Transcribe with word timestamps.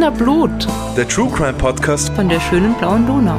Wiener 0.00 0.12
Blut 0.12 0.66
Der 0.96 1.06
True 1.06 1.30
Crime 1.30 1.52
Podcast. 1.52 2.08
von 2.14 2.26
der 2.26 2.40
schönen 2.40 2.72
blauen 2.78 3.06
Donau. 3.06 3.38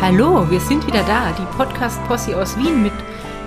Hallo, 0.00 0.50
wir 0.50 0.60
sind 0.60 0.86
wieder 0.86 1.02
da, 1.02 1.30
die 1.32 1.44
Podcast-Posse 1.58 2.40
aus 2.40 2.56
Wien 2.56 2.82
mit 2.82 2.94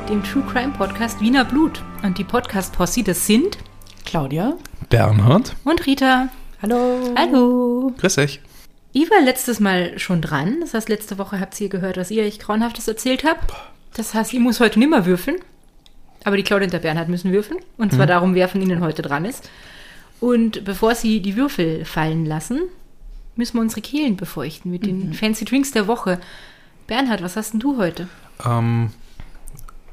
dem 0.08 0.24
True 0.24 0.44
Crime 0.44 0.72
Podcast 0.72 1.20
Wiener 1.20 1.46
Blut. 1.46 1.82
Und 2.04 2.20
die 2.20 2.24
Podcast-Posse, 2.24 3.02
das 3.02 3.26
sind 3.26 3.58
Claudia. 4.06 4.54
Bernhard. 4.88 5.56
und 5.64 5.84
Rita. 5.88 6.30
Hallo. 6.62 7.00
Hallo. 7.18 7.92
Grüß 7.98 8.20
euch. 8.20 8.40
Ich 8.92 9.10
war 9.10 9.20
letztes 9.22 9.62
Mal 9.62 9.98
schon 9.98 10.22
dran. 10.22 10.58
Das 10.62 10.76
heißt, 10.76 10.90
letzte 10.90 11.18
Woche 11.18 11.40
habt 11.40 11.60
ihr 11.60 11.70
gehört, 11.70 11.98
was 11.98 12.12
ihr 12.12 12.24
euch 12.24 12.38
Grauenhaftes 12.38 12.88
erzählt 12.88 13.24
habt. 13.24 13.52
Das 13.96 14.14
heißt, 14.14 14.32
ich 14.32 14.40
muss 14.40 14.60
heute 14.60 14.78
nimmer 14.78 15.08
würfeln. 15.08 15.38
Aber 16.24 16.38
die 16.38 16.44
Claudia 16.44 16.66
und 16.66 16.74
der 16.74 16.80
Bernhard 16.80 17.10
müssen 17.10 17.32
würfeln. 17.32 17.60
Und 17.78 17.92
zwar 17.92 18.06
darum, 18.08 18.34
wer 18.36 18.48
von 18.48 18.62
ihnen 18.62 18.82
heute 18.82 19.02
dran 19.02 19.26
ist. 19.26 19.50
Und 20.20 20.64
bevor 20.64 20.96
sie 20.96 21.22
die 21.22 21.36
Würfel 21.36 21.84
fallen 21.84 22.26
lassen, 22.26 22.62
müssen 23.36 23.56
wir 23.56 23.62
unsere 23.62 23.82
Kehlen 23.82 24.16
befeuchten 24.16 24.72
mit 24.72 24.86
den 24.86 25.14
Fancy 25.14 25.44
Drinks 25.44 25.72
der 25.72 25.88
Woche. 25.88 26.20
Bernhard, 26.88 27.22
was 27.22 27.36
hast 27.36 27.54
denn 27.54 27.60
du 27.60 27.78
heute? 27.78 28.08
Ähm, 28.46 28.92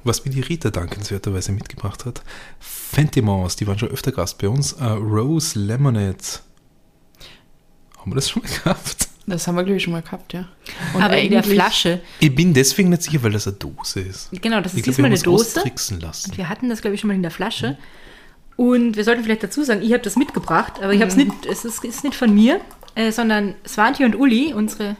was 0.05 0.24
mir 0.24 0.30
die 0.30 0.41
Rita 0.41 0.71
dankenswerterweise 0.71 1.52
mitgebracht 1.52 2.05
hat. 2.05 2.23
Fentimans, 2.59 3.57
die 3.57 3.66
waren 3.66 3.79
schon 3.79 3.91
öfter 3.91 4.12
Gast 4.12 4.38
bei 4.38 4.49
uns. 4.49 4.73
Äh, 4.74 4.85
Rose 4.85 5.59
Lemonade. 5.59 6.16
Haben 7.99 8.13
wir 8.13 8.15
das 8.15 8.30
schon 8.30 8.43
mal 8.43 8.51
gehabt? 8.51 9.10
Das 9.30 9.46
haben 9.46 9.54
wir, 9.54 9.64
glaube 9.64 9.76
ich, 9.76 9.82
schon 9.82 9.92
mal 9.92 10.02
gehabt, 10.02 10.32
ja. 10.32 10.48
Und 10.95 11.02
Aber 11.02 11.16
in 11.18 11.30
der 11.30 11.42
Flasche. 11.42 12.00
Ich 12.18 12.34
bin 12.34 12.52
deswegen 12.54 12.90
nicht 12.90 13.02
sicher, 13.02 13.23
weil 13.23 13.32
das 13.32 13.46
eine 13.46 13.56
Dose 13.56 14.00
ist. 14.00 14.30
Genau, 14.32 14.60
das 14.60 14.73
ist 14.73 14.78
Ich 14.78 14.84
diesmal 14.84 15.06
eine 15.06 15.18
Dose. 15.18 15.62
lassen. 16.00 16.30
Und 16.30 16.38
wir 16.38 16.48
hatten 16.48 16.68
das, 16.68 16.80
glaube 16.80 16.95
ich, 16.95 17.00
schon 17.00 17.09
mal 17.09 17.14
in 17.14 17.23
der 17.23 17.30
Flasche. 17.30 17.78
Und 18.56 18.96
wir 18.96 19.04
sollten 19.04 19.24
vielleicht 19.24 19.42
dazu 19.42 19.62
sagen, 19.62 19.80
ich 19.82 19.92
habe 19.92 20.02
das 20.02 20.16
mitgebracht, 20.16 20.74
aber 20.82 20.92
ich 20.92 21.01
habe 21.01 21.10
es 21.10 21.16
nicht, 21.16 21.46
es 21.46 21.64
ist, 21.64 21.82
ist 21.82 22.04
nicht 22.04 22.14
von 22.14 22.34
mir, 22.34 22.60
äh, 22.95 23.10
sondern 23.10 23.54
Swanti 23.66 24.04
und 24.04 24.14
Uli, 24.14 24.52
unsere 24.52 24.96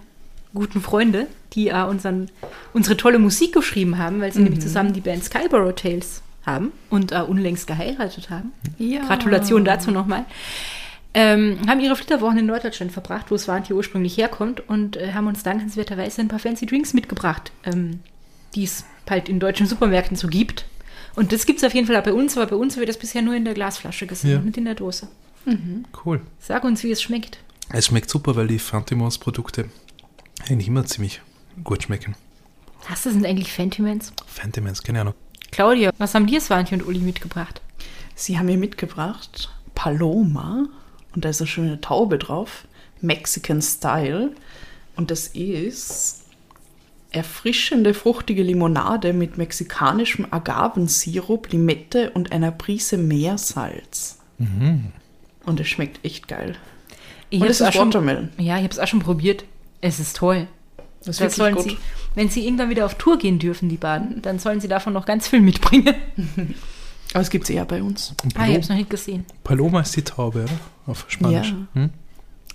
guten 0.55 0.81
Freunde, 0.81 1.27
die 1.53 1.69
äh, 1.69 1.83
unseren, 1.85 2.31
unsere 2.73 2.97
tolle 2.97 3.19
Musik 3.19 3.53
geschrieben 3.53 3.99
haben, 3.99 4.21
weil 4.21 4.33
sie 4.33 4.41
nämlich 4.41 4.61
zusammen 4.61 4.93
die 4.93 5.01
Band 5.01 5.25
Skyborough 5.25 5.75
Tales 5.75 6.23
haben 6.47 6.73
und 6.89 7.13
äh, 7.13 7.21
unlängst 7.21 7.67
geheiratet 7.67 8.31
haben. 8.31 8.53
Ja. 8.79 9.05
Gratulation 9.07 9.65
dazu 9.65 9.91
nochmal. 9.91 10.25
Ähm, 11.13 11.59
haben 11.67 11.81
ihre 11.81 11.97
Flitterwochen 11.97 12.39
in 12.39 12.47
Norddeutschland 12.47 12.93
verbracht, 12.93 13.31
wo 13.31 13.37
Swanti 13.37 13.73
ursprünglich 13.73 14.17
herkommt 14.17 14.61
und 14.69 14.97
äh, 14.97 15.13
haben 15.13 15.27
uns 15.27 15.43
dankenswerterweise 15.43 16.21
ein 16.21 16.29
paar 16.29 16.39
fancy 16.39 16.67
Drinks 16.67 16.95
mitgebracht, 16.95 17.51
ähm, 17.65 18.01
die 18.55 18.63
es 18.65 18.85
halt 19.09 19.29
in 19.29 19.41
deutschen 19.41 19.67
Supermärkten 19.67 20.17
so 20.17 20.29
gibt. 20.29 20.67
Und 21.17 21.33
das 21.33 21.47
gibt 21.47 21.59
es 21.59 21.65
auf 21.65 21.75
jeden 21.75 21.89
Fall 21.89 21.97
auch 21.97 22.05
bei 22.05 22.13
uns, 22.13 22.37
aber 22.37 22.47
bei 22.47 22.57
uns 22.57 22.77
wird 22.77 22.89
das 22.89 22.97
bisher 22.97 23.23
nur 23.23 23.35
in 23.35 23.45
der 23.45 23.55
Glasflasche 23.55 24.07
gesehen, 24.07 24.31
Ja. 24.31 24.39
nicht 24.39 24.57
in 24.57 24.65
der 24.67 24.77
Dose. 24.77 25.09
Cool. 26.05 26.21
Sag 26.39 26.63
uns, 26.63 26.85
wie 26.85 26.93
es 26.93 27.03
schmeckt. 27.03 27.39
Es 27.71 27.87
schmeckt 27.87 28.09
super, 28.09 28.37
weil 28.37 28.47
die 28.47 28.59
Fentimans 28.61 29.19
Produkte 29.19 29.69
eigentlich 30.49 30.69
immer 30.69 30.85
ziemlich 30.85 31.21
gut 31.65 31.83
schmecken. 31.83 32.15
Was 32.89 33.03
sind 33.03 33.27
eigentlich 33.27 33.53
Fentimans? 33.53 34.13
Fentimans, 34.27 34.83
keine 34.83 35.01
Ahnung. 35.01 35.15
Claudia, 35.51 35.91
was 35.99 36.15
haben 36.15 36.27
dir 36.29 36.41
Swanti 36.41 36.75
und 36.75 36.87
Uli 36.87 37.01
mitgebracht? 37.01 37.61
Sie 38.15 38.39
haben 38.39 38.47
mir 38.47 38.59
mitgebracht 38.59 39.51
Paloma 39.75 40.69
und 41.15 41.25
da 41.25 41.29
ist 41.31 41.41
eine 41.41 41.49
schöne 41.49 41.81
Taube 41.81 42.19
drauf. 42.19 42.65
Mexican 43.01 43.63
Style. 43.63 44.33
Und 44.97 45.11
das 45.11 45.29
ist 45.29 46.23
erfrischende, 47.13 47.95
fruchtige 47.95 48.43
Limonade 48.43 49.13
mit 49.13 49.37
mexikanischem 49.39 50.27
Agavensirup, 50.31 51.51
Limette 51.51 52.11
und 52.11 52.31
einer 52.33 52.51
Prise 52.53 52.97
Meersalz. 52.99 54.19
Und 55.45 55.61
es 55.61 55.69
schmeckt 55.69 56.05
echt 56.05 56.29
geil. 56.29 56.57
Ich 57.31 57.41
und 57.41 57.49
es 57.49 57.61
ist 57.61 57.67
auch 57.67 57.73
schon, 57.73 57.89
Watermelon. 57.89 58.29
ja, 58.39 58.57
ich 58.57 58.63
habe 58.65 58.73
es 58.73 58.79
auch 58.79 58.87
schon 58.87 59.01
probiert. 59.01 59.45
Es 59.81 59.99
ist 59.99 60.17
toll. 60.17 60.47
Das 61.01 61.09
ist 61.17 61.21
Das 61.21 61.37
sollen 61.37 61.55
gut. 61.55 61.65
sie, 61.65 61.79
wenn 62.15 62.29
sie 62.29 62.45
irgendwann 62.45 62.71
wieder 62.71 62.85
auf 62.87 62.97
Tour 62.97 63.19
gehen 63.19 63.39
dürfen, 63.39 63.69
die 63.69 63.77
Baden, 63.77 64.21
dann 64.23 64.39
sollen 64.39 64.61
sie 64.61 64.69
davon 64.69 64.93
noch 64.93 65.07
ganz 65.07 65.27
viel 65.29 65.41
mitbringen. 65.41 65.95
Aber 67.13 67.23
es 67.23 67.31
gibt 67.31 67.45
es 67.45 67.51
eher 67.51 67.65
bei 67.65 67.83
uns. 67.83 68.15
Ah, 68.35 68.45
ich 68.45 68.51
habe 68.53 68.59
es 68.61 68.69
noch 68.69 68.77
nicht 68.77 68.91
gesehen. 68.91 69.25
Paloma 69.43 69.81
ist 69.81 69.97
die 69.97 70.03
Taube, 70.03 70.45
oder? 70.45 70.53
Auf 70.87 71.07
Spanisch. 71.09 71.49
Ja. 71.75 71.81
Hm? 71.83 71.91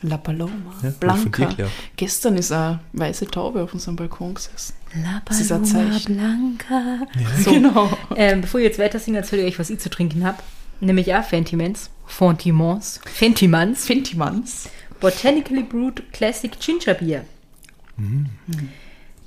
La 0.02 0.18
Paloma. 0.18 0.74
Ja, 0.84 0.92
Blanca. 1.00 1.50
Gestern 1.96 2.38
ist 2.38 2.52
eine 2.52 2.80
weiße 2.94 3.28
Taube 3.28 3.64
auf 3.64 3.74
unserem 3.74 3.96
Balkon 3.96 4.34
gesessen. 4.36 4.74
La 5.04 5.22
Das 5.26 5.40
ist 5.40 5.52
ein 5.52 5.66
Zeichen. 5.66 6.16
Blanca. 6.16 7.08
Ja. 7.20 7.42
So, 7.44 7.52
Genau. 7.54 7.90
ähm, 8.16 8.42
bevor 8.42 8.60
ihr 8.60 8.68
jetzt 8.68 8.80
weiter 8.80 9.00
singt, 9.00 9.18
erzähle 9.18 9.42
ich 9.44 9.54
euch, 9.54 9.60
was 9.60 9.70
ich 9.70 9.80
zu 9.80 9.90
trinken 9.90 10.24
habe. 10.24 10.38
Nämlich 10.80 11.14
auch 11.16 11.24
Fentimans. 11.24 11.90
Fentimans. 12.06 13.00
Fentimans. 13.06 13.86
Fintimans. 13.86 14.70
Botanically 15.00 15.64
Brewed 15.64 16.12
Classic 16.14 16.52
Ginger 16.60 16.94
Beer. 16.96 17.26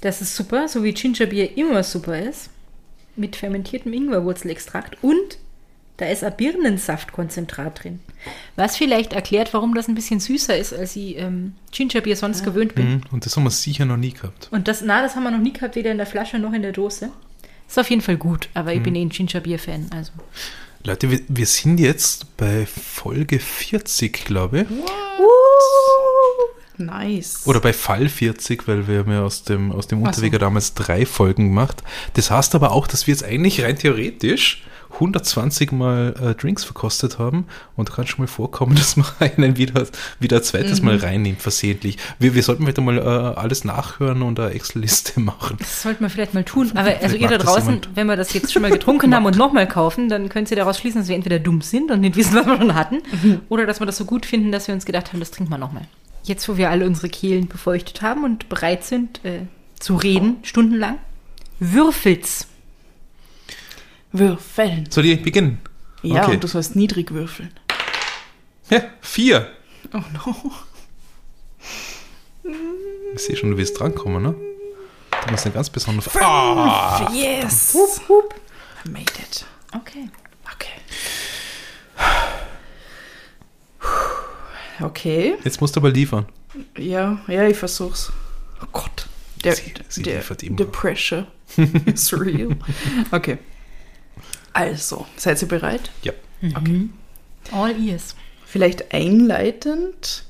Das 0.00 0.20
ist 0.20 0.36
super, 0.36 0.68
so 0.68 0.84
wie 0.84 0.92
Ginger 0.92 1.26
Beer 1.26 1.56
immer 1.56 1.82
super 1.82 2.18
ist. 2.18 2.50
Mit 3.18 3.36
fermentiertem 3.36 3.92
Ingwerwurzelextrakt 3.92 4.96
und 5.02 5.38
da 5.98 6.06
ist 6.06 6.22
ein 6.22 6.36
Birnensaftkonzentrat 6.36 7.82
drin. 7.82 7.98
Was 8.54 8.76
vielleicht 8.76 9.12
erklärt, 9.12 9.52
warum 9.52 9.74
das 9.74 9.88
ein 9.88 9.96
bisschen 9.96 10.20
süßer 10.20 10.56
ist, 10.56 10.72
als 10.72 10.94
ich 10.94 11.18
ähm, 11.18 11.54
Ginger 11.72 12.00
Beer 12.00 12.14
sonst 12.14 12.44
gewöhnt 12.44 12.76
bin. 12.76 12.88
Mhm. 12.88 13.00
Und 13.10 13.26
das 13.26 13.36
haben 13.36 13.42
wir 13.42 13.50
sicher 13.50 13.84
noch 13.84 13.96
nie 13.96 14.12
gehabt. 14.12 14.48
Und 14.52 14.68
das, 14.68 14.80
na, 14.80 15.02
das 15.02 15.16
haben 15.16 15.24
wir 15.24 15.32
noch 15.32 15.40
nie 15.40 15.52
gehabt, 15.52 15.74
weder 15.74 15.90
in 15.90 15.98
der 15.98 16.06
Flasche 16.06 16.38
noch 16.38 16.52
in 16.52 16.62
der 16.62 16.72
Dose. 16.72 17.10
Ist 17.66 17.78
auf 17.78 17.90
jeden 17.90 18.00
Fall 18.00 18.16
gut, 18.16 18.48
aber 18.54 18.72
ich 18.72 18.82
bin 18.82 18.94
eh 18.94 19.02
ein 19.02 19.10
Ginger 19.10 19.40
Beer 19.40 19.58
Fan, 19.58 19.90
also. 19.90 20.12
Leute, 20.84 21.10
wir, 21.10 21.20
wir 21.28 21.46
sind 21.46 21.80
jetzt 21.80 22.36
bei 22.36 22.64
Folge 22.64 23.40
40, 23.40 24.24
glaube 24.24 24.60
ich. 24.60 24.66
Nice. 26.78 27.42
Oder 27.46 27.60
bei 27.60 27.72
Fall 27.72 28.08
40, 28.08 28.66
weil 28.68 28.88
wir 28.88 29.00
haben 29.00 29.12
ja 29.12 29.22
aus 29.22 29.42
dem, 29.44 29.72
aus 29.72 29.86
dem. 29.86 30.02
Unterweger 30.02 30.38
damals 30.38 30.74
drei 30.74 31.04
Folgen 31.06 31.48
gemacht. 31.48 31.82
Das 32.14 32.30
heißt 32.30 32.54
aber 32.54 32.72
auch, 32.72 32.86
dass 32.86 33.06
wir 33.06 33.12
jetzt 33.12 33.24
eigentlich 33.24 33.62
rein 33.62 33.78
theoretisch 33.78 34.62
120 34.94 35.72
Mal 35.72 36.14
äh, 36.20 36.34
Drinks 36.34 36.64
verkostet 36.64 37.18
haben 37.18 37.46
und 37.76 37.92
kann 37.92 38.06
schon 38.06 38.24
mal 38.24 38.26
vorkommen, 38.26 38.74
dass 38.76 38.96
man 38.96 39.06
einen 39.20 39.56
wieder, 39.56 39.86
wieder 40.18 40.38
ein 40.38 40.42
zweites 40.42 40.80
Mhm. 40.80 40.86
Mal 40.86 40.96
reinnimmt, 40.96 41.42
versehentlich. 41.42 41.98
Wir, 42.18 42.34
wir 42.34 42.42
sollten 42.42 42.62
vielleicht 42.62 42.80
mal 42.80 42.98
äh, 42.98 43.00
alles 43.02 43.64
nachhören 43.64 44.22
und 44.22 44.38
eine 44.40 44.50
Excel-Liste 44.50 45.20
machen. 45.20 45.56
Das 45.58 45.82
sollte 45.82 46.02
man 46.02 46.10
vielleicht 46.10 46.34
mal 46.34 46.44
tun. 46.44 46.70
Aber 46.74 46.94
also 47.02 47.16
ihr 47.16 47.28
da 47.28 47.38
draußen, 47.38 47.80
wenn 47.94 48.06
wir 48.06 48.16
das 48.16 48.32
jetzt 48.32 48.52
schon 48.52 48.62
mal 48.62 48.70
getrunken 48.70 49.14
haben 49.14 49.26
und 49.26 49.36
nochmal 49.36 49.68
kaufen, 49.68 50.08
dann 50.08 50.28
könnt 50.28 50.50
ihr 50.50 50.56
daraus 50.56 50.78
schließen, 50.78 51.00
dass 51.00 51.08
wir 51.08 51.16
entweder 51.16 51.38
dumm 51.38 51.60
sind 51.60 51.90
und 51.90 52.00
nicht 52.00 52.16
wissen, 52.16 52.34
was 52.34 52.46
wir 52.46 52.56
schon 52.56 52.74
hatten, 52.74 53.02
oder 53.48 53.66
dass 53.66 53.80
wir 53.80 53.86
das 53.86 53.96
so 53.96 54.04
gut 54.04 54.26
finden, 54.26 54.52
dass 54.52 54.68
wir 54.68 54.74
uns 54.74 54.84
gedacht 54.84 55.12
haben, 55.12 55.20
das 55.20 55.30
trinken 55.30 55.50
wir 55.52 55.58
nochmal. 55.58 55.86
Jetzt, 56.24 56.48
wo 56.48 56.56
wir 56.56 56.70
alle 56.70 56.84
unsere 56.86 57.08
Kehlen 57.08 57.48
befeuchtet 57.48 58.02
haben 58.02 58.24
und 58.24 58.48
bereit 58.48 58.84
sind 58.84 59.24
äh, 59.24 59.42
zu 59.78 59.96
reden, 59.96 60.38
stundenlang, 60.42 60.98
würfelt's. 61.58 62.46
Würfeln. 64.12 64.88
Soll 64.90 65.06
ich 65.06 65.22
beginnen? 65.22 65.60
Ja, 66.02 66.22
Okay. 66.24 66.34
und 66.34 66.44
du 66.44 66.48
sollst 66.48 66.76
niedrig 66.76 67.10
würfeln. 67.12 67.50
Ja, 68.70 68.82
vier. 69.00 69.50
Oh 69.92 70.00
no. 70.12 70.52
Ich 73.14 73.22
sehe 73.24 73.36
schon, 73.36 73.50
du 73.50 73.56
willst 73.56 73.78
drankommen, 73.78 74.22
ne? 74.22 74.34
Du 75.24 75.30
musst 75.30 75.44
eine 75.44 75.54
ganz 75.54 75.68
besondere... 75.70 76.08
Ah! 76.20 77.10
Yes. 77.12 77.74
I 77.74 78.88
made 78.90 79.02
it. 79.20 79.44
Okay. 79.74 80.08
Okay. 84.80 85.36
Jetzt 85.44 85.60
musst 85.60 85.76
du 85.76 85.80
aber 85.80 85.90
liefern. 85.90 86.26
Ja, 86.76 87.18
ja, 87.28 87.46
ich 87.48 87.56
versuch's. 87.56 88.12
Oh 88.62 88.66
Gott. 88.72 89.06
Der, 89.44 89.54
Sie- 89.54 89.72
sie 89.88 90.02
der, 90.02 90.16
liefert 90.16 90.42
immer. 90.42 90.58
the 90.58 90.64
pressure 90.64 91.26
is 91.86 92.12
real. 92.12 92.50
Okay. 93.12 93.38
Also, 94.52 95.06
seid 95.16 95.40
ihr 95.42 95.48
bereit? 95.48 95.90
Ja. 96.02 96.12
Okay. 96.56 96.88
All 97.52 97.78
ears. 97.78 98.16
Vielleicht 98.44 98.92
einleitend. 98.92 100.24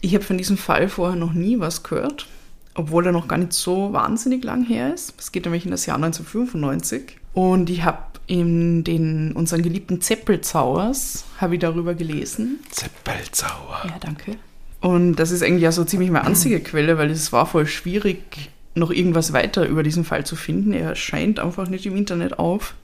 Ich 0.00 0.14
habe 0.14 0.24
von 0.24 0.38
diesem 0.38 0.56
Fall 0.56 0.88
vorher 0.88 1.16
noch 1.16 1.32
nie 1.32 1.58
was 1.60 1.82
gehört, 1.82 2.26
obwohl 2.74 3.06
er 3.06 3.12
noch 3.12 3.28
gar 3.28 3.38
nicht 3.38 3.52
so 3.52 3.92
wahnsinnig 3.92 4.42
lang 4.44 4.64
her 4.64 4.94
ist. 4.94 5.14
Es 5.18 5.32
geht 5.32 5.44
nämlich 5.44 5.64
in 5.64 5.70
das 5.70 5.86
Jahr 5.86 5.96
1995. 5.96 7.16
Und 7.34 7.70
ich 7.70 7.82
habe 7.84 7.98
in 8.28 8.84
den 8.84 9.32
unseren 9.32 9.62
geliebten 9.62 10.00
Zeppelzauers 10.00 11.24
habe 11.38 11.54
ich 11.54 11.60
darüber 11.60 11.94
gelesen. 11.94 12.60
Zeppelzauer. 12.70 13.82
Ja, 13.86 13.98
danke. 13.98 14.36
Und 14.80 15.16
das 15.16 15.30
ist 15.32 15.42
eigentlich 15.42 15.62
ja 15.62 15.72
so 15.72 15.84
ziemlich 15.84 16.10
meine 16.10 16.26
einzige 16.26 16.60
Quelle, 16.60 16.98
weil 16.98 17.10
es 17.10 17.32
war 17.32 17.46
voll 17.46 17.66
schwierig, 17.66 18.50
noch 18.74 18.90
irgendwas 18.90 19.32
weiter 19.32 19.66
über 19.66 19.82
diesen 19.82 20.04
Fall 20.04 20.24
zu 20.24 20.36
finden. 20.36 20.72
Er 20.72 20.94
scheint 20.94 21.40
einfach 21.40 21.68
nicht 21.68 21.86
im 21.86 21.96
Internet 21.96 22.38
auf. 22.38 22.74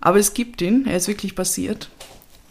Aber 0.00 0.18
es 0.18 0.34
gibt 0.34 0.60
ihn, 0.60 0.84
er 0.86 0.96
ist 0.96 1.08
wirklich 1.08 1.34
passiert. 1.34 1.90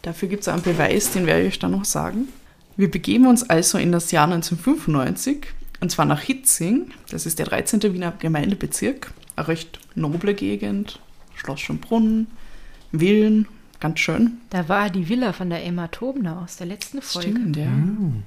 Dafür 0.01 0.29
gibt 0.29 0.41
es 0.41 0.47
einen 0.47 0.63
Beweis, 0.63 1.11
den 1.11 1.25
werde 1.25 1.41
ich 1.41 1.47
euch 1.49 1.59
dann 1.59 1.71
noch 1.71 1.85
sagen. 1.85 2.29
Wir 2.77 2.89
begeben 2.89 3.27
uns 3.27 3.49
also 3.49 3.77
in 3.77 3.91
das 3.91 4.11
Jahr 4.11 4.25
1995, 4.25 5.47
und 5.79 5.91
zwar 5.91 6.05
nach 6.05 6.21
Hitzing. 6.21 6.91
Das 7.09 7.25
ist 7.25 7.39
der 7.39 7.45
13. 7.45 7.81
Wiener 7.93 8.13
Gemeindebezirk. 8.17 9.11
Eine 9.35 9.47
recht 9.47 9.79
noble 9.95 10.33
Gegend. 10.33 10.99
Schloss 11.37 11.61
Schönbrunn, 11.61 12.27
Villen, 12.91 13.47
Ganz 13.79 13.99
schön. 13.99 14.39
Da 14.49 14.69
war 14.69 14.89
die 14.89 15.07
Villa 15.07 15.33
von 15.33 15.49
der 15.49 15.63
Emma 15.63 15.87
Tobner 15.87 16.41
aus 16.43 16.57
der 16.57 16.67
letzten 16.67 17.01
Folge. 17.01 17.29
Stimmt, 17.29 17.57
ja. 17.57 17.67
Mhm. 17.67 18.23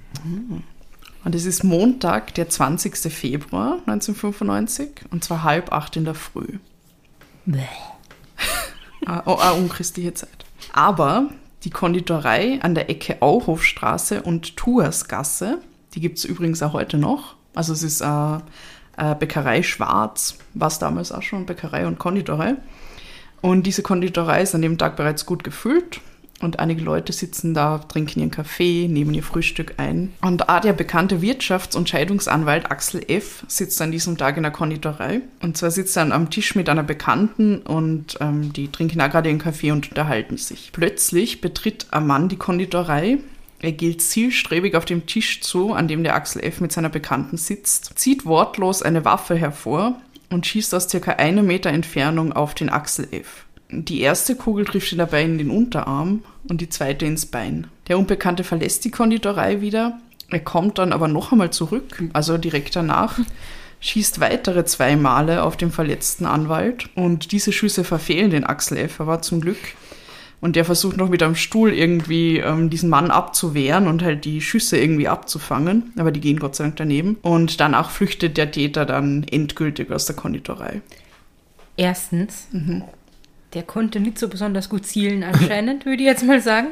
Und 1.24 1.34
es 1.34 1.44
ist 1.44 1.64
Montag, 1.64 2.34
der 2.34 2.48
20. 2.48 3.12
Februar 3.12 3.78
1995 3.86 4.90
und 5.10 5.24
zwar 5.24 5.42
halb 5.42 5.72
acht 5.72 5.96
in 5.96 6.04
der 6.04 6.14
Früh. 6.14 6.58
Bäh. 7.46 7.60
Ah, 9.06 9.22
oh, 9.24 9.38
ah, 9.40 9.52
unchristliche 9.52 10.12
Zeit. 10.12 10.44
Aber 10.74 11.30
die 11.64 11.70
Konditorei 11.70 12.60
an 12.60 12.74
der 12.74 12.90
Ecke 12.90 13.22
Auhofstraße 13.22 14.22
und 14.22 14.58
Tuersgasse, 14.58 15.58
die 15.94 16.00
gibt 16.00 16.18
es 16.18 16.26
übrigens 16.26 16.62
auch 16.62 16.74
heute 16.74 16.98
noch. 16.98 17.34
Also 17.54 17.72
es 17.72 17.82
ist 17.82 18.02
äh, 18.02 18.34
äh, 18.98 19.14
Bäckerei 19.14 19.62
Schwarz, 19.62 20.36
war 20.52 20.68
es 20.68 20.78
damals 20.78 21.12
auch 21.12 21.22
schon, 21.22 21.46
Bäckerei 21.46 21.86
und 21.86 21.98
Konditorei. 21.98 22.56
Und 23.40 23.66
diese 23.66 23.82
Konditorei 23.82 24.42
ist 24.42 24.54
an 24.54 24.62
dem 24.62 24.78
Tag 24.78 24.96
bereits 24.96 25.26
gut 25.26 25.44
gefüllt. 25.44 26.00
Und 26.40 26.58
einige 26.58 26.80
Leute 26.80 27.12
sitzen 27.12 27.52
da, 27.52 27.78
trinken 27.78 28.20
ihren 28.20 28.30
Kaffee, 28.30 28.88
nehmen 28.88 29.12
ihr 29.12 29.22
Frühstück 29.22 29.74
ein. 29.76 30.14
Und 30.22 30.48
auch 30.48 30.60
der 30.60 30.72
bekannte 30.72 31.20
Wirtschafts- 31.20 31.76
und 31.76 31.88
Scheidungsanwalt 31.88 32.70
Axel 32.70 33.02
F. 33.08 33.44
sitzt 33.46 33.80
an 33.82 33.92
diesem 33.92 34.16
Tag 34.16 34.38
in 34.38 34.44
der 34.44 34.52
Konditorei. 34.52 35.20
Und 35.42 35.58
zwar 35.58 35.70
sitzt 35.70 35.98
er 35.98 36.10
am 36.10 36.30
Tisch 36.30 36.54
mit 36.54 36.70
einer 36.70 36.82
Bekannten 36.82 37.58
und 37.58 38.16
ähm, 38.20 38.54
die 38.54 38.72
trinken 38.72 39.00
auch 39.02 39.10
gerade 39.10 39.28
ihren 39.28 39.38
Kaffee 39.38 39.70
und 39.70 39.90
unterhalten 39.90 40.38
sich. 40.38 40.70
Plötzlich 40.72 41.42
betritt 41.42 41.88
ein 41.90 42.06
Mann 42.06 42.30
die 42.30 42.36
Konditorei. 42.36 43.18
Er 43.62 43.72
gilt 43.72 44.00
zielstrebig 44.00 44.74
auf 44.74 44.86
dem 44.86 45.04
Tisch 45.04 45.42
zu, 45.42 45.74
an 45.74 45.88
dem 45.88 46.02
der 46.02 46.14
Axel 46.14 46.42
F. 46.42 46.62
mit 46.62 46.72
seiner 46.72 46.88
Bekannten 46.88 47.36
sitzt, 47.36 47.98
zieht 47.98 48.24
wortlos 48.24 48.80
eine 48.80 49.04
Waffe 49.04 49.34
hervor 49.34 50.00
und 50.30 50.46
schießt 50.46 50.74
aus 50.74 50.88
circa 50.88 51.12
einem 51.12 51.46
Meter 51.46 51.70
Entfernung 51.70 52.32
auf 52.32 52.54
den 52.54 52.70
Axel 52.70 53.08
F. 53.10 53.44
Die 53.68 54.00
erste 54.00 54.34
Kugel 54.34 54.64
trifft 54.64 54.90
ihn 54.92 54.98
dabei 54.98 55.22
in 55.22 55.38
den 55.38 55.50
Unterarm 55.50 56.24
und 56.48 56.60
die 56.60 56.68
zweite 56.68 57.06
ins 57.06 57.26
Bein. 57.26 57.68
Der 57.88 57.98
Unbekannte 57.98 58.42
verlässt 58.42 58.84
die 58.84 58.90
Konditorei 58.90 59.60
wieder. 59.60 59.98
Er 60.28 60.40
kommt 60.40 60.78
dann 60.78 60.92
aber 60.92 61.08
noch 61.08 61.32
einmal 61.32 61.50
zurück, 61.50 62.02
also 62.12 62.38
direkt 62.38 62.74
danach, 62.74 63.18
schießt 63.80 64.20
weitere 64.20 64.64
zwei 64.64 64.96
Male 64.96 65.42
auf 65.42 65.56
den 65.56 65.70
verletzten 65.70 66.26
Anwalt 66.26 66.88
und 66.94 67.32
diese 67.32 67.52
Schüsse 67.52 67.84
verfehlen 67.84 68.30
den 68.30 68.44
Axel 68.44 68.78
F. 68.78 69.00
aber 69.00 69.22
zum 69.22 69.40
Glück. 69.40 69.58
Und 70.40 70.56
der 70.56 70.64
versucht 70.64 70.96
noch 70.96 71.10
mit 71.10 71.22
einem 71.22 71.34
Stuhl 71.34 71.72
irgendwie 71.72 72.38
ähm, 72.38 72.70
diesen 72.70 72.88
Mann 72.88 73.10
abzuwehren 73.10 73.86
und 73.86 74.02
halt 74.02 74.24
die 74.24 74.40
Schüsse 74.40 74.78
irgendwie 74.78 75.06
abzufangen. 75.06 75.92
Aber 75.98 76.12
die 76.12 76.20
gehen 76.20 76.38
Gott 76.38 76.56
sei 76.56 76.64
Dank 76.64 76.76
daneben. 76.76 77.18
Und 77.20 77.60
danach 77.60 77.90
flüchtet 77.90 78.36
der 78.38 78.50
Täter 78.50 78.86
dann 78.86 79.24
endgültig 79.30 79.90
aus 79.90 80.06
der 80.06 80.16
Konditorei. 80.16 80.80
Erstens, 81.76 82.48
der 83.54 83.62
konnte 83.62 84.00
nicht 84.00 84.18
so 84.18 84.28
besonders 84.28 84.68
gut 84.68 84.86
zielen 84.86 85.22
anscheinend, 85.22 85.84
würde 85.86 86.02
ich 86.02 86.08
jetzt 86.08 86.24
mal 86.24 86.40
sagen. 86.40 86.68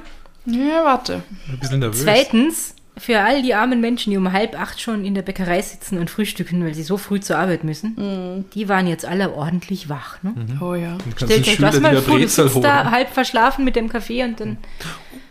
Ja, 0.47 0.85
warte. 0.85 1.23
Ein 1.51 1.59
bisschen 1.59 1.81
nervös. 1.81 2.03
Zweitens, 2.03 2.75
für 2.99 3.21
all 3.21 3.43
die 3.43 3.55
armen 3.55 3.81
Menschen, 3.81 4.11
die 4.11 4.17
um 4.17 4.33
halb 4.33 4.59
acht 4.59 4.81
schon 4.81 5.05
in 5.05 5.15
der 5.15 5.23
Bäckerei 5.23 5.63
sitzen 5.63 5.99
und 5.99 6.11
frühstücken, 6.11 6.65
weil 6.65 6.75
sie 6.75 6.83
so 6.83 6.97
früh 6.97 7.21
zur 7.21 7.39
Arbeit 7.39 7.65
müssen, 7.65 8.45
die 8.55 8.69
waren 8.69 8.87
jetzt 8.87 9.05
alle 9.05 9.33
ordentlich 9.35 9.89
wach. 9.89 10.23
Ne? 10.23 10.35
Oh 10.61 10.75
ja. 10.75 10.99
Stellt 11.17 11.47
euch 11.47 11.57
die 11.57 11.63
mal 11.63 11.71
da 11.95 12.01
vor, 12.03 12.19
du 12.19 12.29
sitzt 12.29 12.39
da 12.65 12.83
holen. 12.83 12.91
halb 12.91 13.11
verschlafen 13.11 13.65
mit 13.65 13.77
dem 13.77 13.89
Kaffee 13.89 14.25
und 14.25 14.41
dann... 14.41 14.59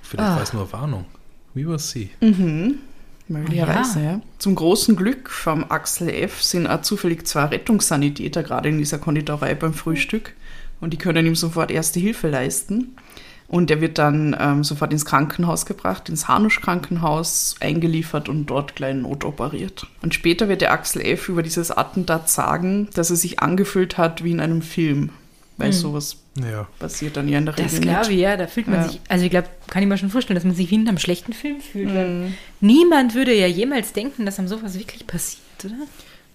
Vielleicht 0.01 0.29
Ah. 0.29 0.35
war 0.35 0.43
es 0.43 0.53
nur 0.53 0.63
eine 0.63 0.71
Warnung. 0.73 1.05
Wie 1.53 1.67
war 1.67 1.79
sie? 1.79 2.09
Möglicherweise, 3.27 4.01
ja. 4.01 4.21
Zum 4.37 4.55
großen 4.55 4.95
Glück 4.95 5.29
vom 5.29 5.65
Axel 5.69 6.09
F. 6.09 6.41
sind 6.41 6.65
auch 6.67 6.81
zufällig 6.81 7.27
zwei 7.27 7.45
Rettungssanitäter 7.45 8.43
gerade 8.43 8.69
in 8.69 8.77
dieser 8.77 8.99
Konditorei 8.99 9.53
beim 9.55 9.73
Frühstück 9.73 10.33
und 10.79 10.93
die 10.93 10.97
können 10.97 11.25
ihm 11.25 11.35
sofort 11.35 11.69
erste 11.71 11.99
Hilfe 11.99 12.29
leisten. 12.29 12.95
Und 13.49 13.71
er 13.71 13.79
wird 13.79 13.97
dann 13.97 14.35
ähm, 14.39 14.63
sofort 14.65 14.91
ins 14.91 15.05
Krankenhaus 15.05 15.65
gebracht, 15.65 16.09
ins 16.09 16.27
Hanusch-Krankenhaus 16.27 17.55
eingeliefert 17.61 18.29
und 18.29 18.45
dort 18.47 18.75
gleich 18.75 18.95
notoperiert. 18.95 19.87
Und 20.01 20.13
später 20.13 20.49
wird 20.49 20.61
der 20.61 20.71
Axel 20.73 21.01
F. 21.01 21.29
über 21.29 21.43
dieses 21.43 21.71
Attentat 21.71 22.29
sagen, 22.29 22.89
dass 22.93 23.09
er 23.09 23.15
sich 23.15 23.39
angefühlt 23.39 23.97
hat 23.97 24.23
wie 24.23 24.31
in 24.31 24.39
einem 24.41 24.61
Film. 24.61 25.11
Weil 25.59 25.73
sowas 25.73 26.17
Ja. 26.35 26.67
passiert 26.77 27.17
dann 27.17 27.27
ja 27.27 27.39
in 27.39 27.45
der 27.47 27.55
Das 27.55 27.71
Regel 27.73 27.87
glaube 27.87 28.11
ich, 28.13 28.19
ja, 28.19 28.37
da 28.37 28.45
fühlt 28.45 28.67
man 28.67 28.81
Ja. 28.81 28.89
sich, 28.89 29.01
also 29.09 29.25
ich 29.25 29.31
glaube, 29.31 29.47
kann 29.67 29.81
ich 29.81 29.87
mir 29.89 29.97
schon 29.97 30.11
vorstellen, 30.11 30.35
dass 30.35 30.43
man 30.43 30.53
sich 30.53 30.69
wie 30.69 30.75
in 30.75 30.87
einem 30.87 30.99
schlechten 30.99 31.33
Film 31.33 31.61
fühlt. 31.61 31.91
weil 31.95 32.33
Niemand 32.59 33.15
würde 33.15 33.33
ja 33.33 33.47
jemals 33.47 33.91
denken, 33.93 34.25
dass 34.27 34.37
einem 34.37 34.47
sowas 34.49 34.77
wirklich 34.77 35.07
passiert, 35.07 35.41
oder? 35.65 35.73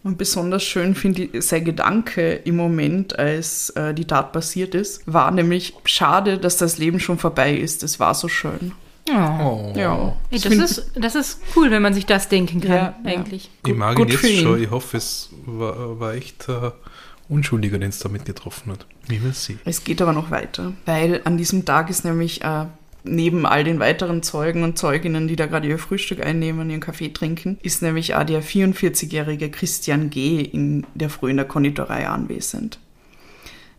Und 0.05 0.19
besonders 0.19 0.65
schön 0.65 0.95
finde 0.97 1.23
ich 1.25 1.45
sein 1.45 1.65
Gedanke 1.65 2.33
im 2.35 2.57
Moment, 2.57 3.19
als 3.19 3.71
äh, 3.71 3.95
die 3.95 4.05
Tat 4.05 4.33
passiert 4.33 4.75
ist, 4.75 5.03
war 5.07 5.31
nämlich 5.31 5.75
schade, 5.85 6.39
dass 6.39 6.57
das 6.57 6.79
Leben 6.79 6.99
schon 6.99 7.19
vorbei 7.19 7.55
ist. 7.55 7.83
Es 7.85 8.01
war 8.01 8.15
so 8.15 8.27
schön. 8.29 8.73
Oh. 9.11 9.73
Ja. 9.77 10.17
Ey, 10.31 10.39
Das 10.41 10.53
ist, 10.53 10.91
das 10.95 11.15
ist 11.15 11.41
cool, 11.57 11.71
wenn 11.71 11.83
man 11.83 11.95
sich 11.95 12.07
das 12.07 12.29
denken 12.29 12.61
kann, 12.61 12.71
Ja, 12.71 12.95
ja. 13.05 13.11
eigentlich. 13.13 13.51
Ich 13.67 13.75
mag 13.75 13.99
ihn 13.99 14.09
jetzt 14.09 14.25
ihn. 14.25 14.43
schon. 14.43 14.63
Ich 14.63 14.71
hoffe, 14.71 14.97
es 14.97 15.31
war, 15.47 15.99
war 16.01 16.15
echt 16.15 16.49
äh, 16.49 16.71
Unschuldiger, 17.29 17.79
den 17.79 17.91
es 17.91 17.99
damit 17.99 18.25
getroffen 18.25 18.73
hat. 18.73 18.87
Wie 19.09 19.23
will 19.23 19.33
sie? 19.33 19.59
Es 19.65 19.85
geht 19.85 20.01
aber 20.03 20.13
noch 20.13 20.31
weiter, 20.31 20.73
weil 20.85 21.21
an 21.25 21.37
diesem 21.37 21.65
Tag 21.65 21.91
ist 21.91 22.05
nämlich 22.05 22.43
äh, 22.43 22.67
neben 23.05 23.47
all 23.47 23.65
den 23.65 23.81
weiteren 23.81 24.23
Zeugen 24.23 24.63
und 24.63 24.79
Zeuginnen, 24.79 25.29
die 25.29 25.37
da 25.37 25.47
gerade 25.47 25.69
ihr 25.69 25.79
Frühstück 25.79 26.25
einnehmen, 26.25 26.71
ihren 26.71 26.81
Kaffee 26.81 27.09
trinken, 27.11 27.59
ist 27.63 27.83
nämlich 27.83 28.15
auch 28.15 28.25
der 28.25 28.43
44-jährige 28.43 29.51
Christian 29.51 30.11
G. 30.11 30.41
in 30.41 30.87
der 30.95 31.11
Früh 31.11 31.31
in 31.31 31.37
der 31.37 31.47
Konditorei 31.47 32.09
anwesend. 32.09 32.79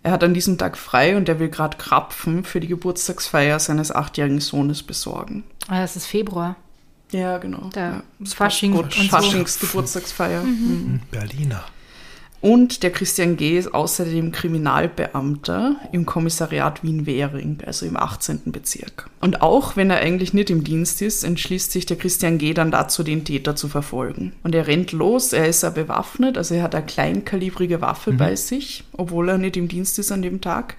Er 0.03 0.11
hat 0.11 0.23
an 0.23 0.33
diesem 0.33 0.57
Tag 0.57 0.77
frei 0.77 1.15
und 1.15 1.29
er 1.29 1.39
will 1.39 1.47
gerade 1.47 1.77
Krapfen 1.77 2.43
für 2.43 2.59
die 2.59 2.67
Geburtstagsfeier 2.67 3.57
seines 3.59 3.89
achtjährigen 3.93 4.41
Sohnes 4.41 4.83
besorgen. 4.83 5.43
Ah, 5.69 5.81
das 5.81 5.95
ist 5.95 6.07
Februar. 6.07 6.57
Ja, 7.11 7.37
genau. 7.37 7.69
Da 7.71 7.79
ja. 7.79 8.03
Fasching 8.25 8.73
Gut, 8.73 8.85
und 8.85 8.93
so. 8.93 9.03
Faschingsgeburtstagsfeier. 9.03 10.43
Mhm. 10.43 10.99
Berliner. 11.09 11.63
Und 12.43 12.83
der 12.83 12.91
Christian 12.91 13.37
G. 13.37 13.57
ist 13.57 13.73
außerdem 13.73 14.33
Kriminalbeamter 14.33 15.77
im 15.93 16.05
Kommissariat 16.05 16.83
Wien-Währing, 16.83 17.59
also 17.65 17.85
im 17.85 17.95
18. 17.95 18.41
Bezirk. 18.47 19.09
Und 19.21 19.41
auch 19.41 19.77
wenn 19.77 19.89
er 19.89 20.01
eigentlich 20.01 20.33
nicht 20.33 20.49
im 20.49 20.61
Dienst 20.65 21.01
ist, 21.01 21.23
entschließt 21.23 21.71
sich 21.71 21.85
der 21.85 21.95
Christian 21.95 22.39
G. 22.39 22.53
dann 22.53 22.69
dazu, 22.69 23.03
den 23.03 23.23
Täter 23.23 23.55
zu 23.55 23.69
verfolgen. 23.69 24.33
Und 24.43 24.53
er 24.55 24.67
rennt 24.67 24.91
los, 24.91 25.31
er 25.31 25.47
ist 25.47 25.63
ja 25.63 25.69
bewaffnet, 25.69 26.37
also 26.37 26.53
er 26.53 26.63
hat 26.63 26.75
eine 26.75 26.85
kleinkalibrige 26.85 27.79
Waffe 27.79 28.11
bei 28.11 28.35
sich, 28.35 28.83
obwohl 28.91 29.29
er 29.29 29.37
nicht 29.37 29.55
im 29.55 29.69
Dienst 29.69 29.97
ist 29.97 30.11
an 30.11 30.21
dem 30.21 30.41
Tag. 30.41 30.75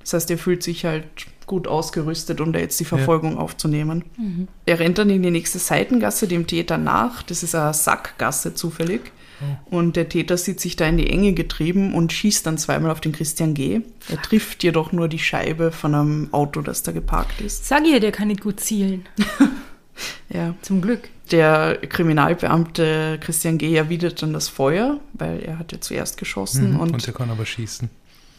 Das 0.00 0.14
heißt, 0.14 0.30
er 0.30 0.38
fühlt 0.38 0.62
sich 0.62 0.86
halt 0.86 1.04
gut 1.44 1.68
ausgerüstet, 1.68 2.40
um 2.40 2.54
da 2.54 2.58
jetzt 2.58 2.80
die 2.80 2.86
Verfolgung 2.86 3.36
aufzunehmen. 3.36 4.02
Er 4.64 4.78
rennt 4.78 4.96
dann 4.96 5.10
in 5.10 5.22
die 5.22 5.30
nächste 5.30 5.58
Seitengasse 5.58 6.26
dem 6.26 6.46
Täter 6.46 6.78
nach. 6.78 7.22
Das 7.22 7.42
ist 7.42 7.54
eine 7.54 7.74
Sackgasse 7.74 8.54
zufällig. 8.54 9.12
Und 9.70 9.96
der 9.96 10.08
Täter 10.08 10.36
sieht 10.36 10.60
sich 10.60 10.76
da 10.76 10.86
in 10.86 10.96
die 10.96 11.08
Enge 11.10 11.32
getrieben 11.32 11.94
und 11.94 12.12
schießt 12.12 12.46
dann 12.46 12.58
zweimal 12.58 12.90
auf 12.90 13.00
den 13.00 13.12
Christian 13.12 13.54
G. 13.54 13.80
Er 14.08 14.20
trifft 14.22 14.62
jedoch 14.62 14.92
nur 14.92 15.08
die 15.08 15.18
Scheibe 15.18 15.72
von 15.72 15.94
einem 15.94 16.28
Auto, 16.32 16.60
das 16.62 16.82
da 16.82 16.92
geparkt 16.92 17.40
ist. 17.40 17.66
Sag 17.66 17.86
ihr, 17.86 18.00
der 18.00 18.12
kann 18.12 18.28
nicht 18.28 18.40
gut 18.42 18.60
zielen. 18.60 19.06
Ja. 20.30 20.54
Zum 20.62 20.80
Glück. 20.80 21.10
Der 21.32 21.76
Kriminalbeamte 21.86 23.18
Christian 23.20 23.58
G. 23.58 23.76
erwidert 23.76 24.22
dann 24.22 24.32
das 24.32 24.48
Feuer, 24.48 24.98
weil 25.12 25.40
er 25.40 25.58
hat 25.58 25.70
ja 25.72 25.80
zuerst 25.82 26.16
geschossen 26.16 26.72
Mhm. 26.72 26.80
und, 26.80 26.92
Und 26.94 27.06
er 27.06 27.12
kann 27.12 27.30
aber 27.30 27.44
schießen. 27.44 27.90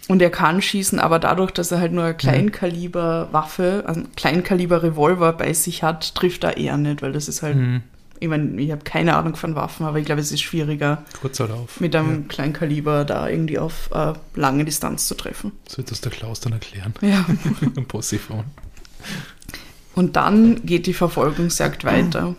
und 0.08 0.22
er 0.22 0.32
kann 0.32 0.64
schießen, 0.64 1.00
aber 1.00 1.20
dadurch, 1.20 1.52
dass 1.52 1.72
er 1.72 1.80
halt 1.80 1.92
nur 1.94 2.04
eine 2.06 2.16
Kleinkaliber-Waffe, 2.16 3.84
also 3.86 4.02
Kleinkaliber-Revolver 4.16 5.34
bei 5.34 5.54
sich 5.54 5.84
hat, 5.84 6.16
trifft 6.16 6.44
er 6.44 6.58
eher 6.58 6.78
nicht, 6.78 7.02
weil 7.02 7.12
das 7.14 7.28
ist 7.28 7.44
halt, 7.44 7.56
Mhm. 7.58 7.82
Ich 8.20 8.28
meine, 8.28 8.62
ich 8.62 8.72
habe 8.72 8.84
keine 8.84 9.16
Ahnung 9.16 9.36
von 9.36 9.56
Waffen, 9.56 9.86
aber 9.86 10.00
ich 10.00 10.06
glaube, 10.06 10.22
es 10.22 10.32
ist 10.32 10.42
schwieriger, 10.42 11.04
Kurzer 11.20 11.48
Lauf. 11.48 11.80
mit 11.80 11.96
einem 11.96 12.28
Kleinkaliber 12.28 13.06
da 13.06 13.28
irgendwie 13.28 13.60
auf 13.60 13.90
äh, 13.94 14.14
lange 14.36 14.66
Distanz 14.66 15.08
zu 15.08 15.16
treffen. 15.16 15.52
So 15.68 15.78
wird 15.78 15.92
das 15.92 16.02
der 16.02 16.12
Klaus 16.12 16.40
dann 16.40 16.54
erklären. 16.54 16.94
Ja. 17.02 17.26
Am 17.76 17.86
Possiphone. 17.86 18.46
Und 19.96 20.16
dann 20.16 20.66
geht 20.66 20.88
die 20.88 20.94
Verfolgungsjagd 20.94 21.84
weiter. 21.86 22.36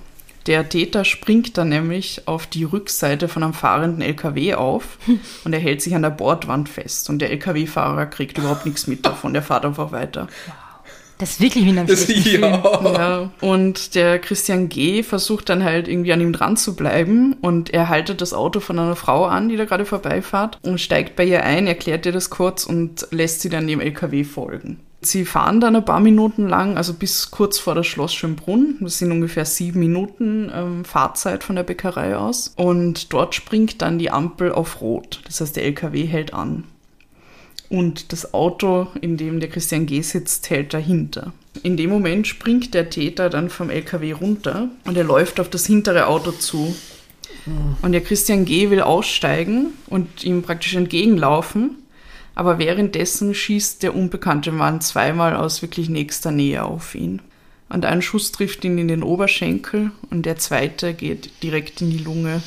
Der 0.46 0.68
Täter 0.68 1.04
springt 1.04 1.56
dann 1.56 1.70
nämlich 1.70 2.28
auf 2.28 2.46
die 2.46 2.64
Rückseite 2.64 3.28
von 3.28 3.42
einem 3.42 3.54
fahrenden 3.54 4.02
LKW 4.02 4.54
auf 4.54 4.98
und 5.44 5.52
er 5.54 5.58
hält 5.58 5.80
sich 5.80 5.94
an 5.94 6.02
der 6.02 6.10
Bordwand 6.10 6.68
fest. 6.68 7.08
Und 7.08 7.20
der 7.20 7.30
LKW-Fahrer 7.30 8.06
kriegt 8.06 8.36
überhaupt 8.36 8.66
nichts 8.66 8.86
mit 8.86 9.06
davon, 9.06 9.32
der 9.32 9.42
fährt 9.42 9.64
einfach 9.64 9.90
weiter. 9.92 10.28
Das 11.24 11.30
ist 11.30 11.40
wirklich 11.40 11.64
wie 11.64 11.70
in 11.70 11.78
einem 11.78 11.88
schlechten 11.88 12.22
Film. 12.22 12.42
Ja. 12.42 13.30
Und 13.40 13.94
der 13.94 14.18
Christian 14.18 14.68
G. 14.68 15.02
versucht 15.02 15.48
dann 15.48 15.64
halt 15.64 15.88
irgendwie 15.88 16.12
an 16.12 16.20
ihm 16.20 16.34
dran 16.34 16.58
zu 16.58 16.76
bleiben 16.76 17.34
und 17.40 17.70
er 17.70 17.88
haltet 17.88 18.20
das 18.20 18.34
Auto 18.34 18.60
von 18.60 18.78
einer 18.78 18.94
Frau 18.94 19.24
an, 19.24 19.48
die 19.48 19.56
da 19.56 19.64
gerade 19.64 19.86
vorbeifährt 19.86 20.58
und 20.60 20.82
steigt 20.82 21.16
bei 21.16 21.24
ihr 21.24 21.42
ein, 21.42 21.66
erklärt 21.66 22.04
ihr 22.04 22.12
das 22.12 22.28
kurz 22.28 22.66
und 22.66 23.08
lässt 23.10 23.40
sie 23.40 23.48
dann 23.48 23.66
dem 23.66 23.80
LKW 23.80 24.24
folgen. 24.24 24.80
Sie 25.00 25.24
fahren 25.24 25.60
dann 25.60 25.76
ein 25.76 25.84
paar 25.84 26.00
Minuten 26.00 26.46
lang, 26.46 26.76
also 26.76 26.92
bis 26.92 27.30
kurz 27.30 27.58
vor 27.58 27.74
das 27.74 27.86
Schloss 27.86 28.12
Schönbrunn. 28.12 28.76
Das 28.80 28.98
sind 28.98 29.10
ungefähr 29.10 29.46
sieben 29.46 29.80
Minuten 29.80 30.52
ähm, 30.54 30.84
Fahrzeit 30.84 31.42
von 31.42 31.56
der 31.56 31.62
Bäckerei 31.62 32.16
aus. 32.16 32.52
Und 32.56 33.14
dort 33.14 33.34
springt 33.34 33.80
dann 33.80 33.98
die 33.98 34.10
Ampel 34.10 34.52
auf 34.52 34.82
Rot. 34.82 35.20
Das 35.26 35.40
heißt, 35.40 35.56
der 35.56 35.64
LKW 35.64 36.04
hält 36.04 36.34
an. 36.34 36.64
Und 37.74 38.12
das 38.12 38.32
Auto, 38.34 38.86
in 39.00 39.16
dem 39.16 39.40
der 39.40 39.50
Christian 39.50 39.86
G. 39.86 40.00
sitzt, 40.00 40.48
hält 40.48 40.72
dahinter. 40.74 41.32
In 41.64 41.76
dem 41.76 41.90
Moment 41.90 42.28
springt 42.28 42.72
der 42.72 42.88
Täter 42.88 43.28
dann 43.28 43.50
vom 43.50 43.68
LKW 43.68 44.12
runter 44.12 44.68
und 44.84 44.96
er 44.96 45.02
läuft 45.02 45.40
auf 45.40 45.50
das 45.50 45.66
hintere 45.66 46.06
Auto 46.06 46.30
zu. 46.30 46.76
Und 47.82 47.90
der 47.90 48.00
Christian 48.00 48.44
G. 48.44 48.70
will 48.70 48.80
aussteigen 48.80 49.72
und 49.88 50.22
ihm 50.22 50.42
praktisch 50.42 50.76
entgegenlaufen. 50.76 51.78
Aber 52.36 52.60
währenddessen 52.60 53.34
schießt 53.34 53.82
der 53.82 53.96
unbekannte 53.96 54.52
Mann 54.52 54.80
zweimal 54.80 55.34
aus 55.34 55.60
wirklich 55.60 55.88
nächster 55.88 56.30
Nähe 56.30 56.64
auf 56.64 56.94
ihn. 56.94 57.22
Und 57.74 57.84
ein 57.84 58.02
Schuss 58.02 58.30
trifft 58.30 58.64
ihn 58.64 58.78
in 58.78 58.86
den 58.86 59.02
Oberschenkel 59.02 59.90
und 60.10 60.24
der 60.26 60.36
zweite 60.38 60.94
geht 60.94 61.42
direkt 61.42 61.80
in 61.80 61.90
die 61.90 61.98
Lunge. 61.98 62.40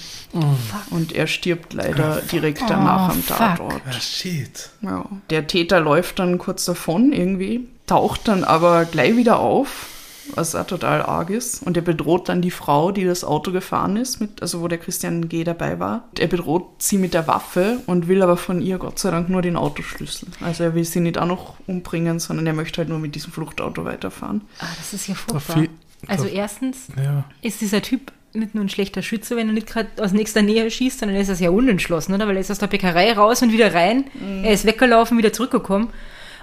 Und 0.90 1.14
er 1.14 1.28
stirbt 1.28 1.74
leider 1.74 2.22
direkt 2.32 2.62
danach 2.68 3.10
Oh, 3.10 3.12
am. 3.12 3.26
Tatort. 3.26 3.82
Ah, 3.86 3.92
shit. 3.92 4.70
Ja. 4.82 5.06
Der 5.30 5.46
Täter 5.48 5.82
läuft 5.82 6.20
dann 6.20 6.38
kurz 6.38 6.64
davon 6.64 7.12
irgendwie, 7.12 7.68
taucht 7.88 8.30
dann 8.30 8.46
aber 8.46 8.86
gleich 8.86 9.18
wieder 9.18 9.40
auf, 9.40 9.88
was 10.36 10.56
auch 10.56 10.68
total 10.68 11.02
arg 11.02 11.30
ist. 11.30 11.62
Und 11.64 11.78
er 11.78 11.84
bedroht 11.84 12.30
dann 12.30 12.42
die 12.42 12.52
Frau, 12.52 12.92
die 12.92 13.06
das 13.06 13.24
Auto 13.24 13.52
gefahren 13.52 13.98
ist, 13.98 14.20
mit, 14.20 14.42
also 14.42 14.62
wo 14.62 14.68
der 14.68 14.78
Christian 14.78 15.30
G. 15.30 15.44
dabei 15.44 15.80
war. 15.80 16.08
Er 16.18 16.28
bedroht 16.28 16.66
sie 16.80 16.98
mit 16.98 17.14
der 17.14 17.28
Waffe 17.28 17.80
und 17.88 18.08
will 18.08 18.22
aber 18.22 18.38
von 18.38 18.62
ihr 18.62 18.78
Gott 18.78 19.00
sei 19.00 19.12
Dank 19.12 19.30
nur 19.30 19.42
den 19.42 19.56
Autoschlüssel. 19.56 20.28
Also 20.42 20.64
er 20.64 20.76
will 20.76 20.84
sie 20.84 21.00
nicht 21.00 21.18
auch 21.18 21.26
noch 21.26 21.56
umbringen, 21.68 22.20
sondern 22.20 22.46
er 22.48 22.54
möchte 22.54 22.80
halt 22.80 22.90
nur 22.90 23.00
mit 23.00 23.16
diesem 23.16 23.32
Fluchtauto 23.32 23.86
weiterfahren. 23.86 24.42
Ah, 24.60 24.66
das 24.78 24.94
ist 24.94 25.08
ja 25.08 25.16
furchtbar. 25.16 25.66
Also 26.08 26.26
erstens 26.28 26.88
Ja. 26.96 27.24
ist 27.42 27.62
dieser 27.62 27.82
Typ 27.82 28.12
nicht 28.34 28.54
nur 28.54 28.64
ein 28.64 28.70
schlechter 28.70 29.02
Schütze, 29.02 29.36
wenn 29.36 29.48
er 29.48 29.54
nicht 29.54 29.66
gerade 29.68 29.88
aus 30.00 30.12
nächster 30.12 30.44
Nähe 30.44 30.70
schießt, 30.70 31.00
sondern 31.00 31.16
er 31.16 31.22
ist 31.22 31.30
das 31.30 31.40
ja 31.40 31.50
unentschlossen, 31.50 32.14
oder? 32.14 32.28
Weil 32.28 32.36
er 32.36 32.42
ist 32.42 32.52
aus 32.52 32.60
der 32.60 32.68
Bäckerei 32.68 33.14
raus 33.14 33.42
und 33.42 33.52
wieder 33.52 33.74
rein. 33.74 34.06
Er 34.44 34.52
ist 34.54 34.66
weggelaufen, 34.66 35.18
wieder 35.18 35.34
zurückgekommen. 35.34 35.90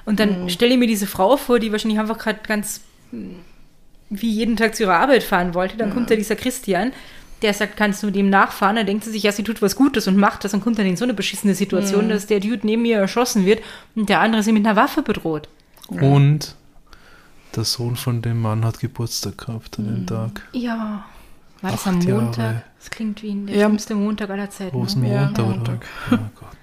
Und 0.04 0.18
dann 0.18 0.50
stelle 0.50 0.72
ich 0.72 0.78
mir 0.78 0.88
diese 0.88 1.06
Frau 1.06 1.36
vor, 1.36 1.60
die 1.60 1.70
wahrscheinlich 1.72 2.00
einfach 2.00 2.18
gerade 2.18 2.40
ganz 2.46 2.80
mm, 3.12 3.36
wie 4.22 4.30
jeden 4.30 4.56
Tag 4.56 4.74
zu 4.74 4.84
ihrer 4.84 4.98
Arbeit 4.98 5.22
fahren 5.22 5.54
wollte. 5.54 5.76
Dann 5.76 5.92
kommt 5.92 6.10
da 6.10 6.16
dieser 6.16 6.36
Christian, 6.36 6.92
der 7.42 7.52
sagt, 7.54 7.76
kannst 7.76 8.02
du 8.02 8.10
dem 8.10 8.30
nachfahren? 8.30 8.76
Dann 8.76 8.86
denkt 8.86 9.04
sie 9.04 9.10
sich, 9.10 9.22
ja, 9.22 9.32
sie 9.32 9.42
tut 9.42 9.60
was 9.62 9.76
Gutes 9.76 10.06
und 10.08 10.16
macht 10.16 10.44
das 10.44 10.54
und 10.54 10.62
kommt 10.62 10.78
dann 10.78 10.86
in 10.86 10.96
so 10.96 11.04
eine 11.04 11.14
beschissene 11.14 11.54
Situation, 11.54 12.08
dass 12.08 12.26
der 12.26 12.40
Dude 12.40 12.60
neben 12.66 12.84
ihr 12.84 12.98
erschossen 12.98 13.44
wird 13.44 13.62
und 13.94 14.08
der 14.08 14.20
andere 14.20 14.42
sie 14.42 14.52
mit 14.52 14.64
einer 14.66 14.76
Waffe 14.76 15.02
bedroht. 15.02 15.48
Und 15.88 16.54
der 17.54 17.64
Sohn 17.64 17.96
von 17.96 18.22
dem 18.22 18.40
Mann 18.40 18.64
hat 18.64 18.80
Geburtstag 18.80 19.38
gehabt 19.38 19.78
an 19.78 19.86
dem 19.86 20.06
Tag. 20.06 20.42
Ja. 20.52 21.04
War 21.62 21.70
das 21.70 21.86
am 21.86 22.00
Jahre. 22.00 22.22
Montag? 22.22 22.64
Das 22.78 22.90
klingt 22.90 23.22
wie 23.22 23.32
der 23.46 23.56
Ja. 23.56 23.66
schlimmste 23.66 23.94
Montag 23.94 24.28
aller 24.30 24.50
Zeiten. 24.50 24.76
Großen 24.76 25.00
ne? 25.00 25.14
Ja, 25.14 25.24
Montag, 25.26 25.44
oder? 25.46 25.54
Montag. 25.56 25.86
Oh 26.12 26.16
Gott. 26.40 26.53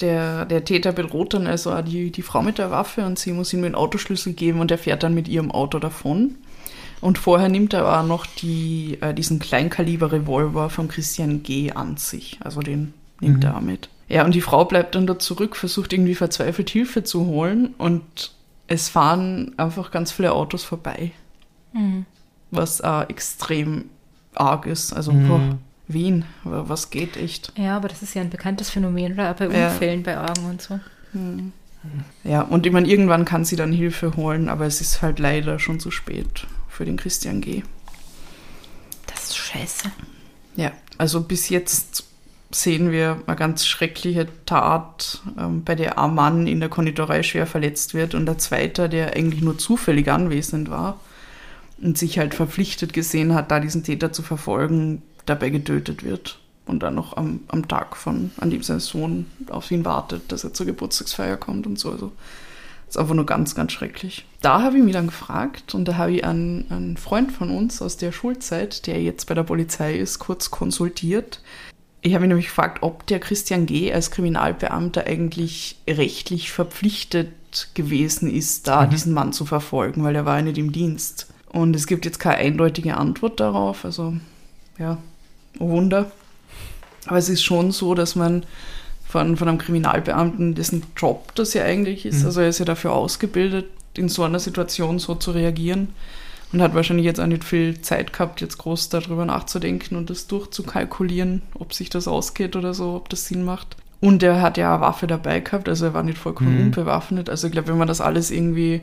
Der, 0.00 0.44
der 0.44 0.64
Täter 0.64 0.92
bedroht 0.92 1.34
dann 1.34 1.46
also 1.46 1.72
auch 1.72 1.82
die, 1.82 2.10
die 2.10 2.22
Frau 2.22 2.42
mit 2.42 2.58
der 2.58 2.70
Waffe 2.72 3.04
und 3.06 3.18
sie 3.18 3.32
muss 3.32 3.52
ihm 3.52 3.62
den 3.62 3.76
Autoschlüssel 3.76 4.32
geben 4.32 4.58
und 4.60 4.70
er 4.70 4.78
fährt 4.78 5.02
dann 5.04 5.14
mit 5.14 5.28
ihrem 5.28 5.50
Auto 5.52 5.78
davon. 5.78 6.34
Und 7.00 7.18
vorher 7.18 7.48
nimmt 7.48 7.74
er 7.74 8.00
auch 8.00 8.04
noch 8.06 8.26
die, 8.26 8.98
äh, 9.00 9.14
diesen 9.14 9.38
Kleinkaliber-Revolver 9.38 10.70
von 10.70 10.88
Christian 10.88 11.42
G. 11.42 11.70
an 11.72 11.96
sich. 11.96 12.38
Also 12.42 12.60
den 12.60 12.94
nimmt 13.20 13.38
Mhm. 13.38 13.42
er 13.44 13.56
auch 13.56 13.60
mit. 13.60 13.88
Ja, 14.08 14.24
und 14.24 14.34
die 14.34 14.40
Frau 14.40 14.64
bleibt 14.64 14.94
dann 14.94 15.06
da 15.06 15.18
zurück, 15.18 15.54
versucht 15.56 15.92
irgendwie 15.92 16.14
verzweifelt 16.14 16.70
Hilfe 16.70 17.04
zu 17.04 17.26
holen 17.26 17.74
und 17.78 18.32
es 18.66 18.88
fahren 18.88 19.52
einfach 19.58 19.90
ganz 19.90 20.12
viele 20.12 20.32
Autos 20.32 20.64
vorbei. 20.64 21.12
Mhm. 21.72 22.04
Was 22.50 22.80
auch 22.80 23.08
extrem 23.08 23.86
arg 24.34 24.66
ist. 24.66 24.92
Also, 24.92 25.12
Mhm. 25.12 25.28
boah, 25.28 25.58
Wien, 25.86 26.24
was 26.44 26.90
geht 26.90 27.16
echt? 27.16 27.52
Ja, 27.56 27.76
aber 27.76 27.88
das 27.88 28.02
ist 28.02 28.14
ja 28.14 28.22
ein 28.22 28.30
bekanntes 28.30 28.70
Phänomen, 28.70 29.12
oder? 29.12 29.30
Auch 29.30 29.36
Bei 29.36 29.46
Ja. 29.46 29.70
Unfällen, 29.70 30.02
bei 30.02 30.18
Augen 30.18 30.44
und 30.46 30.62
so. 30.62 30.80
Ja, 32.24 32.42
und 32.42 32.66
ich 32.66 32.72
meine, 32.72 32.88
irgendwann 32.88 33.24
kann 33.24 33.44
sie 33.44 33.56
dann 33.56 33.72
Hilfe 33.72 34.16
holen, 34.16 34.48
aber 34.48 34.66
es 34.66 34.80
ist 34.80 35.02
halt 35.02 35.18
leider 35.18 35.58
schon 35.58 35.80
zu 35.80 35.90
spät 35.90 36.46
für 36.68 36.84
den 36.84 36.96
Christian 36.96 37.40
G. 37.40 37.62
Das 39.06 39.24
ist 39.24 39.36
scheiße. 39.36 39.90
Ja, 40.56 40.72
also 40.98 41.20
bis 41.20 41.50
jetzt 41.50 42.04
sehen 42.50 42.90
wir 42.90 43.22
eine 43.26 43.36
ganz 43.36 43.66
schreckliche 43.66 44.28
Tat, 44.46 45.22
ähm, 45.38 45.64
bei 45.64 45.74
der 45.74 45.98
ein 45.98 46.14
Mann 46.14 46.46
in 46.46 46.60
der 46.60 46.68
Konditorei 46.68 47.22
schwer 47.22 47.46
verletzt 47.46 47.94
wird 47.94 48.14
und 48.14 48.26
der 48.26 48.38
zweite, 48.38 48.88
der 48.88 49.14
eigentlich 49.14 49.42
nur 49.42 49.58
zufällig 49.58 50.10
anwesend 50.10 50.70
war 50.70 51.00
und 51.82 51.98
sich 51.98 52.18
halt 52.18 52.34
verpflichtet 52.34 52.92
gesehen 52.92 53.34
hat, 53.34 53.50
da 53.50 53.60
diesen 53.60 53.82
Täter 53.82 54.12
zu 54.12 54.22
verfolgen, 54.22 55.02
dabei 55.26 55.50
getötet 55.50 56.04
wird. 56.04 56.38
Und 56.66 56.82
dann 56.82 56.94
noch 56.94 57.16
am, 57.16 57.40
am 57.48 57.68
Tag 57.68 57.94
von, 57.96 58.30
an 58.38 58.50
dem 58.50 58.62
sein 58.62 58.80
Sohn 58.80 59.26
auf 59.50 59.70
ihn 59.70 59.84
wartet, 59.84 60.32
dass 60.32 60.44
er 60.44 60.54
zur 60.54 60.64
Geburtstagsfeier 60.64 61.36
kommt 61.36 61.66
und 61.66 61.78
so. 61.78 61.90
Also 61.90 62.12
ist 62.94 62.96
einfach 62.96 63.14
nur 63.14 63.26
ganz, 63.26 63.54
ganz 63.54 63.72
schrecklich. 63.72 64.24
Da 64.40 64.62
habe 64.62 64.78
ich 64.78 64.84
mich 64.84 64.92
dann 64.92 65.08
gefragt 65.08 65.74
und 65.74 65.86
da 65.86 65.96
habe 65.96 66.12
ich 66.12 66.24
einen, 66.24 66.70
einen 66.70 66.96
Freund 66.96 67.32
von 67.32 67.50
uns 67.50 67.82
aus 67.82 67.96
der 67.96 68.12
Schulzeit, 68.12 68.86
der 68.86 69.02
jetzt 69.02 69.26
bei 69.26 69.34
der 69.34 69.42
Polizei 69.42 69.96
ist, 69.96 70.20
kurz 70.20 70.50
konsultiert. 70.50 71.42
Ich 72.02 72.14
habe 72.14 72.20
mich 72.20 72.28
nämlich 72.28 72.46
gefragt, 72.46 72.82
ob 72.82 73.06
der 73.06 73.18
Christian 73.18 73.66
G. 73.66 73.92
als 73.92 74.10
Kriminalbeamter 74.10 75.06
eigentlich 75.06 75.76
rechtlich 75.88 76.52
verpflichtet 76.52 77.32
gewesen 77.74 78.30
ist, 78.30 78.68
da 78.68 78.86
diesen 78.86 79.12
Mann 79.12 79.32
zu 79.32 79.44
verfolgen, 79.44 80.04
weil 80.04 80.14
er 80.14 80.24
war 80.24 80.36
ja 80.36 80.42
nicht 80.42 80.58
im 80.58 80.70
Dienst. 80.70 81.28
Und 81.48 81.74
es 81.74 81.86
gibt 81.86 82.04
jetzt 82.04 82.18
keine 82.18 82.36
eindeutige 82.36 82.96
Antwort 82.96 83.40
darauf. 83.40 83.84
Also, 83.84 84.14
ja, 84.78 84.98
oh 85.58 85.68
Wunder. 85.70 86.10
Aber 87.06 87.18
es 87.18 87.28
ist 87.28 87.42
schon 87.42 87.70
so, 87.72 87.94
dass 87.94 88.16
man 88.16 88.44
von, 89.06 89.36
von 89.36 89.48
einem 89.48 89.58
Kriminalbeamten, 89.58 90.54
dessen 90.54 90.82
Job 90.96 91.34
das 91.34 91.54
ja 91.54 91.64
eigentlich 91.64 92.06
ist, 92.06 92.20
Mhm. 92.20 92.26
also 92.26 92.40
er 92.40 92.48
ist 92.48 92.58
ja 92.58 92.64
dafür 92.64 92.92
ausgebildet, 92.92 93.66
in 93.96 94.08
so 94.08 94.24
einer 94.24 94.40
Situation 94.40 94.98
so 94.98 95.14
zu 95.14 95.30
reagieren 95.30 95.88
und 96.52 96.60
hat 96.62 96.74
wahrscheinlich 96.74 97.04
jetzt 97.06 97.20
auch 97.20 97.26
nicht 97.26 97.44
viel 97.44 97.80
Zeit 97.82 98.12
gehabt, 98.12 98.40
jetzt 98.40 98.58
groß 98.58 98.88
darüber 98.88 99.24
nachzudenken 99.24 99.96
und 99.96 100.10
das 100.10 100.26
durchzukalkulieren, 100.26 101.42
ob 101.58 101.72
sich 101.74 101.90
das 101.90 102.08
ausgeht 102.08 102.56
oder 102.56 102.74
so, 102.74 102.94
ob 102.94 103.08
das 103.08 103.26
Sinn 103.26 103.44
macht. 103.44 103.76
Und 104.00 104.22
er 104.22 104.42
hat 104.42 104.56
ja 104.58 104.72
eine 104.74 104.80
Waffe 104.82 105.06
dabei 105.06 105.40
gehabt, 105.40 105.68
also 105.68 105.86
er 105.86 105.94
war 105.94 106.02
nicht 106.02 106.18
vollkommen 106.18 106.56
Mhm. 106.58 106.64
unbewaffnet. 106.66 107.30
Also 107.30 107.46
ich 107.46 107.52
glaube, 107.52 107.68
wenn 107.68 107.78
man 107.78 107.88
das 107.88 108.00
alles 108.00 108.30
irgendwie 108.30 108.80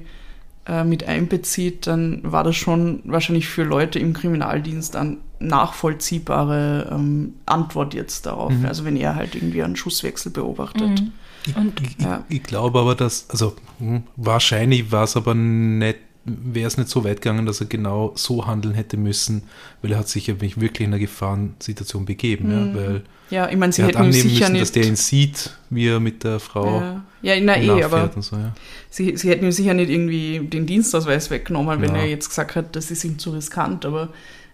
äh, 0.67 0.83
mit 0.83 1.03
einbezieht, 1.07 1.87
dann 1.87 2.21
war 2.23 2.43
das 2.43 2.55
schon 2.55 3.01
wahrscheinlich 3.03 3.47
für 3.47 3.63
Leute 3.63 3.99
im 3.99 4.13
Kriminaldienst 4.13 4.95
eine 4.95 5.17
nachvollziehbare 5.41 6.89
ähm, 6.91 7.33
Antwort 7.45 7.93
jetzt 7.93 8.25
darauf. 8.25 8.51
Mhm. 8.51 8.65
Also 8.65 8.85
wenn 8.85 8.95
er 8.95 9.15
halt 9.15 9.35
irgendwie 9.35 9.63
einen 9.63 9.75
Schusswechsel 9.75 10.31
beobachtet. 10.31 11.01
Mhm. 11.01 11.11
Ich, 11.47 11.55
Und- 11.55 11.81
ich, 11.81 11.95
Ja. 12.03 12.23
ich, 12.29 12.37
ich 12.37 12.43
glaube 12.43 12.79
aber, 12.79 12.95
dass, 12.95 13.29
also 13.29 13.55
hm, 13.79 14.03
wahrscheinlich 14.15 14.91
war 14.91 15.03
es 15.05 15.15
aber 15.17 15.33
nicht, 15.33 15.97
wäre 16.25 16.67
es 16.67 16.77
nicht 16.77 16.89
so 16.89 17.03
weit 17.03 17.21
gegangen, 17.21 17.47
dass 17.47 17.61
er 17.61 17.65
genau 17.67 18.11
so 18.15 18.45
handeln 18.45 18.75
hätte 18.75 18.95
müssen, 18.95 19.43
weil 19.81 19.91
er 19.93 19.97
hat 19.99 20.07
sich 20.07 20.27
ja 20.27 20.39
wirklich 20.39 20.81
in 20.81 20.93
einer 20.93 20.99
Gefahrensituation 20.99 22.05
begeben, 22.05 22.45
Mhm. 22.47 22.75
ja, 22.75 22.75
weil 22.81 23.01
Ja, 23.31 23.49
ich 23.49 23.57
meine, 23.57 23.71
sie 23.73 23.81
er 23.81 23.87
hat 23.87 23.95
hätten 23.95 24.03
ihm 24.03 24.09
annehmen 24.09 24.29
sicher 24.29 24.39
müssen, 24.41 24.51
nicht. 24.53 24.61
dass 24.61 24.71
der 24.73 24.83
ihn 24.85 24.95
sieht, 24.95 25.57
wie 25.71 25.87
er 25.87 25.99
mit 25.99 26.23
der 26.23 26.39
Frau 26.39 26.79
ja, 27.23 27.33
ja, 27.35 27.41
na 27.41 27.57
eh, 27.57 27.69
aber 27.83 27.95
nachfährt 27.97 28.15
und 28.17 28.21
so, 28.23 28.35
ja. 28.35 28.53
sie, 28.91 29.17
sie 29.17 29.29
hätten 29.29 29.45
ihm 29.45 29.51
sicher 29.51 29.73
nicht 29.73 29.89
irgendwie 29.89 30.39
den 30.47 30.67
Dienstausweis 30.67 31.31
weggenommen, 31.31 31.81
wenn 31.81 31.95
Ja. 31.95 32.01
er 32.01 32.07
jetzt 32.07 32.29
gesagt 32.29 32.55
hat, 32.55 32.75
das 32.75 32.91
ist 32.91 33.03
ihm 33.03 33.17
zu 33.17 33.31
riskant, 33.31 33.83
aber 33.85 34.09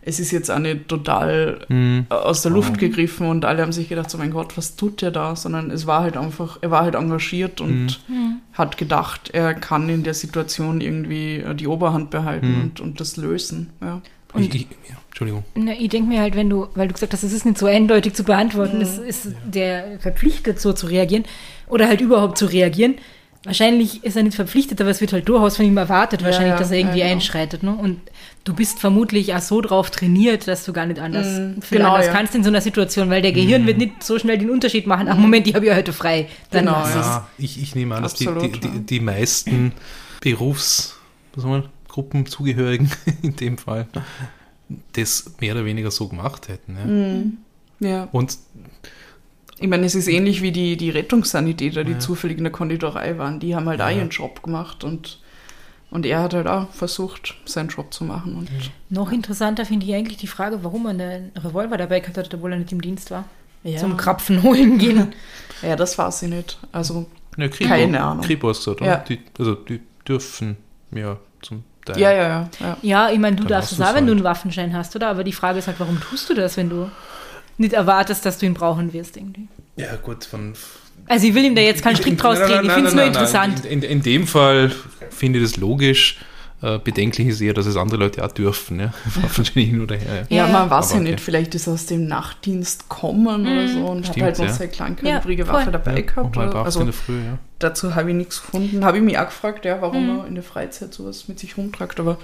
es 0.08 0.20
ist 0.20 0.32
jetzt 0.32 0.50
auch 0.50 0.60
nicht 0.60 0.88
total 0.88 1.60
Hm. 1.68 2.06
aus 2.10 2.42
der 2.42 2.52
Luft 2.52 2.78
gegriffen 2.78 3.28
und 3.28 3.44
alle 3.46 3.62
haben 3.62 3.72
sich 3.74 3.90
gedacht, 3.90 4.10
so 4.10 4.18
mein 4.18 4.32
Gott, 4.32 4.58
was 4.58 4.76
tut 4.76 5.02
der 5.02 5.12
da? 5.12 5.36
Sondern 5.36 5.70
es 5.70 5.86
war 5.86 6.02
halt 6.02 6.16
einfach, 6.18 6.58
er 6.62 6.72
war 6.72 6.84
halt 6.84 6.96
engagiert 6.96 7.60
und 7.62 8.00
Mhm. 8.08 8.38
hat 8.54 8.78
gedacht, 8.78 9.30
er 9.34 9.54
kann 9.54 9.90
in 9.90 10.04
der 10.04 10.14
Situation 10.14 10.82
irgendwie 10.82 11.38
äh, 11.38 11.54
die 11.56 11.68
Oberhand 11.68 12.10
behalten 12.10 12.50
Mhm. 12.56 12.62
und, 12.64 12.80
und 12.80 13.00
das 13.00 13.18
lösen. 13.18 13.70
Ja. 13.82 14.02
Und- 14.34 14.44
ich, 14.44 14.56
ich, 14.56 14.68
ja, 14.90 14.96
Entschuldigung. 15.10 15.44
Na, 15.56 15.72
ich 15.74 15.90
denke 15.90 16.10
mir 16.10 16.22
halt, 16.22 16.36
wenn 16.36 16.50
du, 16.50 16.68
weil 16.76 16.88
du 16.88 16.94
gesagt 16.94 17.14
hast, 17.14 17.24
es 17.24 17.34
ist 17.34 17.46
nicht 17.46 17.58
so 17.58 17.66
eindeutig 17.66 18.14
zu 18.14 18.24
beantworten, 18.24 18.78
Mhm. 18.78 18.82
es 18.84 18.98
ist 18.98 19.28
der 19.46 20.00
verpflichtet, 20.00 20.60
so 20.62 20.74
zu 20.74 20.86
reagieren 20.88 21.26
oder 21.68 21.88
halt 21.88 22.02
überhaupt 22.02 22.38
zu 22.38 22.46
reagieren. 22.46 22.96
Wahrscheinlich 23.44 24.04
ist 24.04 24.18
er 24.18 24.24
nicht 24.24 24.36
verpflichtet, 24.36 24.82
aber 24.82 24.90
es 24.90 25.00
wird 25.00 25.14
halt 25.14 25.30
durchaus 25.30 25.56
von 25.58 25.66
ihm 25.66 25.78
erwartet, 25.78 26.22
Ja, 26.22 26.28
wahrscheinlich, 26.28 26.52
ja, 26.54 26.58
dass 26.58 26.72
er 26.72 26.80
irgendwie 26.80 27.00
ja, 27.00 27.06
genau. 27.06 27.16
einschreitet. 27.16 27.64
Ne? 27.64 27.74
Und 27.76 28.02
du 28.48 28.54
bist 28.54 28.80
vermutlich 28.80 29.34
auch 29.34 29.42
so 29.42 29.62
drauf 29.62 29.92
trainiert, 29.92 30.48
dass 30.48 30.64
du 30.64 30.72
gar 30.74 30.86
nicht 30.86 31.00
anders, 31.00 31.28
viel 31.62 31.80
genau, 31.80 31.94
anders 31.94 32.08
ja. 32.08 32.14
kannst 32.14 32.34
in 32.36 32.44
so 32.44 32.50
einer 32.50 32.62
Situation, 32.62 33.10
weil 33.10 33.22
der 33.22 33.34
Gehirn 33.34 33.66
wird 33.66 33.78
nicht 33.78 34.04
so 34.04 34.18
schnell 34.20 34.38
den 34.38 34.50
Unterschied 34.50 34.88
machen. 34.88 35.08
Ach 35.10 35.18
Moment, 35.18 35.48
ich 35.48 35.56
habe 35.56 35.66
ja 35.66 35.76
heute 35.76 35.94
frei. 35.94 36.30
Dann 36.52 36.66
Genau, 36.66 36.78
ja. 36.78 37.28
ich, 37.38 37.62
ich 37.62 37.76
nehme 37.76 37.96
an, 37.96 38.04
dass 38.04 38.14
die, 38.14 38.28
Absolut, 38.28 38.56
die, 38.56 38.60
die, 38.60 38.68
ja. 38.68 38.74
die 38.80 39.00
meisten 39.00 39.74
Berufs, 40.22 40.98
was 41.34 41.44
soll 41.44 41.52
man, 41.52 41.70
Gruppenzugehörigen 41.88 42.92
in 43.22 43.36
dem 43.36 43.58
Fall, 43.58 43.88
das 44.94 45.32
mehr 45.40 45.56
oder 45.56 45.66
weniger 45.66 45.92
so 45.92 46.08
gemacht 46.08 46.48
hätten. 46.48 46.78
Ja. 46.78 46.86
Mhm. 46.86 47.38
ja. 47.80 48.08
Und 48.12 48.38
Ich 49.60 49.68
meine, 49.68 49.86
es 49.86 49.96
ist 49.96 50.08
ähnlich 50.08 50.42
wie 50.42 50.52
die, 50.52 50.78
die 50.78 50.92
Rettungssanitäter, 50.92 51.84
die 51.84 51.94
Ja. 51.94 52.00
zufällig 52.00 52.38
in 52.38 52.44
der 52.44 52.54
Konditorei 52.54 53.18
waren. 53.18 53.40
Die 53.40 53.56
haben 53.56 53.68
halt 53.68 53.82
auch 53.82 53.90
Ja. 53.90 53.98
ihren 53.98 54.10
Job 54.10 54.44
gemacht 54.44 54.84
und, 54.84 55.20
und 55.90 56.06
er 56.06 56.22
hat 56.22 56.34
halt 56.34 56.48
auch 56.48 56.70
versucht, 56.72 57.36
seinen 57.46 57.70
Job 57.70 57.94
zu 57.94 58.04
machen. 58.04 58.36
Und 58.36 58.50
Noch 58.90 59.12
interessanter 59.12 59.66
finde 59.66 59.86
ich 59.86 59.94
eigentlich 59.94 60.18
die 60.18 60.28
Frage, 60.28 60.64
warum 60.64 60.86
er 60.86 60.92
einen 60.92 61.32
Revolver 61.36 61.78
dabei 61.78 62.00
gehabt 62.02 62.18
hat, 62.18 62.34
obwohl 62.34 62.52
er 62.54 62.60
nicht 62.60 62.72
im 62.72 62.82
Dienst 62.82 63.10
war. 63.12 63.24
ja. 63.64 63.78
Zum 63.78 63.98
Krapfen 63.98 64.44
holen 64.44 64.78
gehen. 64.78 65.14
Ja, 65.64 65.76
das 65.76 65.98
war 65.98 66.12
sie 66.12 66.28
nicht. 66.28 66.60
Also 66.72 67.08
Ja, 67.36 67.48
Kripo, 67.48 67.68
Keine 67.68 68.00
Ahnung. 68.00 68.24
Kripo 68.24 68.50
hast 68.50 68.60
du 68.68 68.76
gesagt, 68.76 68.82
oder? 68.82 68.92
Ja. 68.92 68.98
Die, 68.98 69.20
also 69.40 69.56
die 69.56 69.82
dürfen 70.08 70.56
ja 70.92 71.18
zum 71.42 71.64
Teil. 71.84 72.00
Ja, 72.00 72.12
ja, 72.12 72.28
ja. 72.28 72.50
ja. 72.60 72.78
Ja, 72.84 73.10
ich 73.10 73.18
meine, 73.18 73.38
du 73.38 73.44
Dann 73.44 73.54
darfst 73.54 73.72
es 73.72 73.82
auch, 73.82 73.96
wenn 73.96 74.06
du 74.06 74.12
einen 74.12 74.24
Waffenschein 74.24 74.76
hast, 74.76 74.96
oder? 74.96 75.08
Aber 75.10 75.24
die 75.24 75.32
Frage 75.34 75.58
ist 75.58 75.66
halt, 75.66 75.80
warum 75.80 76.00
tust 76.00 76.30
du 76.30 76.36
das, 76.36 76.58
wenn 76.58 76.70
du 76.70 76.92
nicht 77.58 77.74
erwartest, 77.74 78.24
dass 78.24 78.38
du 78.38 78.46
ihn 78.46 78.54
brauchen 78.54 78.94
wirst 78.94 79.18
irgendwie? 79.18 79.48
Ja, 79.78 79.96
gut, 79.96 80.26
von. 80.26 80.54
Also 81.08 81.28
ich 81.28 81.34
will 81.34 81.46
ihm 81.46 81.56
da 81.56 81.62
jetzt 81.62 81.82
keinen 81.84 81.96
Strick 81.96 82.18
draus 82.18 82.38
drehen, 82.40 82.66
ich 82.66 82.72
finde 82.72 82.88
es 82.90 82.94
nur 82.94 83.04
nein, 83.04 83.14
interessant. 83.14 83.64
nein. 83.64 83.72
In, 83.72 83.82
in, 83.84 83.90
in 83.92 84.02
dem 84.02 84.28
Fall 84.28 84.72
finde 85.10 85.40
ich 85.40 85.46
das 85.46 85.58
logisch. 85.58 86.20
Äh, 86.60 86.80
bedenklich 86.80 87.28
ist 87.28 87.40
eher, 87.40 87.54
dass 87.54 87.68
es 87.68 87.78
andere 87.78 88.00
Leute 88.00 88.26
auch 88.26 88.32
dürfen. 88.32 88.80
Ja? 88.80 88.92
Hin 89.54 89.80
oder 89.80 89.96
her. 89.96 90.26
Ja. 90.28 90.48
Ja, 90.48 90.52
man 90.52 90.70
weiß 90.72 90.94
aber 90.94 91.04
ja 91.04 91.12
nicht, 91.12 91.20
vielleicht 91.22 91.54
ist 91.54 91.68
er 91.68 91.74
aus 91.74 91.86
dem 91.86 92.08
Nachtdienst 92.08 92.90
kommen 92.90 93.42
oder 93.46 93.68
so 93.68 93.86
und 93.86 94.08
Stimmt, 94.08 94.18
hat 94.18 94.24
halt 94.24 94.40
noch 94.40 94.46
ja. 94.48 94.54
seine 94.54 94.72
kleinkalibrige 94.72 95.44
Ja, 95.44 95.48
Waffe 95.50 95.64
voll. 95.66 95.72
dabei 95.74 95.96
Ja, 95.98 96.02
gehabt. 96.02 96.36
Oder? 96.36 96.56
Also 96.66 96.80
in 96.80 96.88
der 96.88 96.94
Früh, 96.94 97.20
ja. 97.24 97.38
dazu 97.60 97.94
habe 97.94 98.10
ich 98.10 98.16
nichts 98.16 98.42
gefunden. 98.42 98.84
Habe 98.84 98.98
ich 98.98 99.04
mich 99.04 99.20
auch 99.20 99.26
gefragt, 99.26 99.66
ja, 99.66 99.80
warum 99.84 100.04
Mhm. 100.12 100.20
er 100.22 100.28
in 100.28 100.34
der 100.34 100.44
Freizeit 100.44 100.96
sowas 100.96 101.28
mit 101.28 101.38
sich 101.40 101.56
rumtragt, 101.58 102.00
aber 102.00 102.18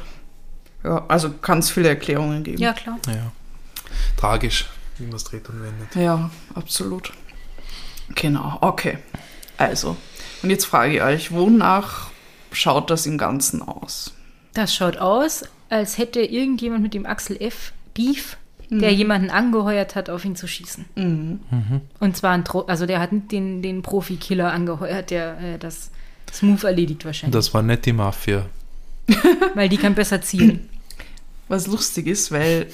ja, 0.83 1.05
also 1.09 1.29
kann 1.29 1.59
es 1.59 1.69
viele 1.69 1.89
Erklärungen 1.89 2.43
geben. 2.43 2.57
Ja, 2.57 2.73
klar. 2.73 2.97
ja. 3.07 3.31
Tragisch, 4.17 4.65
wie 4.97 5.05
man 5.05 5.15
es 5.15 5.23
dreht 5.25 5.47
und 5.47 5.61
wendet. 5.61 5.95
Ja, 5.95 6.31
absolut. 6.55 7.13
Genau, 8.15 8.57
okay. 8.61 8.97
Also, 9.57 9.95
und 10.41 10.49
jetzt 10.49 10.65
frage 10.65 10.95
ich 10.95 11.01
euch, 11.01 11.31
wonach 11.31 12.11
schaut 12.51 12.89
das 12.89 13.05
im 13.05 13.17
Ganzen 13.17 13.61
aus? 13.61 14.13
Das 14.53 14.75
schaut 14.75 14.97
aus, 14.97 15.43
als 15.69 15.97
hätte 15.97 16.21
irgendjemand 16.21 16.83
mit 16.83 16.93
dem 16.93 17.05
Axel 17.05 17.41
F. 17.41 17.73
Beef, 17.93 18.37
der 18.69 18.91
jemanden 18.91 19.29
angeheuert 19.29 19.95
hat, 19.95 20.09
auf 20.09 20.25
ihn 20.25 20.35
zu 20.35 20.47
schießen. 20.47 20.85
Mhm. 20.95 21.39
Und 21.99 22.17
zwar 22.17 22.31
ein 22.31 22.43
Tro 22.43 22.61
also 22.61 22.85
der 22.85 22.99
hat 22.99 23.11
nicht 23.11 23.31
den, 23.31 23.61
den 23.61 23.83
Profi-Killer 23.83 24.51
angeheuert, 24.51 25.11
der 25.11 25.39
äh, 25.39 25.57
das 25.59 25.91
smooth 26.31 26.63
erledigt 26.63 27.05
wahrscheinlich. 27.05 27.33
Das 27.33 27.53
war 27.53 27.61
nicht 27.61 27.85
die 27.85 27.93
Mafia. 27.93 28.45
weil 29.53 29.69
die 29.69 29.77
kann 29.77 29.95
besser 29.95 30.21
zielen. 30.21 30.69
Was 31.47 31.67
lustig 31.67 32.07
ist, 32.07 32.31
weil 32.31 32.67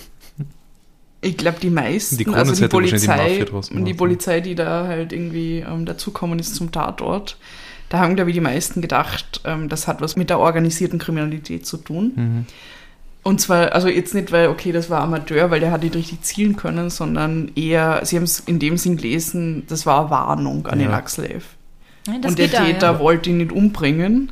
ich 1.21 1.37
glaube, 1.37 1.59
die 1.61 1.69
meisten, 1.69 2.17
Die 2.17 2.27
also 2.27 2.53
die 2.53 2.61
die 2.61 2.67
Polizei, 2.67 3.45
und 3.49 3.69
die 3.71 3.83
gemacht, 3.83 3.97
Polizei, 3.97 4.39
die 4.41 4.55
da 4.55 4.87
halt 4.87 5.11
irgendwie 5.11 5.59
ähm, 5.59 5.85
dazukommen 5.85 6.39
ist 6.39 6.55
zum 6.55 6.71
Tatort, 6.71 7.37
da 7.89 7.99
haben, 7.99 8.15
glaube 8.15 8.29
ich, 8.29 8.35
die 8.35 8.41
meisten 8.41 8.81
gedacht, 8.81 9.41
ähm, 9.45 9.67
das 9.67 9.87
hat 9.87 9.99
was 10.01 10.15
mit 10.15 10.29
der 10.29 10.39
organisierten 10.39 10.99
Kriminalität 10.99 11.65
zu 11.65 11.77
tun. 11.77 12.11
Mhm. 12.15 12.45
Und 13.21 13.41
zwar, 13.41 13.73
also 13.73 13.89
jetzt 13.89 14.13
nicht, 14.13 14.31
weil, 14.31 14.47
okay, 14.47 14.71
das 14.71 14.89
war 14.89 15.01
Amateur, 15.01 15.51
weil 15.51 15.59
der 15.59 15.71
hat 15.71 15.83
nicht 15.83 15.95
richtig 15.95 16.21
zielen 16.21 16.55
können, 16.55 16.89
sondern 16.89 17.51
eher, 17.55 17.99
sie 18.05 18.15
haben 18.15 18.23
es 18.23 18.39
in 18.39 18.59
dem 18.59 18.77
Sinn 18.77 18.95
gelesen, 18.95 19.63
das 19.67 19.85
war 19.85 20.01
eine 20.01 20.09
Warnung 20.09 20.67
an 20.67 20.79
den 20.79 20.89
Ja. 20.91 20.95
Axel 20.97 21.25
F. 21.25 21.43
Ja, 22.07 22.13
das 22.21 22.31
und 22.31 22.39
der 22.39 22.49
Täter 22.49 22.93
ja. 22.93 22.99
wollte 22.99 23.29
ihn 23.31 23.37
nicht 23.37 23.51
umbringen, 23.51 24.31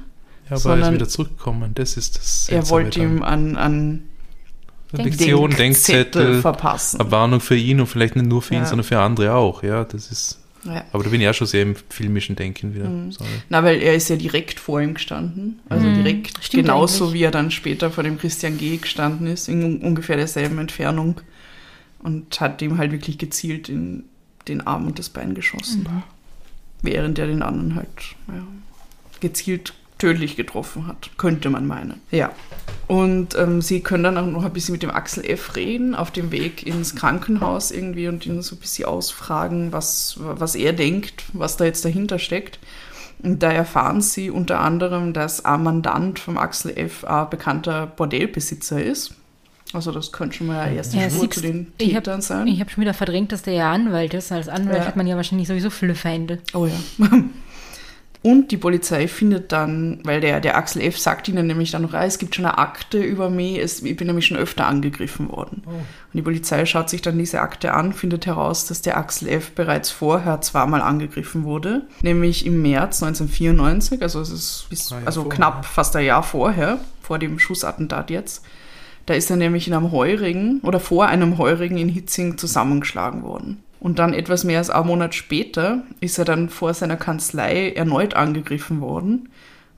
Ja, 0.50 0.51
aber 0.51 0.51
er 0.51 0.56
ist 0.56 0.62
Sondern- 0.63 0.94
wieder 0.94 1.10
zurückgekommen. 1.10 1.72
Das 1.75 1.98
ist 1.98 2.17
das 2.17 2.48
er 2.50 2.70
wollte 2.70 3.01
ihm 3.01 3.24
an, 3.24 3.58
an 3.58 4.03
Lektion, 4.91 5.51
Denkzettel, 5.51 6.41
verpassen. 6.41 7.01
eine 7.01 7.12
Warnung 7.12 7.39
für 7.41 7.56
ihn 7.58 7.79
und 7.82 7.88
vielleicht 7.88 8.15
nicht 8.15 8.27
nur 8.27 8.41
für 8.41 8.53
ihn, 8.53 8.62
Ja. 8.62 8.65
sondern 8.65 8.86
für 8.86 9.00
andere 9.00 9.34
auch. 9.36 9.62
Ja, 9.63 9.84
das 9.84 10.12
ist. 10.12 10.39
Ja. 10.63 10.84
Aber 10.91 11.03
da 11.03 11.10
bin 11.10 11.22
ich 11.22 11.27
auch 11.29 11.34
schon 11.34 11.48
sehr 11.48 11.62
im 11.63 11.75
filmischen 11.89 12.36
Denken 12.36 12.74
wieder. 12.75 12.89
Mhm. 12.89 13.12
Sorry. 13.12 13.29
Na, 13.50 13.63
weil 13.63 13.82
er 13.82 13.96
ist 13.96 14.10
ja 14.10 14.15
direkt 14.15 14.60
vor 14.60 14.82
ihm 14.82 14.94
gestanden. 14.96 15.60
Also 15.70 15.88
Mhm. 15.88 15.96
direkt 15.96 16.44
Stimmt 16.44 16.63
genauso 16.63 17.06
eigentlich. 17.06 17.20
wie 17.20 17.24
er 17.24 17.32
dann 17.32 17.51
später 17.51 17.91
vor 17.91 18.03
dem 18.03 18.17
Christian 18.17 18.58
G. 18.58 18.77
gestanden 18.77 19.27
ist, 19.27 19.48
in 19.50 19.63
un- 19.63 19.78
ungefähr 19.82 20.17
derselben 20.17 20.58
Entfernung. 20.58 21.21
Und 22.00 22.39
hat 22.39 22.62
ihm 22.62 22.78
halt 22.78 22.91
wirklich 22.91 23.17
gezielt 23.17 23.69
in 23.69 24.04
den 24.47 24.65
Arm 24.65 24.88
und 24.88 25.00
das 25.00 25.10
Bein 25.10 25.36
geschossen. 25.36 25.82
Mhm. 25.89 26.04
Während 26.82 27.17
er 27.19 27.28
den 27.28 27.41
anderen 27.41 27.76
halt 27.76 27.88
ja, 28.28 28.45
gezielt 29.19 29.73
tödlich 29.97 30.36
getroffen 30.36 30.88
hat, 30.88 31.10
könnte 31.17 31.49
man 31.49 31.65
meinen. 31.67 32.01
Ja. 32.12 32.31
Und 32.88 33.36
ähm, 33.36 33.62
sie 33.62 33.81
können 33.81 34.03
dann 34.03 34.17
auch 34.17 34.25
noch 34.25 34.45
ein 34.45 34.53
bisschen 34.53 34.71
mit 34.73 34.83
dem 34.83 34.91
Axel 34.91 35.25
F. 35.25 35.55
reden, 35.55 35.95
auf 35.95 36.12
dem 36.12 36.31
Weg 36.31 36.65
ins 36.65 36.95
Krankenhaus 36.95 37.71
irgendwie 37.71 38.07
und 38.07 38.25
ihn 38.25 38.41
so 38.41 38.55
ein 38.55 38.60
bisschen 38.60 38.86
ausfragen, 38.86 39.71
was, 39.73 40.17
was 40.19 40.55
er 40.55 40.73
denkt, 40.73 41.23
was 41.33 41.57
da 41.57 41.65
jetzt 41.65 41.83
dahinter 41.83 42.19
steckt. 42.19 42.60
Und 43.23 43.41
da 43.41 43.51
erfahren 43.51 44.01
sie 44.01 44.29
unter 44.29 44.60
anderem, 44.60 45.12
dass 45.13 45.43
ein 45.43 45.63
Mandant 45.63 46.19
vom 46.19 46.38
Axel 46.38 46.77
F. 46.77 47.03
ein 47.03 47.29
bekannter 47.29 47.88
Bordellbesitzer 47.88 48.81
ist. 48.83 49.15
Also 49.73 49.91
das 49.91 50.13
könnte 50.13 50.38
schon 50.38 50.47
mal 50.47 50.62
eine 50.62 50.75
erste 50.77 50.95
Ja, 50.97 51.10
Spur 51.10 51.21
siehst- 51.23 51.33
zu 51.33 51.41
den 51.41 51.73
ich 51.77 51.93
hab- 51.95 52.03
Tätern 52.05 52.21
sein. 52.21 52.47
Ich 52.47 52.62
habe 52.62 52.69
schon 52.69 52.81
wieder 52.81 52.93
verdrängt, 52.93 53.31
dass 53.33 53.41
der 53.41 53.53
ja 53.55 53.71
Anwalt 53.71 54.13
ist. 54.13 54.31
Als 54.31 54.47
Anwalt 54.47 54.77
Ja. 54.77 54.86
hat 54.86 54.95
man 54.95 55.07
ja 55.07 55.17
wahrscheinlich 55.17 55.47
sowieso 55.49 55.69
viele 55.71 55.95
Feinde. 55.95 56.39
Oh 56.53 56.67
ja. 56.67 56.75
Und 58.23 58.51
die 58.51 58.58
Polizei 58.58 59.08
findet 59.08 59.51
dann, 59.51 59.99
weil 60.03 60.21
der, 60.21 60.39
der 60.39 60.58
Axel 60.58 60.82
F. 60.82 60.97
sagt 60.97 61.27
ihnen 61.27 61.47
nämlich 61.47 61.71
dann 61.71 61.84
noch, 61.84 61.93
ah, 61.93 62.06
es 62.06 62.17
gibt 62.17 62.36
schon 62.36 62.45
eine 62.45 62.58
Akte 62.58 62.97
über 62.97 63.30
mich, 63.30 63.60
es, 63.60 63.82
ich 63.82 63.95
bin 63.95 64.08
nämlich 64.08 64.25
schon 64.25 64.38
öfter 64.38 64.65
angegriffen 64.65 65.30
worden. 65.30 65.62
Und 65.65 65.84
die 66.13 66.21
Polizei 66.21 66.65
schaut 66.65 66.89
sich 66.89 67.01
dann 67.01 67.17
diese 67.17 67.41
Akte 67.41 67.73
an, 67.73 67.93
findet 67.93 68.25
heraus, 68.25 68.65
dass 68.65 68.82
der 68.82 68.97
Axel 68.97 69.30
F. 69.30 69.51
bereits 69.51 69.91
vorher 69.91 70.41
zweimal 70.41 70.82
angegriffen 70.82 71.43
wurde, 71.43 71.84
nämlich 72.01 72.45
im 72.45 72.62
März 72.62 73.03
1994, 73.03 74.01
also 74.01 74.19
es 74.21 74.30
ist 74.30 74.67
bis, 74.69 74.91
also 75.06 75.21
vorher. 75.23 75.36
knapp 75.36 75.65
fast 75.65 75.95
ein 75.95 76.06
Jahr 76.06 76.23
vorher, 76.23 76.80
vor 77.01 77.19
dem 77.19 77.39
Schussattentat 77.39 78.10
jetzt. 78.10 78.43
Da 79.06 79.13
ist 79.13 79.30
er 79.30 79.38
nämlich 79.38 79.67
in 79.67 79.73
einem 79.73 79.91
Heurigen 79.91 80.60
oder 80.63 80.82
vor 80.82 81.08
einem 81.08 81.38
Heurigen 81.38 81.77
in 81.77 81.88
Hitzing 81.88 82.38
zusammengeschlagen 82.38 83.23
worden. 83.23 83.63
Und 83.79 83.99
dann 83.99 84.13
etwas 84.13 84.43
mehr 84.43 84.57
als 84.57 84.69
einen 84.69 84.87
Monat 84.87 85.13
später 85.13 85.83
ist 85.99 86.17
er 86.17 86.25
dann 86.25 86.49
vor 86.49 86.73
seiner 86.73 86.97
Kanzlei 86.97 87.71
erneut 87.71 88.15
angegriffen 88.15 88.81
worden. 88.81 89.29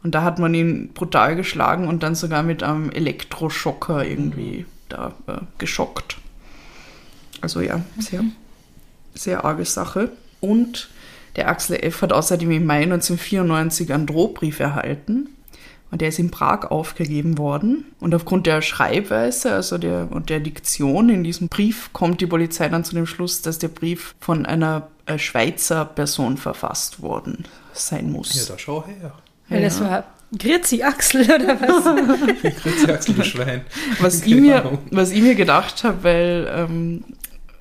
Und 0.04 0.16
da 0.16 0.24
hat 0.24 0.40
man 0.40 0.54
ihn 0.54 0.94
brutal 0.94 1.36
geschlagen 1.36 1.88
und 1.88 2.04
dann 2.04 2.16
sogar 2.16 2.44
mit 2.44 2.64
einem 2.64 2.90
Elektroschocker 2.90 4.06
irgendwie 4.06 4.66
da 4.88 5.14
äh, 5.28 5.40
geschockt. 5.58 6.18
Also 7.42 7.62
ja, 7.62 7.82
sehr, 8.00 8.24
sehr 9.14 9.44
arge 9.44 9.66
Sache. 9.66 10.12
Und 10.40 10.90
der 11.36 11.50
Axel 11.50 11.78
F. 11.84 12.02
hat 12.02 12.14
außerdem 12.14 12.52
im 12.52 12.66
Mai 12.66 12.84
1994 12.84 13.94
einen 13.94 14.08
Drohbrief 14.08 14.60
erhalten. 14.60 15.30
Und 15.92 16.02
der 16.02 16.10
ist 16.10 16.20
in 16.20 16.30
Prag 16.30 16.66
aufgegeben 16.70 17.38
worden. 17.40 17.86
Und 18.00 18.14
aufgrund 18.14 18.46
der 18.46 18.62
Schreibweise, 18.62 19.54
also 19.54 19.78
der 19.80 20.08
und 20.12 20.30
der 20.30 20.40
Diktion 20.40 21.10
in 21.10 21.24
diesem 21.24 21.48
Brief, 21.48 21.90
kommt 21.94 22.22
die 22.22 22.28
Polizei 22.28 22.70
dann 22.70 22.84
zu 22.84 22.94
dem 22.94 23.08
Schluss, 23.08 23.42
dass 23.42 23.58
der 23.58 23.70
Brief 23.70 24.14
von 24.20 24.46
einer 24.46 24.88
äh, 25.08 25.18
Schweizer 25.18 25.86
Person 25.86 26.38
verfasst 26.38 27.02
worden 27.02 27.46
sein 27.74 28.12
muss. 28.12 28.36
Ja, 28.36 28.54
da 28.54 28.60
schau 28.60 28.86
her. 28.86 29.14
Weil 29.48 29.64
das 29.64 29.82
war 29.82 30.04
Grüezi 30.38 30.84
Axel 30.84 31.24
oder 31.24 31.60
was? 31.60 32.54
Grüezi, 32.62 32.92
Axel, 32.92 33.16
du 33.16 33.24
Schwein. 33.24 33.62
Was, 34.00 34.22
ich 34.22 34.36
mir, 34.36 34.64
Ahnung. 34.64 34.78
was 34.92 35.10
ich 35.10 35.22
mir 35.24 35.34
gedacht 35.34 35.84
habe, 35.84 36.04
weil 36.04 36.48
ähm, 36.56 37.04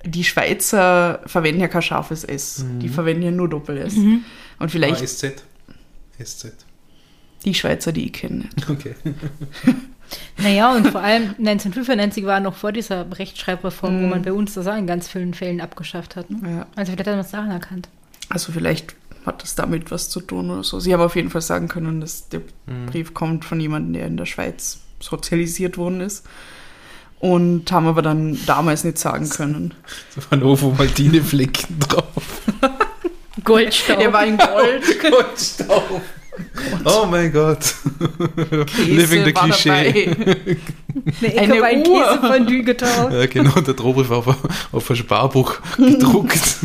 die 0.04 0.22
Schweizer 0.24 1.20
verwenden 1.24 1.62
ja 1.62 1.68
kein 1.68 1.80
scharfes 1.80 2.24
S. 2.24 2.64
Die 2.82 2.90
verwenden 2.90 3.22
ja 3.22 3.30
nur 3.30 3.48
Doppel-S. 3.48 3.94
Und 3.94 4.24
Ah, 4.58 4.68
vielleicht 4.68 5.06
SZ. 5.08 5.42
SZ. 6.22 6.52
Die 7.44 7.54
Schweizer, 7.54 7.92
die 7.92 8.06
ich 8.06 8.12
kenne. 8.12 8.44
Okay. 8.68 8.94
naja, 10.38 10.74
und 10.74 10.88
vor 10.88 11.00
allem 11.00 11.34
1995 11.38 12.24
war 12.24 12.40
noch 12.40 12.54
vor 12.54 12.72
dieser 12.72 13.06
Rechtschreibreform, 13.18 13.98
wo 14.00 14.04
Mhm. 14.04 14.10
man 14.10 14.22
bei 14.22 14.32
uns 14.32 14.54
das 14.54 14.66
auch 14.66 14.76
in 14.76 14.86
ganz 14.86 15.08
vielen 15.08 15.34
Fällen 15.34 15.60
abgeschafft 15.60 16.16
hat. 16.16 16.30
Ne? 16.30 16.38
Ja. 16.42 16.66
Also 16.76 16.92
vielleicht 16.92 17.08
hat 17.08 17.14
man 17.16 17.24
es 17.24 17.30
daran 17.30 17.50
erkannt. 17.50 17.88
Also 18.28 18.52
vielleicht 18.52 18.94
hat 19.26 19.42
das 19.42 19.54
damit 19.54 19.90
was 19.90 20.08
zu 20.08 20.20
tun 20.20 20.50
oder 20.50 20.62
so. 20.64 20.80
Sie 20.80 20.92
haben 20.94 21.00
auf 21.02 21.16
jeden 21.16 21.30
Fall 21.30 21.42
sagen 21.42 21.68
können, 21.68 22.00
dass 22.00 22.28
der 22.28 22.40
Mhm. 22.66 22.86
Brief 22.86 23.14
kommt 23.14 23.44
von 23.44 23.60
jemandem, 23.60 23.92
der 23.94 24.06
in 24.06 24.16
der 24.16 24.26
Schweiz 24.26 24.78
sozialisiert 25.00 25.76
worden 25.78 26.00
ist. 26.00 26.24
Und 27.20 27.70
haben 27.72 27.88
aber 27.88 28.00
dann 28.02 28.38
damals 28.46 28.84
nicht 28.84 28.96
sagen 28.98 29.28
können. 29.28 29.74
Da 30.14 30.22
waren 30.30 30.42
Ovo 30.44 30.70
Maltine 30.70 31.20
Flecken 31.22 31.78
drauf. 31.80 32.42
Goldstaub. 33.44 33.98
Er 33.98 34.12
war 34.12 34.24
in 34.24 34.36
Gold. 34.36 35.00
Goldstaub. 35.10 36.00
Oh 36.84 37.06
mein 37.10 37.32
Gott. 37.32 37.74
Käse 38.66 38.82
Living 38.90 39.24
the 39.24 39.32
Klischee. 39.32 39.70
Eine 41.36 41.60
war 41.60 41.68
ein 41.68 41.86
Uhr. 41.86 42.02
Käsefondue 42.04 42.62
getaucht. 42.62 43.12
Ja, 43.12 43.26
genau, 43.26 43.60
der 43.60 43.74
Drohbrief 43.74 44.08
war 44.08 44.18
auf, 44.18 44.28
ein- 44.28 44.36
auf 44.72 44.90
ein 44.90 44.96
Sparbuch 44.96 45.56
gedruckt. 45.76 46.40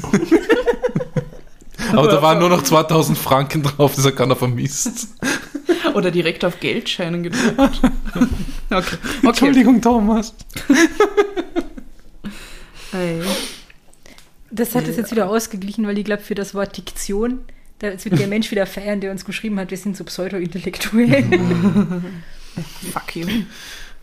Aber 1.91 2.07
da 2.07 2.21
waren 2.21 2.39
nur 2.39 2.49
noch 2.49 2.63
2000 2.63 3.17
Franken 3.17 3.63
drauf, 3.63 3.95
das 3.95 4.05
hat 4.05 4.15
keiner 4.15 4.35
vermisst. 4.35 5.07
Oder 5.93 6.11
direkt 6.11 6.43
auf 6.45 6.59
Geldscheinen 6.59 7.23
gedruckt. 7.23 7.81
Okay. 8.69 8.95
okay. 8.95 9.27
Entschuldigung, 9.27 9.81
Thomas. 9.81 10.33
Das 14.51 14.75
hat 14.75 14.87
es 14.87 14.97
jetzt 14.97 15.11
wieder 15.11 15.29
ausgeglichen, 15.29 15.85
weil 15.87 15.97
ich 15.97 16.05
glaube, 16.05 16.21
für 16.23 16.35
das 16.35 16.53
Wort 16.55 16.77
Diktion, 16.77 17.39
jetzt 17.91 18.05
wird 18.05 18.19
der 18.19 18.27
Mensch 18.27 18.49
wieder 18.51 18.65
feiern, 18.65 19.01
der 19.01 19.11
uns 19.11 19.25
geschrieben 19.25 19.59
hat, 19.59 19.71
wir 19.71 19.77
sind 19.77 19.97
so 19.97 20.03
pseudo-intellektuell. 20.03 21.23
Fuck 22.91 23.15
you. 23.15 23.27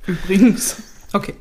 Übrigens. 0.06 0.82
Okay. 1.12 1.34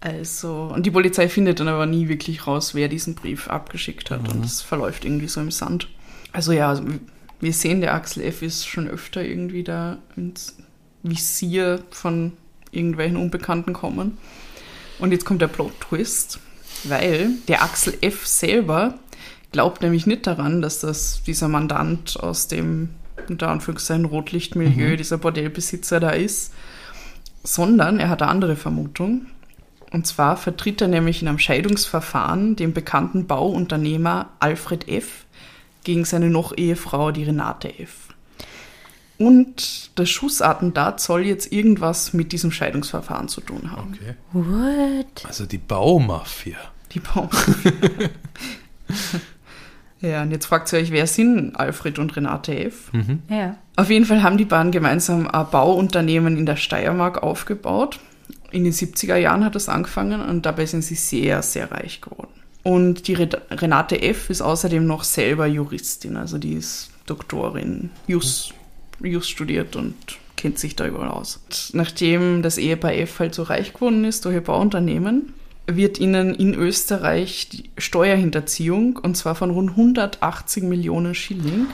Also, 0.00 0.72
und 0.74 0.84
die 0.84 0.90
Polizei 0.90 1.28
findet 1.28 1.60
dann 1.60 1.68
aber 1.68 1.86
nie 1.86 2.08
wirklich 2.08 2.46
raus, 2.46 2.74
wer 2.74 2.88
diesen 2.88 3.14
Brief 3.14 3.48
abgeschickt 3.48 4.10
hat. 4.10 4.28
Und 4.28 4.44
es 4.44 4.60
verläuft 4.60 5.04
irgendwie 5.04 5.28
so 5.28 5.40
im 5.40 5.50
Sand. 5.50 5.88
Also 6.32 6.52
ja, 6.52 6.68
also, 6.68 6.84
Wir 7.42 7.52
sehen, 7.52 7.80
der 7.80 7.92
Axel 7.92 8.22
F. 8.22 8.40
ist 8.42 8.68
schon 8.68 8.88
öfter 8.88 9.24
irgendwie 9.24 9.64
da 9.64 9.98
ins 10.16 10.56
Visier 11.02 11.82
von 11.90 12.34
irgendwelchen 12.70 13.16
Unbekannten 13.16 13.72
kommen. 13.72 14.16
Und 15.00 15.10
jetzt 15.10 15.24
kommt 15.24 15.42
der 15.42 15.48
Plot-Twist, 15.48 16.38
weil 16.84 17.30
der 17.48 17.64
Axel 17.64 17.98
F. 18.00 18.24
selber 18.28 18.94
glaubt 19.52 19.82
nämlich 19.82 20.06
nicht 20.06 20.26
daran, 20.26 20.62
dass 20.62 20.80
das 20.80 21.22
dieser 21.22 21.48
Mandant 21.48 22.18
aus 22.18 22.48
dem, 22.48 22.90
unter 23.28 23.48
Anführungszeichen, 23.48 24.06
Rotlichtmilieu, 24.06 24.96
dieser 24.96 25.18
Bordellbesitzer 25.18 26.00
da 26.00 26.10
ist, 26.10 26.52
sondern 27.44 28.00
er 28.00 28.08
hat 28.08 28.22
eine 28.22 28.30
andere 28.30 28.56
Vermutung. 28.56 29.26
Und 29.90 30.06
zwar 30.06 30.38
vertritt 30.38 30.80
er 30.80 30.88
nämlich 30.88 31.20
in 31.20 31.28
einem 31.28 31.38
Scheidungsverfahren 31.38 32.56
den 32.56 32.72
bekannten 32.72 33.26
Bauunternehmer 33.26 34.30
Alfred 34.40 34.88
F. 34.88 35.26
gegen 35.84 36.06
seine 36.06 36.30
Noch-Ehefrau, 36.30 37.10
die 37.12 37.24
Renate 37.24 37.78
F. 37.78 38.08
Und 39.18 39.90
das 39.96 40.08
Schussattentat 40.08 40.98
soll 40.98 41.26
jetzt 41.26 41.52
irgendwas 41.52 42.14
mit 42.14 42.32
diesem 42.32 42.50
Scheidungsverfahren 42.50 43.28
zu 43.28 43.42
tun 43.42 43.70
haben. 43.70 43.94
Okay. 43.94 44.14
What? 44.32 45.26
Also 45.26 45.44
die 45.44 45.58
Baumafia. 45.58 46.56
Die 46.92 47.00
Baum. 47.00 47.28
ja, 50.02 50.22
und 50.22 50.32
jetzt 50.32 50.46
fragt 50.46 50.72
ihr 50.72 50.80
euch, 50.80 50.90
wer 50.90 51.06
sind 51.06 51.56
Alfred 51.56 51.98
und 51.98 52.14
Renate 52.16 52.54
F.? 52.66 52.90
Ja. 53.28 53.56
Auf 53.76 53.88
jeden 53.88 54.04
Fall 54.04 54.22
haben 54.22 54.36
die 54.36 54.44
beiden 54.44 54.72
gemeinsam 54.72 55.28
ein 55.28 55.46
Bauunternehmen 55.50 56.36
in 56.36 56.44
der 56.44 56.56
Steiermark 56.56 57.22
aufgebaut. 57.22 58.00
In 58.50 58.64
den 58.64 58.72
70er 58.72 59.16
Jahren 59.16 59.44
hat 59.44 59.54
das 59.54 59.68
angefangen 59.68 60.20
und 60.20 60.44
dabei 60.44 60.66
sind 60.66 60.82
sie 60.82 60.96
sehr, 60.96 61.40
sehr 61.42 61.70
reich 61.70 62.00
geworden. 62.00 62.28
Und 62.64 63.08
die 63.08 63.14
Re 63.14 63.28
Renate 63.50 64.02
F. 64.02 64.28
ist 64.28 64.42
außerdem 64.42 64.86
noch 64.86 65.04
selber 65.04 65.46
Juristin, 65.46 66.16
also 66.16 66.38
die 66.38 66.54
ist 66.54 66.90
Doktorin, 67.06 67.90
Jus, 68.06 68.52
Jus 69.00 69.28
studiert 69.28 69.74
und 69.74 69.94
kennt 70.36 70.58
sich 70.58 70.76
da 70.76 70.86
überall 70.86 71.08
aus. 71.08 71.40
Und 71.44 71.70
nachdem 71.74 72.42
das 72.42 72.58
Ehepaar 72.58 72.94
F. 72.94 73.20
halt 73.20 73.34
so 73.34 73.44
reich 73.44 73.72
geworden 73.72 74.04
ist 74.04 74.24
durch 74.24 74.34
ihr 74.34 74.40
Bauunternehmen, 74.42 75.32
wird 75.76 75.98
ihnen 75.98 76.34
in 76.34 76.54
Österreich 76.54 77.48
die 77.50 77.70
Steuerhinterziehung, 77.78 78.96
und 78.96 79.16
zwar 79.16 79.34
von 79.34 79.50
rund 79.50 79.70
180 79.70 80.64
Millionen 80.64 81.14
Schilling, 81.14 81.66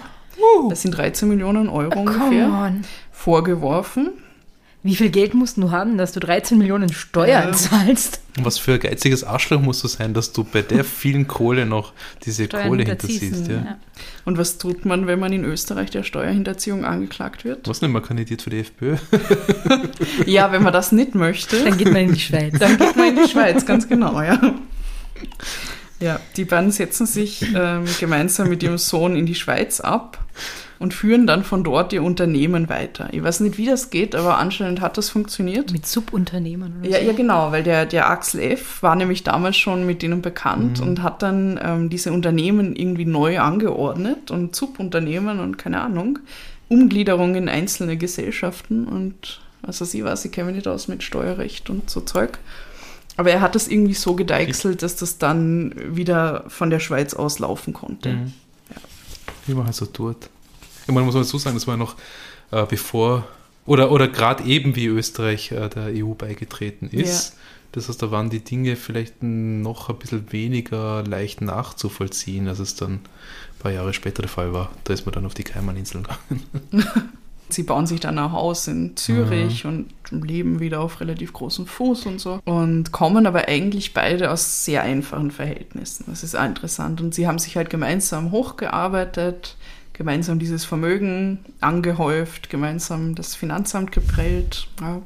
das 0.68 0.82
sind 0.82 0.96
13 0.96 1.28
Millionen 1.28 1.68
Euro 1.68 2.00
ungefähr, 2.00 2.48
on. 2.48 2.82
vorgeworfen. 3.11 4.12
Wie 4.84 4.94
viel 4.94 5.10
Geld 5.10 5.34
musst 5.34 5.56
du 5.56 5.72
haben, 5.72 5.98
dass 5.98 6.12
du 6.12 6.20
13 6.20 6.56
Millionen 6.56 6.92
Steuern 6.92 7.48
Ja. 7.48 7.52
zahlst? 7.52 8.20
Und 8.36 8.44
was 8.44 8.58
für 8.58 8.74
ein 8.74 8.80
geiziges 8.80 9.24
Arschloch 9.24 9.60
musst 9.60 9.82
du 9.82 9.88
sein, 9.88 10.14
dass 10.14 10.32
du 10.32 10.44
bei 10.44 10.62
der 10.62 10.84
vielen 10.84 11.26
Kohle 11.26 11.66
noch 11.66 11.92
diese 12.24 12.44
Steuern 12.44 12.68
Kohle 12.68 12.84
hinterziehst, 12.84 13.20
hinterziehst. 13.22 13.50
Ja. 13.50 13.78
Und 14.24 14.38
was 14.38 14.58
tut 14.58 14.84
man, 14.84 15.08
wenn 15.08 15.18
man 15.18 15.32
in 15.32 15.44
Österreich 15.44 15.90
der 15.90 16.04
Steuerhinterziehung 16.04 16.84
angeklagt 16.84 17.44
wird? 17.44 17.68
Was 17.68 17.82
nicht 17.82 17.90
mal 17.90 18.02
kandidiert 18.02 18.42
für 18.42 18.50
die 18.50 18.60
FPÖ? 18.60 18.96
Ja, 20.26 20.52
wenn 20.52 20.62
man 20.62 20.72
das 20.72 20.92
nicht 20.92 21.14
möchte, 21.14 21.62
Dann 21.64 21.76
geht 21.76 21.92
man 21.92 22.02
in 22.02 22.14
die 22.14 22.20
Schweiz. 22.20 22.56
dann 22.58 22.78
geht 22.78 22.96
man 22.96 23.08
in 23.08 23.16
die 23.24 23.28
Schweiz, 23.28 23.66
ganz 23.66 23.88
genau, 23.88 24.20
ja. 24.22 24.38
Ja, 26.00 26.20
die 26.36 26.44
beiden 26.44 26.70
setzen 26.70 27.06
sich 27.06 27.44
ähm, 27.54 27.84
gemeinsam 27.98 28.48
mit 28.48 28.62
ihrem 28.62 28.78
Sohn 28.78 29.16
in 29.16 29.26
die 29.26 29.34
Schweiz 29.34 29.80
ab 29.80 30.24
und 30.78 30.94
führen 30.94 31.26
dann 31.26 31.44
von 31.44 31.64
dort 31.64 31.92
ihr 31.92 32.02
Unternehmen 32.02 32.68
weiter. 32.68 33.08
Ich 33.12 33.22
weiß 33.22 33.40
nicht, 33.40 33.58
wie 33.58 33.66
das 33.66 33.90
geht, 33.90 34.14
aber 34.14 34.38
anscheinend 34.38 34.80
hat 34.80 34.96
das 34.96 35.10
funktioniert. 35.10 35.72
Mit 35.72 35.86
Subunternehmern 35.86 36.80
oder 36.80 36.88
Ja, 36.88 37.00
so. 37.00 37.06
ja, 37.06 37.12
genau, 37.12 37.50
weil 37.50 37.62
der, 37.62 37.84
der 37.86 38.08
Axel 38.08 38.40
F. 38.40 38.82
war 38.82 38.94
nämlich 38.94 39.24
damals 39.24 39.56
schon 39.56 39.86
mit 39.86 40.02
denen 40.02 40.22
bekannt 40.22 40.80
und 40.80 41.02
hat 41.02 41.22
dann 41.22 41.58
ähm, 41.62 41.90
diese 41.90 42.12
Unternehmen 42.12 42.76
irgendwie 42.76 43.04
neu 43.06 43.40
angeordnet 43.40 44.30
und 44.30 44.54
Subunternehmen 44.54 45.40
und 45.40 45.58
keine 45.58 45.80
Ahnung, 45.80 46.20
Umgliederung 46.68 47.34
in 47.34 47.48
einzelne 47.48 47.96
Gesellschaften 47.96 48.86
und 48.86 49.40
was 49.62 49.80
weiß 49.80 49.94
ich 49.94 50.04
was, 50.04 50.24
ich 50.24 50.32
kenne 50.32 50.46
mich 50.48 50.56
nicht 50.56 50.68
aus 50.68 50.86
mit 50.86 51.02
Steuerrecht 51.02 51.70
und 51.70 51.90
so 51.90 52.00
Zeug. 52.00 52.38
Aber 53.16 53.32
er 53.32 53.40
hat 53.40 53.56
das 53.56 53.66
irgendwie 53.66 53.94
so 53.94 54.14
gedeichselt, 54.14 54.82
dass 54.82 54.94
das 54.94 55.18
dann 55.18 55.74
wieder 55.96 56.44
von 56.46 56.70
der 56.70 56.78
Schweiz 56.78 57.14
aus 57.14 57.40
laufen 57.40 57.72
konnte. 57.72 58.10
Mhm. 58.10 58.32
Wie 59.46 59.54
man 59.54 59.64
halt 59.64 59.74
so 59.74 59.86
tut. 59.86 60.28
Ich 60.88 60.94
meine, 60.94 61.05
muss 61.05 61.14
man 61.14 61.22
dazu 61.22 61.38
sagen, 61.38 61.55
das 61.55 61.66
war 61.66 61.77
noch 61.77 61.96
äh, 62.51 62.64
bevor 62.64 63.29
oder, 63.66 63.92
oder 63.92 64.09
gerade 64.09 64.44
eben 64.44 64.74
wie 64.74 64.87
Österreich 64.87 65.53
äh, 65.53 65.68
der 65.68 65.92
EU 65.94 66.14
beigetreten 66.14 66.88
ist. 66.88 67.37
Das 67.72 67.88
heißt, 67.88 68.03
da 68.03 68.11
waren 68.11 68.31
die 68.31 68.40
Dinge 68.40 68.77
vielleicht 68.77 69.22
noch 69.22 69.90
ein 69.90 69.98
bisschen 69.98 70.33
weniger 70.33 71.05
leicht 71.05 71.42
nachzuvollziehen, 71.42 72.48
als 72.48 72.61
es 72.61 72.74
dann 72.74 72.92
ein 72.92 73.01
paar 73.59 73.72
Jahre 73.72 73.92
später 73.92 74.22
der 74.22 74.31
Fall 74.31 74.55
war. 74.55 74.70
Da 74.85 74.94
ist 74.94 75.05
man 75.05 75.12
dann 75.12 75.27
auf 75.27 75.35
die 75.35 75.44
Kaimaninseln 75.44 76.05
gegangen. 76.05 76.88
Sie 77.51 77.62
bauen 77.62 77.87
sich 77.87 78.01
dann 78.01 78.18
ein 78.18 78.33
Haus 78.33 78.68
in 78.68 78.94
Zürich 78.96 79.64
und 79.64 79.88
leben 80.11 80.61
wieder 80.61 80.81
auf 80.81 81.01
relativ 81.01 81.33
großem 81.33 81.66
Fuß 81.66 82.05
und 82.05 82.20
so. 82.20 82.40
Und 82.44 82.92
kommen 82.92 83.27
aber 83.27 83.48
eigentlich 83.48 83.94
beide 83.94 84.31
aus 84.31 84.66
sehr 84.66 84.83
einfachen 84.83 85.31
Verhältnissen. 85.31 86.05
Das 86.09 86.22
ist 86.22 86.35
auch 86.35 86.44
interessant. 86.44 87.01
Und 87.01 87.14
sie 87.14 87.27
haben 87.27 87.38
sich 87.38 87.57
halt 87.57 87.70
gemeinsam 87.70 88.33
hochgearbeitet, 88.33 89.57
gemeinsam 89.98 90.38
dieses 90.38 90.64
Vermögen 90.64 91.40
angehäuft, 91.61 92.48
gemeinsam 92.48 93.16
das 93.16 93.34
Finanzamt 93.34 93.90
geprellt. 93.90 94.68
Ja. 94.80 95.02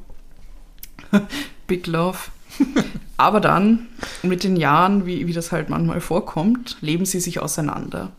Big 1.67 1.87
Love. 1.87 2.19
Aber 3.17 3.41
dann, 3.41 3.87
mit 4.21 4.43
den 4.43 4.55
Jahren, 4.55 5.05
wie, 5.07 5.25
wie 5.27 5.33
das 5.33 5.51
halt 5.51 5.69
manchmal 5.69 5.99
vorkommt, 5.99 6.77
leben 6.81 7.05
sie 7.05 7.19
sich 7.19 7.39
auseinander. 7.39 8.11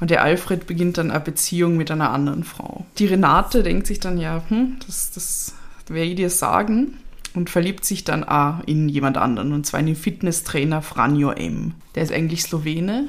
Und 0.00 0.10
der 0.10 0.22
Alfred 0.22 0.66
beginnt 0.66 0.98
dann 0.98 1.10
eine 1.10 1.20
Beziehung 1.20 1.76
mit 1.76 1.90
einer 1.90 2.10
anderen 2.10 2.44
Frau. 2.44 2.86
Die 2.98 3.06
Renate 3.06 3.62
denkt 3.64 3.86
sich 3.86 3.98
dann, 3.98 4.18
ja, 4.18 4.44
hm, 4.48 4.76
das, 4.86 5.10
das 5.12 5.54
werde 5.88 6.10
ich 6.10 6.16
dir 6.16 6.30
sagen. 6.30 6.98
Und 7.34 7.50
verliebt 7.50 7.84
sich 7.84 8.04
dann 8.04 8.22
auch 8.22 8.60
in 8.66 8.88
jemand 8.88 9.16
anderen. 9.16 9.52
Und 9.52 9.66
zwar 9.66 9.80
in 9.80 9.86
den 9.86 9.96
Fitnesstrainer 9.96 10.82
Franjo 10.82 11.32
M. 11.32 11.74
Der 11.96 12.04
ist 12.04 12.12
eigentlich 12.12 12.44
Slowene 12.44 13.06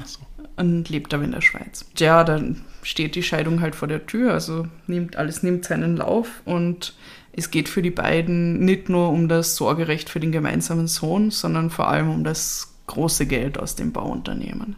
und 0.56 0.88
lebt 0.88 1.14
aber 1.14 1.22
in 1.22 1.30
der 1.30 1.42
Schweiz. 1.42 1.84
Ja, 1.96 2.24
dann 2.24 2.62
steht 2.86 3.16
die 3.16 3.22
Scheidung 3.22 3.60
halt 3.60 3.74
vor 3.74 3.88
der 3.88 4.06
Tür. 4.06 4.32
Also 4.32 4.66
nimmt, 4.86 5.16
alles 5.16 5.42
nimmt 5.42 5.64
seinen 5.64 5.96
Lauf. 5.96 6.42
Und 6.44 6.94
es 7.32 7.50
geht 7.50 7.68
für 7.68 7.82
die 7.82 7.90
beiden 7.90 8.60
nicht 8.64 8.88
nur 8.88 9.10
um 9.10 9.28
das 9.28 9.56
Sorgerecht 9.56 10.08
für 10.08 10.20
den 10.20 10.32
gemeinsamen 10.32 10.86
Sohn, 10.86 11.30
sondern 11.30 11.70
vor 11.70 11.88
allem 11.88 12.10
um 12.10 12.24
das 12.24 12.74
große 12.86 13.26
Geld 13.26 13.58
aus 13.58 13.74
dem 13.74 13.92
Bauunternehmen 13.92 14.76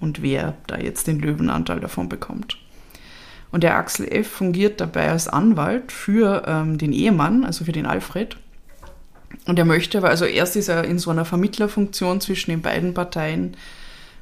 und 0.00 0.22
wer 0.22 0.54
da 0.66 0.78
jetzt 0.78 1.06
den 1.06 1.18
Löwenanteil 1.18 1.80
davon 1.80 2.08
bekommt. 2.08 2.58
Und 3.50 3.64
der 3.64 3.76
Axel 3.76 4.06
F. 4.06 4.28
fungiert 4.28 4.80
dabei 4.80 5.10
als 5.10 5.26
Anwalt 5.26 5.90
für 5.90 6.44
ähm, 6.46 6.78
den 6.78 6.92
Ehemann, 6.92 7.44
also 7.44 7.64
für 7.64 7.72
den 7.72 7.86
Alfred. 7.86 8.36
Und 9.46 9.58
er 9.58 9.64
möchte 9.64 9.98
aber, 9.98 10.10
also 10.10 10.26
erst 10.26 10.56
ist 10.56 10.68
er 10.68 10.84
in 10.84 10.98
so 10.98 11.10
einer 11.10 11.24
Vermittlerfunktion 11.24 12.20
zwischen 12.20 12.50
den 12.50 12.60
beiden 12.60 12.94
Parteien 12.94 13.56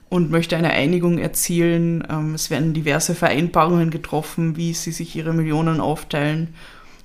und 0.09 0.31
möchte 0.31 0.57
eine 0.57 0.71
Einigung 0.71 1.19
erzielen. 1.19 2.07
Ähm, 2.09 2.35
es 2.35 2.51
werden 2.51 2.75
diverse 2.75 3.14
Vereinbarungen 3.14 3.90
getroffen, 3.90 4.57
wie 4.57 4.73
sie 4.75 4.92
sich 4.92 5.16
ihre 5.16 5.33
Millionen 5.33 5.81
aufteilen. 5.81 6.55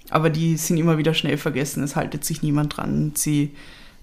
Aber 0.10 0.30
die 0.30 0.58
sind 0.58 0.78
immer 0.78 0.98
wieder 0.98 1.14
schnell 1.14 1.38
vergessen. 1.38 1.84
Es 1.84 1.96
haltet 1.96 2.26
sich 2.26 2.44
niemand 2.44 2.78
dran. 2.78 3.14
Sie 3.16 3.52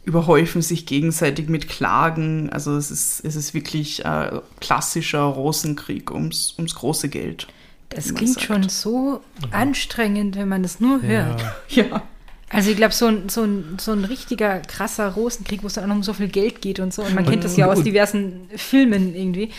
überhäufen 0.04 0.62
sich 0.62 0.86
gegenseitig 0.86 1.48
mit 1.48 1.68
Klagen. 1.68 2.50
Also 2.50 2.76
es 2.76 2.90
ist, 2.90 3.24
es 3.24 3.36
ist 3.36 3.54
wirklich 3.54 4.04
äh, 4.04 4.40
klassischer 4.60 5.20
Rosenkrieg 5.22 6.10
ums, 6.10 6.54
ums 6.56 6.74
große 6.74 7.08
Geld. 7.08 7.46
Das 7.90 8.14
klingt 8.14 8.34
sagt. 8.34 8.46
schon 8.46 8.68
so 8.68 9.20
anstrengend, 9.50 10.36
wenn 10.36 10.48
man 10.48 10.62
das 10.62 10.80
nur 10.80 11.02
hört. 11.02 11.42
Ja. 11.68 11.84
Ja. 11.84 12.02
Also 12.50 12.70
ich 12.70 12.76
glaube, 12.76 12.94
so 12.94 13.06
ein, 13.06 13.28
so, 13.28 13.42
ein, 13.42 13.76
so 13.78 13.92
ein 13.92 14.04
richtiger 14.04 14.60
krasser 14.60 15.08
Rosenkrieg, 15.08 15.62
wo 15.62 15.66
es 15.66 15.74
dann 15.74 15.84
auch 15.84 15.88
noch 15.88 15.96
um 15.96 16.02
so 16.02 16.14
viel 16.14 16.28
Geld 16.28 16.62
geht 16.62 16.80
und 16.80 16.94
so. 16.94 17.02
Und 17.02 17.14
man 17.14 17.26
kennt 17.26 17.44
das 17.44 17.56
ja 17.56 17.66
aus 17.66 17.82
diversen 17.82 18.48
Filmen 18.56 19.14
irgendwie. 19.14 19.50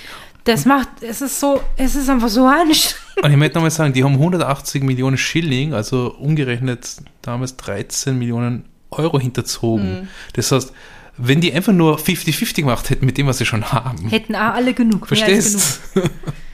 Das 0.43 0.65
macht, 0.65 0.87
es 1.01 1.21
ist 1.21 1.39
so, 1.39 1.61
es 1.77 1.95
ist 1.95 2.09
einfach 2.09 2.29
so 2.29 2.45
anstrengend. 2.47 3.23
Und 3.23 3.31
ich 3.31 3.37
möchte 3.37 3.55
nochmal 3.55 3.71
sagen, 3.71 3.93
die 3.93 4.03
haben 4.03 4.13
180 4.13 4.83
Millionen 4.83 5.17
Schilling, 5.17 5.73
also 5.73 6.15
umgerechnet 6.17 6.97
damals 7.21 7.57
13 7.57 8.17
Millionen 8.17 8.65
Euro 8.89 9.19
hinterzogen. 9.19 10.09
Das 10.33 10.51
heißt, 10.51 10.73
wenn 11.17 11.41
die 11.41 11.53
einfach 11.53 11.73
nur 11.73 11.99
50-50 11.99 12.55
gemacht 12.61 12.89
hätten 12.89 13.05
mit 13.05 13.17
dem, 13.17 13.27
was 13.27 13.37
sie 13.37 13.45
schon 13.45 13.71
haben. 13.71 14.07
Hätten 14.09 14.35
auch 14.35 14.53
alle 14.53 14.73
genug. 14.73 15.11
mehr 15.11 15.25
als 15.25 15.81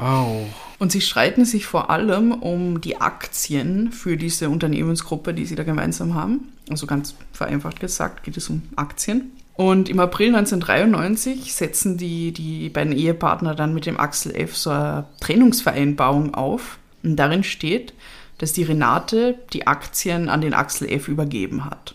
Au. 0.00 0.46
Und 0.78 0.90
sie 0.90 1.02
streiten 1.02 1.44
sich 1.44 1.66
vor 1.66 1.90
allem 1.90 2.32
um 2.32 2.80
die 2.80 3.00
Aktien 3.00 3.92
für 3.92 4.16
diese 4.16 4.48
Unternehmensgruppe, 4.48 5.34
die 5.34 5.44
sie 5.44 5.56
da 5.56 5.62
gemeinsam 5.62 6.14
haben. 6.14 6.52
Also 6.70 6.86
ganz 6.86 7.14
vereinfacht 7.32 7.80
gesagt 7.80 8.22
geht 8.24 8.36
es 8.38 8.48
um 8.48 8.62
Aktien. 8.76 9.32
Und 9.54 9.90
im 9.90 10.00
April 10.00 10.28
1993 10.28 11.52
setzen 11.52 11.98
die, 11.98 12.32
die 12.32 12.70
beiden 12.70 12.94
Ehepartner 12.94 13.54
dann 13.54 13.74
mit 13.74 13.84
dem 13.84 14.00
Axel 14.00 14.34
F. 14.34 14.56
so 14.56 14.70
eine 14.70 15.04
Trennungsvereinbarung 15.20 16.32
auf. 16.32 16.78
Und 17.02 17.16
darin 17.16 17.44
steht, 17.44 17.92
dass 18.38 18.54
die 18.54 18.62
Renate 18.62 19.38
die 19.52 19.66
Aktien 19.66 20.30
an 20.30 20.40
den 20.40 20.54
Axel 20.54 20.90
F. 20.90 21.08
übergeben 21.08 21.66
hat. 21.66 21.94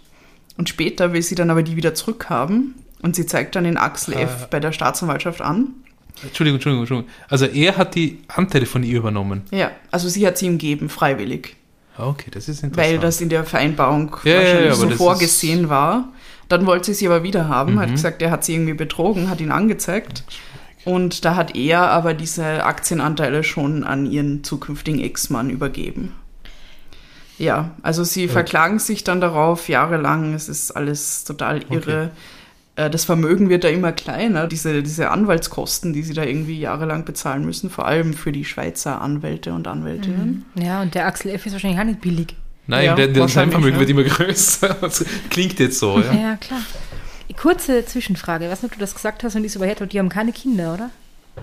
Und 0.58 0.70
später 0.70 1.12
will 1.12 1.24
sie 1.24 1.34
dann 1.34 1.50
aber 1.50 1.64
die 1.64 1.76
wieder 1.76 1.96
zurückhaben. 1.96 2.76
Und 3.02 3.16
sie 3.16 3.26
zeigt 3.26 3.56
dann 3.56 3.64
den 3.64 3.78
Axel 3.78 4.14
F. 4.14 4.48
bei 4.52 4.60
der 4.60 4.72
Staatsanwaltschaft 4.72 5.42
an. 5.42 5.74
Entschuldigung, 6.24 6.56
Entschuldigung, 6.58 6.82
Entschuldigung. 6.84 7.12
Also 7.30 7.46
er 7.46 7.78
hat 7.78 7.96
die 7.96 8.20
Anteile 8.28 8.66
von 8.66 8.84
ihr 8.84 8.98
übernommen. 8.98 9.44
Ja, 9.52 9.72
also 9.92 10.08
sie 10.10 10.26
hat 10.26 10.38
sie 10.38 10.46
ihm 10.48 10.54
gegeben, 10.58 10.90
freiwillig. 10.90 11.56
Ah, 11.98 12.08
Okay, 12.08 12.30
das 12.32 12.48
ist 12.50 12.64
interessant. 12.64 12.78
Weil 12.94 13.00
das 13.00 13.22
in 13.22 13.30
der 13.30 13.44
Vereinbarung 13.44 14.16
Ja, 14.24 14.36
wahrscheinlich 14.36 14.66
ja, 14.68 14.74
so 14.76 14.90
vorgesehen 14.92 15.70
war. 15.70 16.10
Dann 16.50 16.66
wollte 16.66 16.86
sie 16.88 16.94
sie 16.94 17.08
aber 17.08 17.24
wieder 17.24 17.48
haben, 17.48 17.80
hat 17.80 17.90
Mhm. 17.90 17.94
gesagt, 17.94 18.22
er 18.22 18.32
hat 18.32 18.44
sie 18.46 18.54
irgendwie 18.54 18.74
betrogen, 18.74 19.30
hat 19.30 19.42
ihn 19.42 19.52
angezeigt. 19.52 20.24
Und 20.84 21.26
da 21.26 21.36
hat 21.36 21.56
er 21.56 21.90
aber 21.90 22.14
diese 22.14 22.64
Aktienanteile 22.64 23.44
schon 23.44 23.84
an 23.84 24.06
ihren 24.06 24.44
zukünftigen 24.44 25.00
Ex-Mann 25.02 25.50
übergeben. 25.50 26.14
Ja, 27.38 27.72
also 27.82 28.04
sie 28.04 28.28
verklagen 28.30 28.80
sich 28.80 29.04
dann 29.04 29.20
darauf 29.20 29.68
jahrelang. 29.68 30.34
Es 30.34 30.48
ist 30.48 30.72
alles 30.72 31.24
total 31.26 31.64
irre. 31.70 32.04
Äh, 32.04 32.10
Das 32.76 33.06
Vermögen 33.06 33.50
wird 33.50 33.64
da 33.64 33.70
immer 33.70 33.94
kleiner. 33.94 34.48
Diese, 34.48 34.84
diese 34.84 35.10
Anwaltskosten, 35.10 35.94
die 35.94 36.04
sie 36.04 36.14
da 36.14 36.24
irgendwie 36.24 36.60
jahrelang 36.60 37.06
bezahlen 37.06 37.46
müssen, 37.46 37.70
vor 37.70 37.86
allem 37.88 38.14
für 38.14 38.34
die 38.34 38.44
Schweizer 38.44 39.00
Anwälte 39.00 39.54
und 39.54 39.66
Anwältinnen. 39.68 40.46
Ja, 40.56 40.82
und 40.82 40.94
der 40.94 41.08
Axel 41.08 41.32
F. 41.32 41.46
ist 41.46 41.54
wahrscheinlich 41.54 41.80
auch 41.80 41.86
nicht 41.86 42.02
billig. 42.02 42.36
Nein, 42.68 42.86
Ja, 42.86 42.96
der, 42.96 43.08
der 43.08 43.22
wahrscheinlich, 43.22 43.54
Scheinvermögen 43.54 43.76
ja. 43.76 43.80
wird 43.80 43.90
immer 43.90 44.04
größer. 44.04 44.76
Das 44.82 45.06
Klingt 45.30 45.60
jetzt 45.60 45.80
so, 45.80 46.00
ja. 46.00 46.14
Ja, 46.14 46.36
klar. 46.36 46.62
Kurze 47.42 47.86
Zwischenfrage. 47.86 48.46
Ich 48.46 48.52
weiß 48.52 48.64
nicht, 48.64 48.72
ob 48.72 48.78
du 48.78 48.82
das 48.82 48.94
gesagt 48.94 49.24
hast 49.24 49.36
und 49.36 49.44
ist 49.44 49.56
aber 49.56 49.66
her, 49.66 49.76
die 49.76 50.00
haben 50.00 50.10
keine 50.10 50.32
Kinder, 50.32 50.74
oder? 50.74 50.90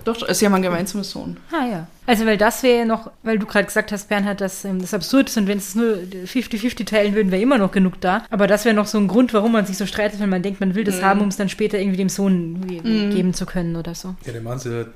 Doch, 0.04 0.26
sie 0.32 0.46
haben 0.46 0.54
einen 0.54 0.64
gemeinsamen 0.64 1.04
Sohn. 1.04 1.36
Ah 1.52 1.66
ja. 1.66 1.86
Also 2.06 2.26
weil 2.26 2.36
das 2.36 2.62
wäre 2.62 2.86
noch, 2.86 3.10
weil 3.22 3.38
du 3.38 3.46
gerade 3.46 3.66
gesagt 3.66 3.92
hast, 3.92 4.08
Bernhard, 4.08 4.40
dass 4.40 4.64
ähm, 4.64 4.80
das 4.80 4.94
absurd 4.94 5.28
ist 5.28 5.36
und 5.36 5.46
wenn 5.46 5.58
es 5.58 5.74
nur 5.74 5.96
50-50 5.96 6.86
teilen 6.86 7.14
würden, 7.14 7.30
wäre 7.30 7.42
immer 7.42 7.58
noch 7.58 7.70
genug 7.70 8.00
da. 8.00 8.24
Aber 8.30 8.46
das 8.46 8.64
wäre 8.64 8.74
noch 8.74 8.86
so 8.86 8.98
ein 8.98 9.06
Grund, 9.06 9.32
warum 9.32 9.52
man 9.52 9.66
sich 9.66 9.76
so 9.76 9.86
streitet, 9.86 10.18
wenn 10.20 10.30
man 10.30 10.42
denkt, 10.42 10.60
man 10.60 10.74
will 10.74 10.84
das 10.84 11.02
haben, 11.02 11.20
um 11.20 11.28
es 11.28 11.36
dann 11.36 11.48
später 11.48 11.78
irgendwie 11.78 11.98
dem 11.98 12.08
Sohn 12.08 12.64
irgendwie 12.68 13.14
geben 13.14 13.34
zu 13.34 13.46
können 13.46 13.76
oder 13.76 13.94
so. 13.94 14.16
Ja, 14.24 14.32
der 14.32 14.42
Mann 14.42 14.56
ist 14.56 14.66
ja, 14.66 14.86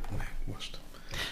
wurscht. 0.46 0.78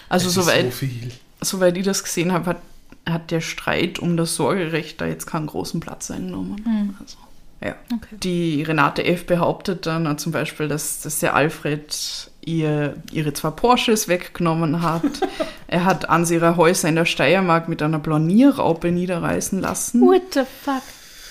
Also 0.09 0.29
soweit 0.29 0.65
so 0.65 0.71
viel. 0.71 1.11
soweit 1.41 1.77
ich 1.77 1.83
das 1.83 2.03
gesehen 2.03 2.31
habe, 2.31 2.45
hat, 2.45 2.61
hat 3.05 3.31
der 3.31 3.41
Streit 3.41 3.99
um 3.99 4.15
das 4.15 4.35
Sorgerecht 4.35 5.01
da 5.01 5.05
jetzt 5.07 5.25
keinen 5.25 5.47
großen 5.47 5.79
Platz 5.79 6.09
eingenommen. 6.11 6.95
Also, 6.99 7.17
ja. 7.61 7.75
Okay. 7.93 8.15
Die 8.21 8.63
Renate 8.63 9.03
F. 9.05 9.25
behauptet 9.25 9.85
dann 9.85 10.17
zum 10.17 10.31
Beispiel, 10.31 10.67
dass, 10.67 11.01
dass 11.01 11.19
der 11.19 11.35
Alfred 11.35 12.29
ihr 12.45 12.95
ihre 13.11 13.33
zwei 13.33 13.51
Porsches 13.51 14.07
weggenommen 14.07 14.81
hat. 14.81 15.03
er 15.67 15.85
hat 15.85 16.09
an 16.09 16.25
ihre 16.29 16.57
Häuser 16.57 16.89
in 16.89 16.95
der 16.95 17.05
Steiermark 17.05 17.67
mit 17.67 17.81
einer 17.81 17.99
Planierraupe 17.99 18.91
niederreißen 18.91 19.61
lassen. 19.61 20.01
What 20.01 20.33
the 20.33 20.41
fuck? 20.63 20.81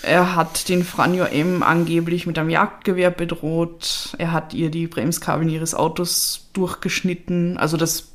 Er 0.02 0.36
hat 0.36 0.68
den 0.68 0.84
Franjo 0.84 1.24
M. 1.24 1.62
angeblich 1.62 2.26
mit 2.26 2.38
einem 2.38 2.50
Jagdgewehr 2.50 3.10
bedroht. 3.10 4.14
Er 4.18 4.32
hat 4.32 4.52
ihr 4.52 4.70
die 4.70 4.86
Bremskabeln 4.86 5.48
ihres 5.48 5.74
Autos 5.74 6.48
durchgeschnitten. 6.52 7.56
Also 7.56 7.76
das 7.76 8.12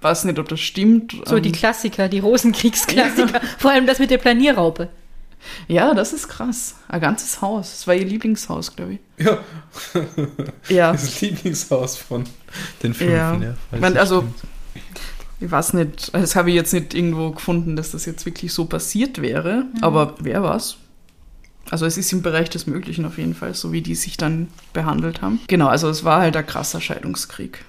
weiß 0.00 0.24
nicht, 0.24 0.38
ob 0.38 0.48
das 0.48 0.60
stimmt. 0.60 1.16
So 1.26 1.36
Ähm, 1.36 1.42
die 1.42 1.52
Klassiker, 1.52 2.08
die 2.08 2.20
Rosenkriegsklassiker. 2.20 3.40
Vor 3.58 3.70
allem 3.70 3.86
das 3.86 3.98
mit 3.98 4.10
der 4.10 4.18
Planierraupe. 4.18 4.88
Ja, 5.68 5.94
das 5.94 6.12
ist 6.12 6.28
krass. 6.28 6.76
Ein 6.88 7.00
ganzes 7.00 7.40
Haus. 7.40 7.70
Das 7.70 7.86
war 7.86 7.94
ihr 7.94 8.04
Lieblingshaus, 8.04 8.74
glaube 8.74 8.94
ich. 8.94 9.24
Ja, 9.24 9.38
Ja, 10.68 10.92
das 10.92 11.20
Lieblingshaus 11.20 11.96
von 11.96 12.24
den 12.82 12.94
Fünfen. 12.94 13.14
Ja. 13.14 13.34
Ja. 13.36 13.54
Man, 13.78 13.92
es 13.94 13.98
also- 13.98 14.20
stimmt. 14.20 14.34
ich 15.40 15.50
weiß 15.50 15.74
nicht, 15.74 16.14
das 16.14 16.36
habe 16.36 16.50
ich 16.50 16.56
jetzt 16.56 16.72
nicht 16.72 16.94
irgendwo 16.94 17.30
gefunden, 17.30 17.76
dass 17.76 17.92
das 17.92 18.04
jetzt 18.06 18.26
wirklich 18.26 18.52
so 18.52 18.64
passiert 18.66 19.20
wäre, 19.22 19.64
aber 19.80 20.14
wer 20.20 20.42
weiß. 20.42 20.76
Also 21.70 21.84
es 21.84 21.98
ist 21.98 22.12
im 22.12 22.22
Bereich 22.22 22.48
des 22.48 22.66
Möglichen 22.66 23.04
auf 23.04 23.18
jeden 23.18 23.34
Fall, 23.34 23.54
so 23.54 23.72
wie 23.72 23.82
die 23.82 23.94
sich 23.94 24.16
dann 24.16 24.48
behandelt 24.72 25.20
haben. 25.20 25.40
Genau, 25.48 25.66
also 25.68 25.88
es 25.90 26.02
war 26.02 26.20
halt 26.20 26.36
ein 26.36 26.46
krasser 26.46 26.80
Scheidungskrieg. 26.80 27.64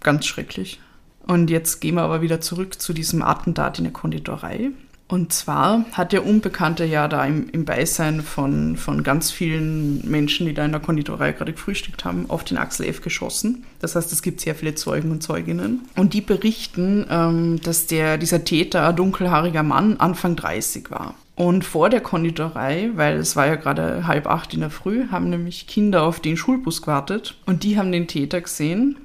Ganz 0.00 0.26
schrecklich. 0.26 0.80
Und 1.26 1.48
jetzt 1.50 1.80
gehen 1.80 1.94
wir 1.96 2.02
aber 2.02 2.20
wieder 2.20 2.40
zurück 2.40 2.80
zu 2.80 2.92
diesem 2.92 3.22
Attentat 3.22 3.78
in 3.78 3.84
der 3.84 3.92
Konditorei. 3.92 4.70
Und 5.08 5.32
zwar 5.32 5.86
hat 5.92 6.12
der 6.12 6.26
Unbekannte 6.26 6.84
ja 6.84 7.08
da 7.08 7.24
im, 7.24 7.48
im 7.48 7.64
Beisein 7.64 8.20
von, 8.20 8.76
von 8.76 9.02
ganz 9.02 9.30
vielen 9.30 10.06
Menschen, 10.08 10.46
die 10.46 10.52
da 10.52 10.66
in 10.66 10.72
der 10.72 10.82
Konditorei 10.82 11.32
gerade 11.32 11.54
gefrühstückt 11.54 12.04
haben, 12.04 12.26
auf 12.28 12.44
den 12.44 12.58
Axel 12.58 12.86
F. 12.86 13.00
geschossen. 13.00 13.64
Das 13.80 13.96
heißt, 13.96 14.12
es 14.12 14.20
gibt 14.20 14.42
sehr 14.42 14.54
viele 14.54 14.74
Zeugen 14.74 15.10
und 15.10 15.22
Zeuginnen. 15.22 15.88
Und 15.96 16.12
die 16.12 16.20
berichten, 16.20 17.06
ähm, 17.08 17.58
dass 17.62 17.86
der, 17.86 18.18
dieser 18.18 18.44
Täter 18.44 18.86
ein 18.86 18.96
dunkelhaariger 18.96 19.62
Mann 19.62 19.96
Anfang 19.96 20.36
30 20.36 20.90
war. 20.90 21.14
Und 21.36 21.64
vor 21.64 21.88
der 21.88 22.00
Konditorei, 22.00 22.90
weil 22.94 23.16
es 23.16 23.34
war 23.34 23.46
ja 23.46 23.54
gerade 23.54 24.06
halb 24.06 24.26
acht 24.26 24.52
in 24.52 24.60
der 24.60 24.70
Früh, 24.70 25.08
haben 25.10 25.30
nämlich 25.30 25.66
Kinder 25.66 26.02
auf 26.02 26.20
den 26.20 26.36
Schulbus 26.36 26.82
gewartet 26.82 27.36
und 27.46 27.62
die 27.62 27.78
haben 27.78 27.92
den 27.92 28.08
Täter 28.08 28.40
gesehen. 28.40 28.96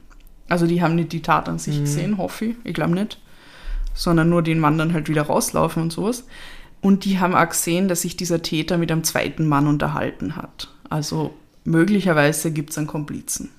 Also 0.50 0.68
die 0.68 0.82
haben 0.82 0.96
nicht 0.96 1.14
die 1.14 1.22
Tat 1.22 1.48
an 1.48 1.60
sich 1.60 1.80
gesehen, 1.80 2.18
hoffe 2.18 2.46
ich. 2.46 2.56
Ich 2.64 2.74
glaube 2.74 2.94
nicht 2.94 3.20
sondern 3.94 4.30
nur 4.30 4.42
den 4.42 4.60
Mann 4.60 4.78
dann 4.78 4.94
halt 4.94 5.10
wieder 5.10 5.24
rauslaufen 5.24 5.84
und 5.84 5.94
sowas. 5.94 6.26
Und 6.82 7.06
die 7.06 7.20
haben 7.20 7.36
auch 7.36 7.50
gesehen, 7.50 7.88
dass 7.88 8.02
sich 8.02 8.18
dieser 8.18 8.42
Täter 8.42 8.78
mit 8.78 8.92
einem 8.92 9.04
zweiten 9.04 9.48
Mann 9.48 9.68
unterhalten 9.68 10.36
hat. 10.36 10.70
Also 10.90 11.34
möglicherweise 11.64 12.52
gibt 12.52 12.72
es 12.72 12.78
einen 12.78 12.88
Komplizen. 12.88 13.50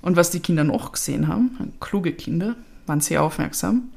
Und 0.00 0.16
was 0.16 0.30
die 0.30 0.40
Kinder 0.40 0.64
noch 0.64 0.92
gesehen 0.92 1.28
haben, 1.28 1.72
kluge 1.80 2.12
Kinder, 2.12 2.56
waren 2.86 3.00
sehr 3.00 3.22
aufmerksam. 3.22 3.90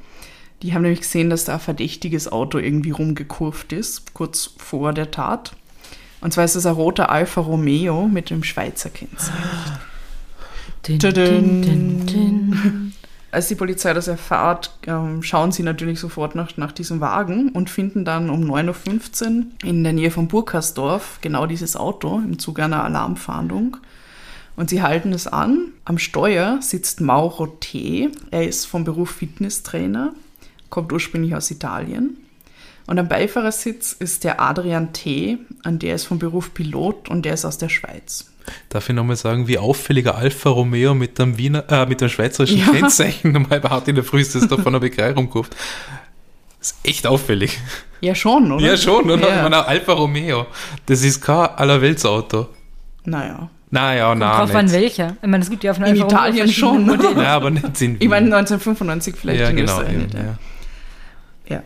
Die 0.61 0.73
haben 0.73 0.83
nämlich 0.83 1.01
gesehen, 1.01 1.29
dass 1.29 1.45
da 1.45 1.55
ein 1.55 1.59
verdächtiges 1.59 2.31
Auto 2.31 2.57
irgendwie 2.57 2.91
rumgekurvt 2.91 3.73
ist, 3.73 4.13
kurz 4.13 4.51
vor 4.57 4.93
der 4.93 5.11
Tat. 5.11 5.55
Und 6.21 6.33
zwar 6.33 6.45
ist 6.45 6.55
es 6.55 6.65
ein 6.65 6.73
roter 6.73 7.09
Alfa 7.09 7.41
Romeo 7.41 8.07
mit 8.07 8.29
dem 8.29 8.43
Schweizer 8.43 8.89
Kennzeichen. 8.89 9.43
Din, 10.87 10.99
din, 10.99 11.61
din, 11.61 12.05
din. 12.05 12.84
Als 13.35 13.49
die 13.49 13.55
Polizei 13.55 13.93
das 13.93 14.07
erfährt, 14.07 14.71
ähm, 14.87 15.21
schauen 15.21 15.51
sie 15.51 15.61
natürlich 15.61 15.99
sofort 15.99 16.35
nach, 16.35 16.55
nach 16.55 16.71
diesem 16.71 17.01
Wagen 17.01 17.49
und 17.49 17.69
finden 17.69 18.05
dann 18.05 18.29
um 18.29 18.49
9.15 18.49 19.25
Uhr 19.25 19.45
in 19.61 19.83
der 19.83 19.91
Nähe 19.91 20.09
von 20.09 20.29
Burkersdorf 20.29 21.19
genau 21.19 21.45
dieses 21.45 21.75
Auto 21.75 22.19
im 22.19 22.39
Zuge 22.39 22.63
einer 22.63 22.85
Alarmfahndung. 22.85 23.75
Und 24.55 24.69
sie 24.69 24.81
halten 24.81 25.11
es 25.11 25.27
an. 25.27 25.73
Am 25.83 25.97
Steuer 25.97 26.59
sitzt 26.61 27.01
Mauro 27.01 27.47
T. 27.47 28.09
Er 28.31 28.47
ist 28.47 28.67
vom 28.67 28.85
Beruf 28.85 29.09
Fitnesstrainer, 29.09 30.13
kommt 30.69 30.93
ursprünglich 30.93 31.35
aus 31.35 31.51
Italien. 31.51 32.15
Und 32.87 32.99
am 32.99 33.09
Beifahrersitz 33.09 33.91
ist 33.91 34.23
der 34.23 34.39
Adrian 34.39 34.93
T. 34.93 35.39
Und 35.65 35.83
der 35.83 35.95
ist 35.95 36.05
vom 36.05 36.19
Beruf 36.19 36.53
Pilot 36.53 37.09
und 37.09 37.25
der 37.25 37.33
ist 37.33 37.43
aus 37.43 37.57
der 37.57 37.67
Schweiz. 37.67 38.31
Darf 38.69 38.89
ich 38.89 38.95
nochmal 38.95 39.15
sagen, 39.15 39.47
wie 39.47 39.57
auffälliger 39.57 40.15
Alfa 40.15 40.49
Romeo 40.49 40.93
mit 40.93 41.19
dem 41.19 41.37
Wiener, 41.37 41.63
äh, 41.69 41.85
mit 41.85 42.01
dem 42.01 42.09
schweizerischen 42.09 42.59
Ja. 42.59 42.67
Kennzeichen 42.71 43.35
um 43.35 43.49
halb 43.49 43.87
in 43.87 43.95
der 43.95 44.03
Früh 44.03 44.21
ist 44.21 44.35
das 44.35 44.47
da 44.47 44.57
von 44.57 44.73
der 44.73 44.79
Bäckerei 44.79 45.11
rumkurft. 45.11 45.55
Das 46.59 46.71
ist 46.71 46.77
echt 46.83 47.07
auffällig. 47.07 47.59
Ja, 48.01 48.15
schon, 48.15 48.51
oder? 48.51 48.65
Ja, 48.65 48.77
schon, 48.77 49.09
oder? 49.09 49.27
Ja. 49.29 49.35
Ich 49.37 49.43
meine, 49.43 49.65
Alfa 49.65 49.93
Romeo. 49.93 50.47
Das 50.85 51.03
ist 51.03 51.21
kein 51.21 51.47
Allerweltsauto. 51.49 52.47
Naja. 53.03 53.49
Naja, 53.71 54.15
nein. 54.15 54.37
Drauf 54.37 54.55
an 54.55 54.71
welcher. 54.71 55.15
Ich 55.21 55.27
meine, 55.27 55.43
es 55.43 55.49
gibt 55.49 55.63
ja 55.63 55.71
auf 55.71 55.77
In 55.77 55.83
Alfa 55.83 56.03
Romeo 56.03 56.07
Italien 56.07 56.51
schon. 56.51 56.85
Modelle. 56.85 57.21
Ja, 57.23 57.35
aber 57.35 57.51
nicht 57.51 57.81
in 57.81 57.97
Ich 57.99 58.07
meine 58.09 58.27
Wien. 58.27 58.33
1995 58.33 59.15
vielleicht 59.15 59.41
ja, 59.41 59.49
in 59.49 59.55
genau. 59.57 59.79
Österreich 59.79 59.95
Ja. 60.13 60.19
Ja. 60.19 61.55
ja. 61.55 61.63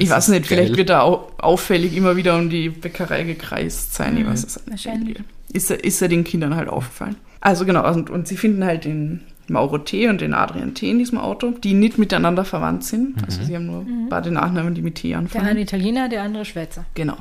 Ich 0.00 0.08
Das 0.08 0.16
weiß 0.16 0.28
nicht, 0.28 0.46
vielleicht 0.46 0.70
geil. 0.70 0.78
wird 0.78 0.90
er 0.90 1.04
au 1.04 1.30
auffällig 1.38 1.96
immer 1.96 2.16
wieder 2.16 2.36
um 2.36 2.50
die 2.50 2.68
Bäckerei 2.68 3.24
gekreist 3.24 3.94
sein. 3.94 4.16
Ich 4.16 4.26
weiß 4.26 4.44
es 4.44 4.60
wahrscheinlich. 4.66 5.18
Ist 5.52 5.70
er, 5.70 5.82
ist 5.84 6.00
er 6.02 6.08
den 6.08 6.24
Kindern 6.24 6.54
halt 6.56 6.68
aufgefallen. 6.68 7.16
Also 7.40 7.64
genau, 7.64 7.88
und, 7.92 8.10
und 8.10 8.28
sie 8.28 8.36
finden 8.36 8.64
halt 8.64 8.84
den 8.84 9.20
Mauro 9.48 9.78
T. 9.78 10.06
und 10.08 10.20
den 10.20 10.32
Adrian 10.34 10.74
T. 10.74 10.90
in 10.90 10.98
diesem 10.98 11.18
Auto, 11.18 11.50
die 11.50 11.74
nicht 11.74 11.98
miteinander 11.98 12.44
verwandt 12.44 12.84
sind. 12.84 13.16
Also 13.24 13.42
sie 13.42 13.56
haben 13.56 13.66
nur 13.66 13.84
beide 14.08 14.30
Nachnamen, 14.30 14.74
die 14.74 14.82
mit 14.82 14.96
T 14.96 15.08
Der 15.08 15.18
anfangen. 15.18 15.46
eine 15.46 15.60
Italiener, 15.60 16.08
der 16.08 16.22
andere 16.22 16.44
Schweizer. 16.44 16.84
Genau. 16.94 17.16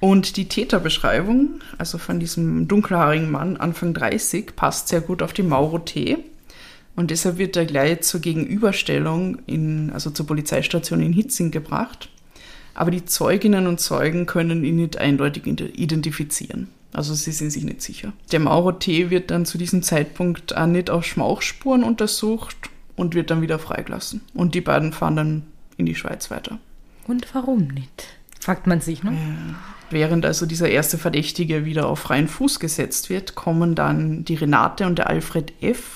Und 0.00 0.36
die 0.36 0.46
Täterbeschreibung, 0.48 1.60
also 1.78 1.98
von 1.98 2.18
diesem 2.20 2.68
dunkelhaarigen 2.68 3.30
Mann 3.30 3.56
Anfang 3.56 3.94
30, 3.94 4.54
passt 4.56 4.88
sehr 4.88 5.00
gut 5.00 5.22
auf 5.22 5.32
die 5.32 5.42
Mauro 5.42 5.78
T. 5.78 6.18
Und 6.96 7.10
deshalb 7.10 7.38
wird 7.38 7.56
er 7.56 7.66
gleich 7.66 8.00
zur 8.00 8.20
Gegenüberstellung, 8.20 9.38
in, 9.46 9.90
also 9.92 10.10
zur 10.10 10.26
Polizeistation 10.26 11.00
in 11.00 11.12
Hitzing 11.12 11.50
gebracht. 11.50 12.08
Aber 12.74 12.90
die 12.90 13.04
Zeuginnen 13.04 13.66
und 13.66 13.80
Zeugen 13.80 14.26
können 14.26 14.64
ihn 14.64 14.76
nicht 14.76 14.98
eindeutig 14.98 15.46
ide- 15.46 15.68
identifizieren. 15.68 16.68
Also 16.92 17.14
sie 17.14 17.32
sind 17.32 17.50
sich 17.50 17.64
nicht 17.64 17.82
sicher. 17.82 18.12
Der 18.32 18.40
Mauro 18.40 18.72
T. 18.72 19.10
wird 19.10 19.30
dann 19.30 19.44
zu 19.44 19.58
diesem 19.58 19.82
Zeitpunkt 19.82 20.56
auch 20.56 20.66
nicht 20.66 20.88
auf 20.88 21.04
Schmauchspuren 21.04 21.84
untersucht 21.84 22.56
und 22.96 23.14
wird 23.14 23.30
dann 23.30 23.42
wieder 23.42 23.58
freigelassen. 23.58 24.22
Und 24.32 24.54
die 24.54 24.62
beiden 24.62 24.92
fahren 24.94 25.16
dann 25.16 25.42
in 25.76 25.84
die 25.84 25.94
Schweiz 25.94 26.30
weiter. 26.30 26.58
Und 27.06 27.26
warum 27.34 27.68
nicht? 27.68 28.08
Fragt 28.40 28.66
man 28.66 28.80
sich, 28.80 29.02
ne? 29.02 29.16
Während 29.90 30.24
also 30.24 30.46
dieser 30.46 30.68
erste 30.68 30.98
Verdächtige 30.98 31.64
wieder 31.64 31.88
auf 31.88 32.00
freien 32.00 32.28
Fuß 32.28 32.58
gesetzt 32.58 33.10
wird, 33.10 33.34
kommen 33.34 33.74
dann 33.74 34.24
die 34.24 34.34
Renate 34.34 34.86
und 34.86 34.98
der 34.98 35.08
Alfred 35.08 35.52
F. 35.60 35.95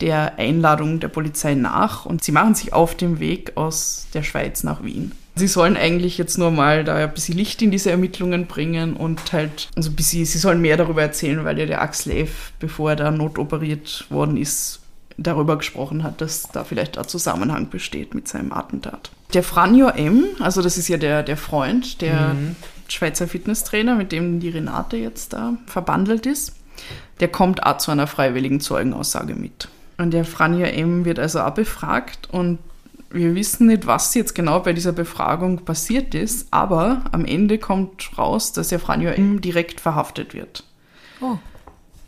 der 0.00 0.38
Einladung 0.38 1.00
der 1.00 1.08
Polizei 1.08 1.54
nach 1.54 2.04
und 2.04 2.22
sie 2.24 2.32
machen 2.32 2.54
sich 2.54 2.72
auf 2.72 2.96
den 2.96 3.20
Weg 3.20 3.56
aus 3.56 4.06
der 4.14 4.22
Schweiz 4.22 4.64
nach 4.64 4.82
Wien. 4.82 5.12
Sie 5.36 5.48
sollen 5.48 5.76
eigentlich 5.76 6.16
jetzt 6.16 6.38
nur 6.38 6.52
mal 6.52 6.84
da 6.84 6.94
ein 6.94 7.12
bisschen 7.12 7.36
Licht 7.36 7.60
in 7.60 7.72
diese 7.72 7.90
Ermittlungen 7.90 8.46
bringen 8.46 8.94
und 8.94 9.32
halt, 9.32 9.68
also 9.74 9.90
ein 9.90 9.96
bisschen, 9.96 10.24
sie 10.24 10.38
sollen 10.38 10.60
mehr 10.60 10.76
darüber 10.76 11.02
erzählen, 11.02 11.44
weil 11.44 11.58
ja 11.58 11.66
der 11.66 11.82
Axel 11.82 12.12
F., 12.12 12.52
bevor 12.60 12.90
er 12.90 12.96
da 12.96 13.10
notoperiert 13.10 14.06
worden 14.10 14.36
ist, 14.36 14.80
darüber 15.16 15.58
gesprochen 15.58 16.02
hat, 16.02 16.20
dass 16.20 16.48
da 16.52 16.64
vielleicht 16.64 16.98
ein 16.98 17.08
Zusammenhang 17.08 17.68
besteht 17.68 18.14
mit 18.14 18.28
seinem 18.28 18.52
Attentat. 18.52 19.10
Der 19.32 19.42
Franjo 19.42 19.88
M., 19.88 20.24
also 20.38 20.62
das 20.62 20.78
ist 20.78 20.88
ja 20.88 20.96
der, 20.96 21.22
der 21.22 21.36
Freund, 21.36 22.00
der 22.00 22.34
mhm. 22.34 22.56
Schweizer 22.88 23.26
Fitnesstrainer, 23.26 23.96
mit 23.96 24.12
dem 24.12 24.38
die 24.38 24.50
Renate 24.50 24.96
jetzt 24.96 25.32
da 25.32 25.54
verbandelt 25.66 26.26
ist, 26.26 26.54
der 27.20 27.28
kommt 27.28 27.64
auch 27.64 27.78
zu 27.78 27.90
einer 27.90 28.06
freiwilligen 28.06 28.60
Zeugenaussage 28.60 29.34
mit. 29.34 29.68
Und 29.96 30.12
der 30.12 30.24
Franjo 30.24 30.64
M. 30.66 31.04
wird 31.04 31.18
also 31.18 31.40
auch 31.40 31.54
befragt 31.54 32.28
und 32.30 32.58
wir 33.10 33.34
wissen 33.36 33.68
nicht, 33.68 33.86
was 33.86 34.12
jetzt 34.14 34.34
genau 34.34 34.60
bei 34.60 34.72
dieser 34.72 34.92
Befragung 34.92 35.64
passiert 35.64 36.14
ist, 36.16 36.48
aber 36.50 37.04
am 37.12 37.24
Ende 37.24 37.58
kommt 37.58 38.18
raus, 38.18 38.52
dass 38.52 38.68
der 38.68 38.80
Franjo 38.80 39.10
M. 39.10 39.40
direkt 39.40 39.80
verhaftet 39.80 40.34
wird. 40.34 40.64
Oh. 41.20 41.38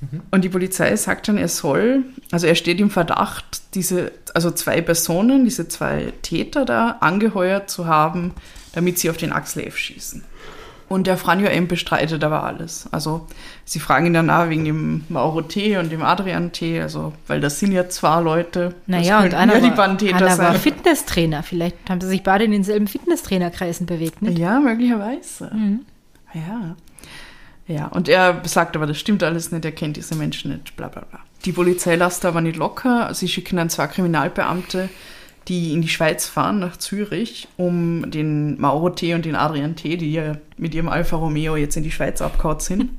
Mhm. 0.00 0.22
Und 0.30 0.42
die 0.42 0.48
Polizei 0.48 0.94
sagt 0.96 1.28
dann, 1.28 1.38
er 1.38 1.48
soll, 1.48 2.04
also 2.32 2.46
er 2.46 2.56
steht 2.56 2.80
im 2.80 2.90
Verdacht, 2.90 3.62
diese, 3.74 4.12
also 4.34 4.50
zwei 4.50 4.80
Personen, 4.80 5.44
diese 5.44 5.68
zwei 5.68 6.12
Täter 6.22 6.64
da 6.64 6.96
angeheuert 7.00 7.70
zu 7.70 7.86
haben, 7.86 8.32
damit 8.72 8.98
sie 8.98 9.08
auf 9.08 9.16
den 9.16 9.32
Axel 9.32 9.64
F. 9.64 9.76
schießen. 9.76 10.24
Und 10.88 11.08
der 11.08 11.16
Franjo 11.16 11.46
M. 11.46 11.66
bestreitet 11.66 12.22
aber 12.22 12.44
alles. 12.44 12.88
Also 12.92 13.26
sie 13.64 13.80
fragen 13.80 14.06
ihn 14.06 14.14
danach 14.14 14.48
wegen 14.48 14.64
dem 14.64 15.04
Mauro 15.08 15.42
T. 15.42 15.76
und 15.78 15.90
dem 15.90 16.02
Adrian 16.02 16.52
T., 16.52 16.80
also 16.80 17.12
weil 17.26 17.40
das 17.40 17.58
sind 17.58 17.72
ja 17.72 17.88
zwei 17.88 18.20
Leute. 18.20 18.74
Naja, 18.86 19.20
und 19.22 19.34
einer, 19.34 19.54
ja 19.54 19.60
die 19.60 19.76
war, 19.76 19.88
einer 19.88 20.38
war 20.38 20.54
Fitnesstrainer. 20.54 21.42
Vielleicht 21.42 21.76
haben 21.88 22.00
sie 22.00 22.08
sich 22.08 22.22
beide 22.22 22.44
in 22.44 22.52
denselben 22.52 22.86
Fitnesstrainerkreisen 22.86 23.86
bewegt, 23.86 24.22
nicht? 24.22 24.38
Ja, 24.38 24.60
möglicherweise. 24.60 25.50
Mhm. 25.52 25.80
Ja. 26.34 26.76
Ja, 27.68 27.86
und 27.88 28.08
er 28.08 28.42
sagt 28.44 28.76
aber, 28.76 28.86
das 28.86 28.98
stimmt 28.98 29.24
alles 29.24 29.50
nicht, 29.50 29.64
er 29.64 29.72
kennt 29.72 29.96
diese 29.96 30.14
Menschen 30.14 30.52
nicht, 30.52 30.76
bla 30.76 30.86
bla 30.86 31.02
bla. 31.02 31.18
Die 31.44 31.52
Polizei 31.52 31.96
lässt 31.96 32.24
aber 32.24 32.40
nicht 32.40 32.56
locker. 32.56 33.12
Sie 33.12 33.28
schicken 33.28 33.56
dann 33.56 33.70
zwei 33.70 33.88
Kriminalbeamte, 33.88 34.88
die 35.48 35.72
in 35.72 35.82
die 35.82 35.88
Schweiz 35.88 36.26
fahren, 36.26 36.58
nach 36.58 36.76
Zürich, 36.76 37.48
um 37.56 38.10
den 38.10 38.60
Mauro 38.60 38.90
T. 38.90 39.14
und 39.14 39.24
den 39.24 39.36
Adrian 39.36 39.76
T., 39.76 39.96
die 39.96 40.32
mit 40.56 40.74
ihrem 40.74 40.88
Alfa 40.88 41.16
Romeo 41.16 41.56
jetzt 41.56 41.76
in 41.76 41.84
die 41.84 41.90
Schweiz 41.90 42.20
abgehauen 42.20 42.60
sind, 42.60 42.90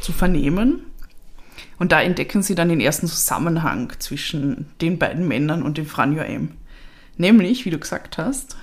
zu 0.00 0.12
vernehmen. 0.12 0.82
Und 1.78 1.92
da 1.92 2.02
entdecken 2.02 2.42
sie 2.42 2.54
dann 2.54 2.68
den 2.68 2.80
ersten 2.80 3.06
Zusammenhang 3.06 3.92
zwischen 3.98 4.66
den 4.80 4.98
beiden 4.98 5.28
Männern 5.28 5.62
und 5.62 5.78
dem 5.78 5.86
Franjo 5.86 6.22
M. 6.22 6.52
Nämlich, 7.16 7.64
wie 7.64 7.70
du 7.70 7.78
gesagt 7.78 8.18
hast, 8.18 8.56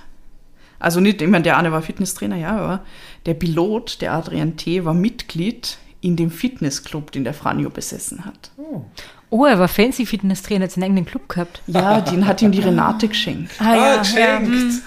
also 0.78 1.00
nicht, 1.00 1.20
ich 1.20 1.30
der 1.30 1.58
eine 1.58 1.72
war 1.72 1.82
Fitnesstrainer, 1.82 2.36
ja, 2.36 2.56
aber 2.56 2.84
der 3.26 3.34
Pilot, 3.34 4.00
der 4.00 4.14
Adrian 4.14 4.56
T., 4.56 4.84
war 4.84 4.94
Mitglied 4.94 5.78
in 6.00 6.16
dem 6.16 6.30
Fitnessclub, 6.30 7.12
den 7.12 7.24
der 7.24 7.34
Franjo 7.34 7.68
besessen 7.68 8.24
hat. 8.24 8.50
Oh. 8.56 8.84
Oh, 9.30 9.44
er 9.44 9.58
war 9.58 9.68
fancy 9.68 10.06
Fitnesstrainer, 10.06 10.64
hat 10.64 10.72
seinen 10.72 10.84
eigenen 10.84 11.06
Club 11.06 11.28
gehabt. 11.28 11.62
Ja, 11.68 12.00
den 12.00 12.26
hat 12.26 12.42
ihm 12.42 12.50
die 12.50 12.60
Renate 12.60 13.06
geschenkt. 13.08 13.52
Ah, 13.60 13.76
ja, 13.76 13.94
ah, 13.94 13.96
geschenkt. 13.98 14.50
Ja. 14.50 14.80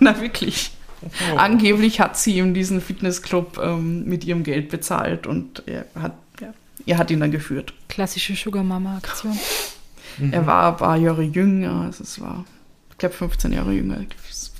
Na, 0.00 0.20
wirklich. 0.20 0.72
Oh. 1.02 1.36
Angeblich 1.36 2.00
hat 2.00 2.16
sie 2.16 2.36
ihm 2.38 2.54
diesen 2.54 2.80
Fitnessclub 2.80 3.58
ähm, 3.62 4.04
mit 4.04 4.24
ihrem 4.24 4.42
Geld 4.42 4.70
bezahlt 4.70 5.26
und 5.26 5.62
er 5.66 5.86
hat, 5.94 6.14
ja, 6.40 6.52
er 6.86 6.98
hat 6.98 7.10
ihn 7.10 7.20
dann 7.20 7.30
geführt. 7.30 7.74
Klassische 7.88 8.34
Sugar 8.34 8.62
Mama 8.62 8.96
Aktion. 8.96 9.38
Mhm. 10.18 10.32
Er 10.32 10.46
war 10.46 10.72
ein 10.72 10.76
paar 10.76 10.96
Jahre 10.96 11.22
jünger, 11.22 11.82
also 11.86 12.02
es 12.02 12.20
war, 12.20 12.44
ich 12.90 12.98
glaube, 12.98 13.14
15 13.14 13.52
Jahre 13.52 13.72
jünger. 13.72 13.98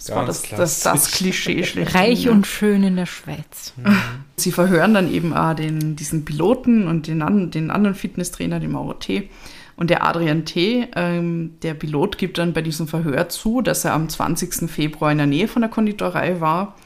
Das 0.00 0.16
war 0.16 0.24
das, 0.24 0.42
das, 0.48 0.80
das 0.80 1.10
Klischee 1.10 1.62
schlecht. 1.64 1.94
Reich 1.94 2.28
und 2.28 2.46
schön 2.46 2.82
in 2.82 2.96
der 2.96 3.04
Schweiz. 3.04 3.74
Mhm. 3.76 3.96
Sie 4.36 4.50
verhören 4.50 4.94
dann 4.94 5.12
eben 5.12 5.34
auch 5.34 5.54
den, 5.54 5.94
diesen 5.94 6.24
Piloten 6.24 6.88
und 6.88 7.06
den, 7.06 7.50
den 7.50 7.70
anderen 7.70 7.94
Fitnesstrainer, 7.94 8.60
den 8.60 8.72
Mauro 8.72 8.94
T. 8.94 9.28
Und 9.76 9.90
der 9.90 10.04
Adrian 10.04 10.46
T., 10.46 10.88
ähm, 10.96 11.56
der 11.62 11.74
Pilot, 11.74 12.16
gibt 12.16 12.38
dann 12.38 12.54
bei 12.54 12.62
diesem 12.62 12.88
Verhör 12.88 13.28
zu, 13.28 13.60
dass 13.60 13.84
er 13.84 13.92
am 13.92 14.08
20. 14.08 14.70
Februar 14.70 15.12
in 15.12 15.18
der 15.18 15.26
Nähe 15.26 15.48
von 15.48 15.62
der 15.62 15.70
Konditorei 15.70 16.40
war 16.40 16.76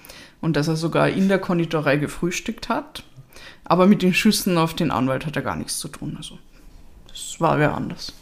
und 0.41 0.57
dass 0.57 0.67
er 0.67 0.77
sogar 0.77 1.09
in 1.09 1.29
der 1.29 1.39
Konditorei 1.39 1.97
gefrühstückt 1.97 2.69
hat. 2.69 3.05
Aber 3.65 3.87
mit 3.87 4.03
den 4.03 4.13
Schüssen 4.13 4.59
auf 4.59 4.75
den 4.75 4.91
Anwalt 4.91 5.25
hat 5.25 5.37
er 5.37 5.43
gar 5.43 5.57
nichts 5.57 5.79
zu 5.79 5.89
tun. 5.89 6.15
Also, 6.17 6.39
das 7.09 7.37
war 7.41 7.59
wer 7.59 7.75
anders. 7.75 8.13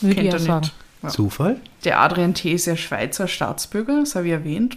Würde 0.00 0.14
Kennt 0.14 0.32
er 0.32 0.38
sagen. 0.38 0.70
Ja. 1.02 1.08
Zufall? 1.08 1.60
Der 1.84 2.00
Adrian 2.00 2.34
T. 2.34 2.52
ist 2.52 2.66
ja 2.66 2.76
Schweizer 2.76 3.28
Staatsbürger, 3.28 4.00
das 4.00 4.14
habe 4.14 4.26
ich 4.26 4.32
erwähnt. 4.32 4.76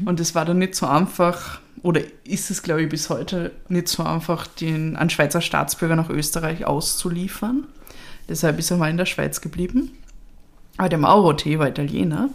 Mhm. 0.00 0.08
Und 0.08 0.20
es 0.20 0.34
war 0.34 0.44
dann 0.44 0.58
nicht 0.58 0.74
so 0.74 0.86
einfach, 0.86 1.60
oder 1.82 2.00
ist 2.24 2.50
es, 2.50 2.62
glaube 2.62 2.82
ich, 2.82 2.88
bis 2.88 3.10
heute 3.10 3.52
nicht 3.68 3.88
so 3.88 4.02
einfach, 4.02 4.46
den, 4.46 4.96
einen 4.96 5.10
Schweizer 5.10 5.40
Staatsbürger 5.40 5.96
nach 5.96 6.08
Österreich 6.08 6.64
auszuliefern. 6.66 7.66
Deshalb 8.28 8.58
ist 8.58 8.70
er 8.70 8.76
mal 8.76 8.90
in 8.90 8.96
der 8.96 9.06
Schweiz 9.06 9.40
geblieben. 9.40 9.92
Aber 10.76 10.88
der 10.88 10.98
Mauro 10.98 11.32
T. 11.32 11.58
war 11.58 11.68
Italiener. 11.68 12.30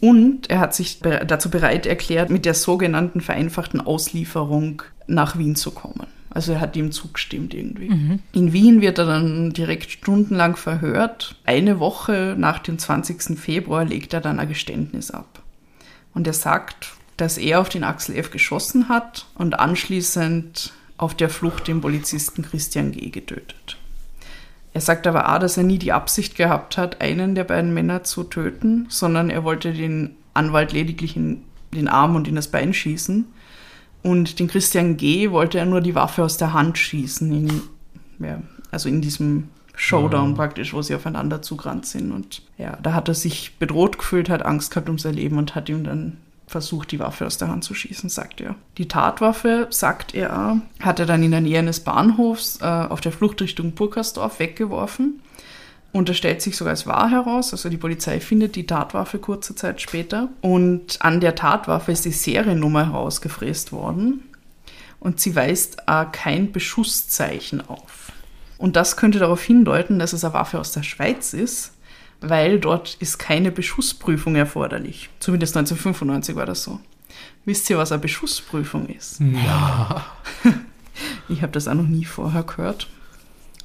Und 0.00 0.48
er 0.48 0.60
hat 0.60 0.74
sich 0.74 1.00
dazu 1.00 1.50
bereit 1.50 1.86
erklärt, 1.86 2.30
mit 2.30 2.44
der 2.44 2.54
sogenannten 2.54 3.20
vereinfachten 3.20 3.80
Auslieferung 3.80 4.82
nach 5.06 5.38
Wien 5.38 5.56
zu 5.56 5.72
kommen. 5.72 6.06
Also 6.30 6.52
er 6.52 6.60
hat 6.60 6.76
ihm 6.76 6.92
zugestimmt 6.92 7.54
irgendwie. 7.54 7.88
Mhm. 7.88 8.18
In 8.32 8.52
Wien 8.52 8.80
wird 8.80 8.98
er 8.98 9.06
dann 9.06 9.52
direkt 9.52 9.90
stundenlang 9.90 10.56
verhört. 10.56 11.36
Eine 11.44 11.80
Woche 11.80 12.34
nach 12.38 12.58
dem 12.58 12.78
20. 12.78 13.38
Februar 13.38 13.84
legt 13.84 14.12
er 14.12 14.20
dann 14.20 14.38
ein 14.38 14.48
Geständnis 14.48 15.10
ab. 15.10 15.42
Und 16.12 16.26
er 16.26 16.34
sagt, 16.34 16.92
dass 17.16 17.38
er 17.38 17.60
auf 17.60 17.68
den 17.68 17.84
Axel 17.84 18.14
F. 18.16 18.30
geschossen 18.30 18.88
hat 18.88 19.26
und 19.34 19.58
anschließend 19.58 20.72
auf 20.98 21.14
der 21.14 21.30
Flucht 21.30 21.68
den 21.68 21.80
Polizisten 21.80 22.42
Christian 22.42 22.92
G. 22.92 23.08
getötet. 23.10 23.76
Er 24.74 24.80
sagt 24.80 25.06
aber 25.06 25.34
auch, 25.34 25.38
dass 25.38 25.56
er 25.56 25.62
nie 25.62 25.78
die 25.78 25.92
Absicht 25.92 26.36
gehabt 26.36 26.76
hat, 26.76 27.00
einen 27.00 27.34
der 27.34 27.44
beiden 27.44 27.72
Männer 27.72 28.04
zu 28.04 28.24
töten, 28.24 28.86
sondern 28.88 29.30
er 29.30 29.44
wollte 29.44 29.72
den 29.72 30.16
Anwalt 30.34 30.72
lediglich 30.72 31.16
in 31.16 31.42
den 31.72 31.88
Arm 31.88 32.16
und 32.16 32.28
in 32.28 32.36
das 32.36 32.48
Bein 32.48 32.74
schießen 32.74 33.26
und 34.02 34.38
den 34.38 34.48
Christian 34.48 34.96
G. 34.96 35.30
wollte 35.30 35.58
er 35.58 35.66
nur 35.66 35.80
die 35.80 35.94
Waffe 35.94 36.24
aus 36.24 36.36
der 36.36 36.52
Hand 36.52 36.78
schießen, 36.78 37.32
in, 37.32 37.62
ja, 38.24 38.40
also 38.70 38.88
in 38.88 39.00
diesem 39.00 39.48
Showdown 39.74 40.30
mhm. 40.30 40.34
praktisch, 40.34 40.74
wo 40.74 40.82
sie 40.82 40.94
aufeinander 40.94 41.40
zugerannt 41.40 41.86
sind. 41.86 42.12
Und 42.12 42.42
ja, 42.58 42.76
da 42.82 42.94
hat 42.94 43.08
er 43.08 43.14
sich 43.14 43.58
bedroht 43.58 43.98
gefühlt, 43.98 44.28
hat 44.28 44.44
Angst 44.44 44.70
gehabt 44.70 44.88
um 44.88 44.98
sein 44.98 45.14
Leben 45.14 45.38
und 45.38 45.54
hat 45.54 45.68
ihm 45.68 45.84
dann 45.84 46.16
versucht, 46.48 46.90
die 46.92 46.98
Waffe 46.98 47.26
aus 47.26 47.38
der 47.38 47.48
Hand 47.48 47.62
zu 47.62 47.74
schießen, 47.74 48.08
sagt 48.08 48.40
er. 48.40 48.54
Die 48.78 48.88
Tatwaffe, 48.88 49.66
sagt 49.70 50.14
er, 50.14 50.60
hat 50.80 50.98
er 50.98 51.06
dann 51.06 51.22
in 51.22 51.30
der 51.30 51.42
Nähe 51.42 51.58
eines 51.58 51.80
Bahnhofs 51.80 52.60
äh, 52.60 52.64
auf 52.64 53.00
der 53.00 53.12
Flucht 53.12 53.40
Richtung 53.40 53.72
Burkersdorf 53.72 54.38
weggeworfen. 54.38 55.20
Und 55.92 56.08
das 56.08 56.18
stellt 56.18 56.42
sich 56.42 56.56
sogar 56.56 56.72
als 56.72 56.86
wahr 56.86 57.10
heraus. 57.10 57.52
Also 57.52 57.68
die 57.68 57.78
Polizei 57.78 58.20
findet 58.20 58.56
die 58.56 58.66
Tatwaffe 58.66 59.18
kurze 59.18 59.54
Zeit 59.54 59.80
später. 59.80 60.28
Und 60.42 61.00
an 61.00 61.20
der 61.20 61.34
Tatwaffe 61.34 61.92
ist 61.92 62.04
die 62.04 62.12
Seriennummer 62.12 62.86
herausgefräst 62.86 63.72
worden. 63.72 64.22
Und 65.00 65.20
sie 65.20 65.34
weist 65.34 65.78
äh, 65.86 66.04
kein 66.12 66.52
Beschusszeichen 66.52 67.66
auf. 67.66 68.12
Und 68.58 68.76
das 68.76 68.96
könnte 68.96 69.18
darauf 69.18 69.42
hindeuten, 69.42 69.98
dass 69.98 70.12
es 70.12 70.24
eine 70.24 70.34
Waffe 70.34 70.58
aus 70.58 70.72
der 70.72 70.82
Schweiz 70.82 71.32
ist, 71.32 71.72
weil 72.20 72.58
dort 72.58 72.96
ist 72.98 73.18
keine 73.18 73.52
Beschussprüfung 73.52 74.34
erforderlich. 74.34 75.08
Zumindest 75.20 75.56
1995 75.56 76.34
war 76.34 76.46
das 76.46 76.64
so. 76.64 76.80
Wisst 77.44 77.70
ihr, 77.70 77.78
was 77.78 77.92
eine 77.92 78.00
Beschussprüfung 78.00 78.88
ist? 78.88 79.20
Ja. 79.20 80.04
Ich 81.28 81.42
habe 81.42 81.52
das 81.52 81.68
auch 81.68 81.74
noch 81.74 81.86
nie 81.86 82.04
vorher 82.04 82.42
gehört 82.42 82.88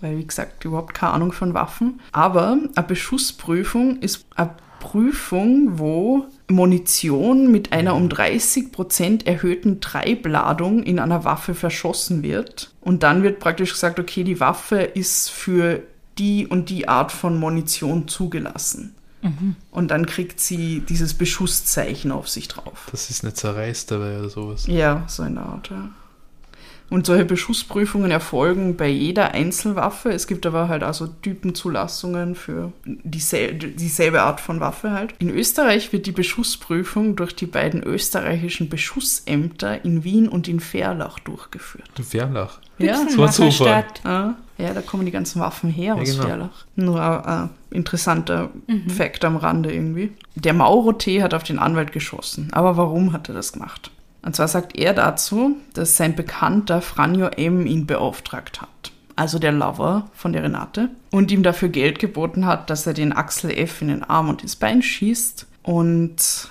weil 0.04 0.18
wie 0.18 0.28
gesagt, 0.28 0.66
überhaupt 0.66 0.94
keine 0.94 1.13
Ahnung 1.13 1.32
von 1.32 1.54
Waffen. 1.54 2.02
Aber 2.12 2.58
eine 2.75 2.86
Beschussprüfung 2.88 4.00
ist 4.02 4.25
eine 4.36 4.52
Prüfung, 4.80 5.80
wo 5.80 6.25
Munition 6.50 7.50
mit 7.52 7.71
einer 7.71 7.96
um 7.96 8.10
30 8.10 8.73
Prozent 8.73 9.25
erhöhten 9.25 9.80
Treibladung 9.80 10.84
in 10.84 11.00
einer 11.00 11.23
Waffe 11.23 11.56
verschossen 11.56 12.21
wird. 12.21 12.71
Und 12.82 13.02
dann 13.02 13.23
wird 13.23 13.40
praktisch 13.40 13.71
gesagt, 13.71 13.98
okay, 13.98 14.25
die 14.25 14.42
Waffe 14.42 14.82
ist 14.82 15.32
für 15.32 15.82
die 16.17 16.46
und 16.46 16.69
die 16.69 16.90
Art 16.90 17.13
von 17.13 17.40
Munition 17.40 18.10
zugelassen. 18.10 18.94
Mhm. 19.21 19.56
Und 19.71 19.90
dann 19.90 20.06
kriegt 20.06 20.42
sie 20.42 20.82
dieses 20.82 21.13
Beschusszeichen 21.13 22.12
auf 22.12 22.27
sich 22.27 22.50
drauf. 22.50 22.90
Das 22.92 23.10
ist 23.10 23.23
nicht 23.23 23.38
zerreißt 23.38 23.90
dabei 23.90 24.19
oder 24.19 24.30
sowas. 24.30 24.67
Ja, 24.67 25.06
so 25.08 25.23
eine 25.23 25.42
Art, 25.42 25.69
ja. 25.69 25.90
Und 26.90 27.06
solche 27.08 27.25
Beschussprüfungen 27.25 28.12
erfolgen 28.12 28.75
bei 28.77 28.88
jeder 28.88 29.31
Einzelwaffe. 29.31 30.10
Es 30.12 30.27
gibt 30.27 30.46
aber 30.46 30.67
halt 30.67 30.84
also 30.84 31.08
Typenzulassungen 31.08 32.36
für 32.36 32.71
diesel 32.86 33.54
dieselbe 33.54 34.21
Art 34.21 34.40
von 34.42 34.60
Waffe 34.60 34.92
halt. 34.92 35.15
In 35.19 35.29
Österreich 35.29 35.92
wird 35.92 36.06
die 36.06 36.12
Beschussprüfung 36.12 37.15
durch 37.15 37.36
die 37.36 37.46
beiden 37.48 37.81
österreichischen 37.84 38.69
Beschussämter 38.69 39.84
in 39.84 40.04
Wien 40.04 40.27
und 40.27 40.48
in 40.48 40.60
Verlach 40.60 41.19
durchgeführt. 41.19 41.90
Verlach. 42.02 42.60
Ja, 42.77 42.96
So 43.10 43.23
ein 43.23 43.31
Zufall. 43.31 43.67
Waffenstadt. 43.84 44.02
Ah, 44.06 44.34
ja, 44.58 44.73
da 44.73 44.81
kommen 44.81 45.06
die 45.06 45.12
ganzen 45.12 45.42
Waffen 45.42 45.69
her 45.69 45.96
Ja, 45.96 46.02
aus 46.02 46.12
genau. 46.12 46.23
Verlach. 46.23 46.65
Nur 46.75 47.02
ein 47.02 47.50
äh, 47.71 47.75
interessanter 47.75 48.50
Fakt 48.96 49.25
am 49.25 49.38
Rande 49.38 49.73
irgendwie. 49.73 50.12
Der 50.36 50.54
Mauro 50.54 50.94
T. 50.94 51.23
hat 51.23 51.34
auf 51.34 51.44
den 51.44 51.60
Anwalt 51.60 51.92
geschossen. 51.92 52.50
Aber 52.52 52.77
warum 52.77 53.13
hat 53.13 53.29
er 53.29 53.36
das 53.36 53.54
gemacht? 53.54 53.90
Und 54.24 54.36
zwar 54.36 54.48
sagt 54.48 54.76
er 54.78 54.94
dazu, 54.94 55.58
dass 55.74 55.98
sein 55.98 56.15
Bekannter 56.15 56.82
Franjo 56.82 57.28
M. 57.28 57.65
ihn 57.65 57.86
beauftragt 57.86 58.62
hat. 58.62 58.69
Also 59.15 59.38
der 59.38 59.52
Lover 59.52 60.10
von 60.13 60.34
der 60.34 60.44
Renate. 60.44 60.90
Und 61.12 61.32
ihm 61.32 61.44
dafür 61.44 61.69
Geld 61.69 62.00
geboten 62.00 62.46
hat, 62.46 62.69
dass 62.69 62.88
er 62.88 62.94
den 62.94 63.13
Axel 63.13 63.52
F. 63.52 63.82
in 63.82 63.90
den 63.90 64.04
Arm 64.04 64.30
und 64.30 64.42
ins 64.42 64.56
Bein 64.56 64.82
schießt. 64.82 65.46
Und 65.62 66.50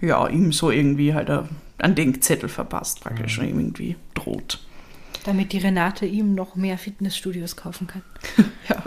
ja, 0.00 0.26
ihm 0.26 0.50
so 0.52 0.70
irgendwie 0.70 1.14
halt 1.14 1.30
ein- 1.30 1.48
einen 1.78 1.94
Denkzettel 1.94 2.48
verpasst 2.48 3.00
praktisch 3.00 3.38
und 3.38 3.46
ihm 3.48 3.60
irgendwie 3.60 3.96
droht. 4.14 4.58
Damit 5.24 5.52
die 5.52 5.58
Renate 5.58 6.06
ihm 6.06 6.34
noch 6.34 6.56
mehr 6.56 6.78
Fitnessstudios 6.78 7.54
kaufen 7.56 7.86
kann. 7.86 8.02
Ja. 8.68 8.82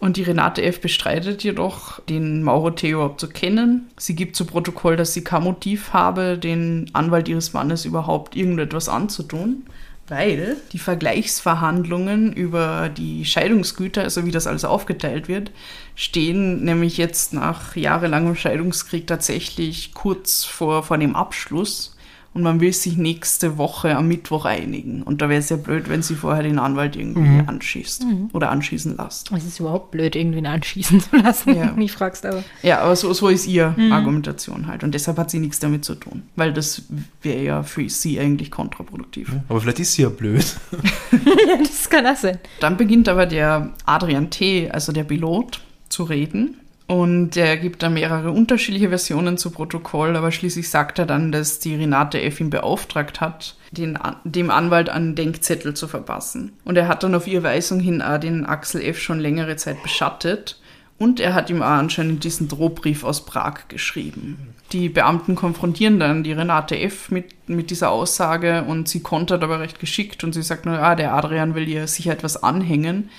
Und 0.00 0.16
die 0.16 0.22
Renate 0.22 0.62
F. 0.62 0.80
bestreitet 0.80 1.44
jedoch, 1.44 2.00
den 2.00 2.42
Mauro 2.42 2.70
Theo 2.70 3.00
überhaupt 3.00 3.20
zu 3.20 3.28
kennen. 3.28 3.90
Sie 3.98 4.16
gibt 4.16 4.34
zu 4.34 4.46
Protokoll, 4.46 4.96
dass 4.96 5.12
sie 5.12 5.22
kein 5.22 5.44
Motiv 5.44 5.92
habe, 5.92 6.38
den 6.38 6.88
Anwalt 6.94 7.28
ihres 7.28 7.52
Mannes 7.52 7.84
überhaupt 7.84 8.34
irgendetwas 8.34 8.88
anzutun, 8.88 9.66
weil 10.08 10.56
die 10.72 10.78
Vergleichsverhandlungen 10.78 12.32
über 12.32 12.88
die 12.88 13.26
Scheidungsgüter, 13.26 14.00
also 14.00 14.24
wie 14.24 14.30
das 14.30 14.46
alles 14.46 14.64
aufgeteilt 14.64 15.28
wird, 15.28 15.50
stehen 15.94 16.64
nämlich 16.64 16.96
jetzt 16.96 17.34
nach 17.34 17.76
jahrelangem 17.76 18.36
Scheidungskrieg 18.36 19.06
tatsächlich 19.06 19.92
kurz 19.92 20.46
vor, 20.46 20.82
vor 20.82 20.96
dem 20.96 21.14
Abschluss. 21.14 21.94
Und 22.32 22.42
man 22.42 22.60
will 22.60 22.72
sich 22.72 22.96
nächste 22.96 23.58
Woche 23.58 23.96
am 23.96 24.06
Mittwoch 24.06 24.44
einigen. 24.44 25.02
Und 25.02 25.20
da 25.20 25.28
wäre 25.28 25.40
es 25.40 25.48
ja 25.48 25.56
blöd, 25.56 25.88
wenn 25.88 26.00
sie 26.02 26.14
vorher 26.14 26.44
den 26.44 26.60
Anwalt 26.60 26.94
irgendwie 26.94 27.42
anschießt 27.44 28.06
oder 28.32 28.50
anschießen 28.50 28.96
lässt. 28.96 29.32
Es 29.32 29.44
ist 29.44 29.58
überhaupt 29.58 29.90
blöd, 29.90 30.14
irgendwen 30.14 30.46
anschießen 30.46 31.00
zu 31.00 31.16
lassen, 31.16 31.50
Ja. 31.54 31.54
wenn 31.62 31.68
du 31.70 31.74
mich 31.74 31.90
fragst, 31.90 32.24
aber. 32.24 32.44
Ja, 32.62 32.82
aber 32.82 32.94
so, 32.94 33.12
so 33.12 33.28
ist 33.28 33.48
ihr 33.48 33.74
Argumentation 33.90 34.68
halt. 34.68 34.84
Und 34.84 34.94
deshalb 34.94 35.18
hat 35.18 35.30
sie 35.30 35.40
nichts 35.40 35.58
damit 35.58 35.84
zu 35.84 35.96
tun. 35.96 36.22
Weil 36.36 36.52
das 36.52 36.82
wäre 37.22 37.42
ja 37.42 37.62
für 37.64 37.88
sie 37.88 38.20
eigentlich 38.20 38.52
kontraproduktiv. 38.52 39.32
Aber 39.48 39.60
vielleicht 39.60 39.80
ist 39.80 39.94
sie 39.94 40.02
ja 40.02 40.08
blöd. 40.08 40.44
ja, 41.12 41.56
das 41.58 41.90
kann 41.90 42.04
das 42.04 42.20
sein. 42.22 42.38
Dann 42.60 42.76
beginnt 42.76 43.08
aber 43.08 43.26
der 43.26 43.70
Adrian 43.86 44.30
T., 44.30 44.70
also 44.70 44.92
der 44.92 45.04
Pilot, 45.04 45.60
zu 45.88 46.04
reden. 46.04 46.56
Und 46.90 47.36
er 47.36 47.56
gibt 47.56 47.84
da 47.84 47.88
mehrere 47.88 48.32
unterschiedliche 48.32 48.88
Versionen 48.88 49.38
zu 49.38 49.52
Protokoll, 49.52 50.16
aber 50.16 50.32
schließlich 50.32 50.68
sagt 50.68 50.98
er 50.98 51.06
dann, 51.06 51.30
dass 51.30 51.60
die 51.60 51.76
Renate 51.76 52.20
F. 52.20 52.40
ihn 52.40 52.50
beauftragt 52.50 53.20
hat, 53.20 53.54
den, 53.70 53.96
dem 54.24 54.50
Anwalt 54.50 54.88
einen 54.88 55.14
Denkzettel 55.14 55.74
zu 55.74 55.86
verpassen. 55.86 56.50
Und 56.64 56.76
er 56.76 56.88
hat 56.88 57.04
dann 57.04 57.14
auf 57.14 57.28
ihre 57.28 57.44
Weisung 57.44 57.78
hin 57.78 58.02
auch 58.02 58.18
den 58.18 58.44
Axel 58.44 58.82
F. 58.82 58.98
schon 58.98 59.20
längere 59.20 59.54
Zeit 59.54 59.80
beschattet. 59.84 60.58
Und 60.98 61.20
er 61.20 61.34
hat 61.34 61.48
ihm 61.48 61.62
auch 61.62 61.68
anscheinend 61.68 62.24
diesen 62.24 62.48
Drohbrief 62.48 63.04
aus 63.04 63.24
Prag 63.24 63.68
geschrieben. 63.68 64.48
Die 64.72 64.88
Beamten 64.88 65.36
konfrontieren 65.36 66.00
dann 66.00 66.24
die 66.24 66.32
Renate 66.32 66.76
F. 66.76 67.12
mit, 67.12 67.48
mit 67.48 67.70
dieser 67.70 67.92
Aussage 67.92 68.64
und 68.64 68.88
sie 68.88 69.00
kontert 69.00 69.44
aber 69.44 69.60
recht 69.60 69.78
geschickt 69.78 70.24
und 70.24 70.32
sie 70.32 70.42
sagt 70.42 70.66
nur, 70.66 70.80
ah, 70.80 70.96
der 70.96 71.14
Adrian 71.14 71.54
will 71.54 71.68
ihr 71.68 71.86
sicher 71.86 72.12
etwas 72.12 72.42
anhängen 72.42 73.10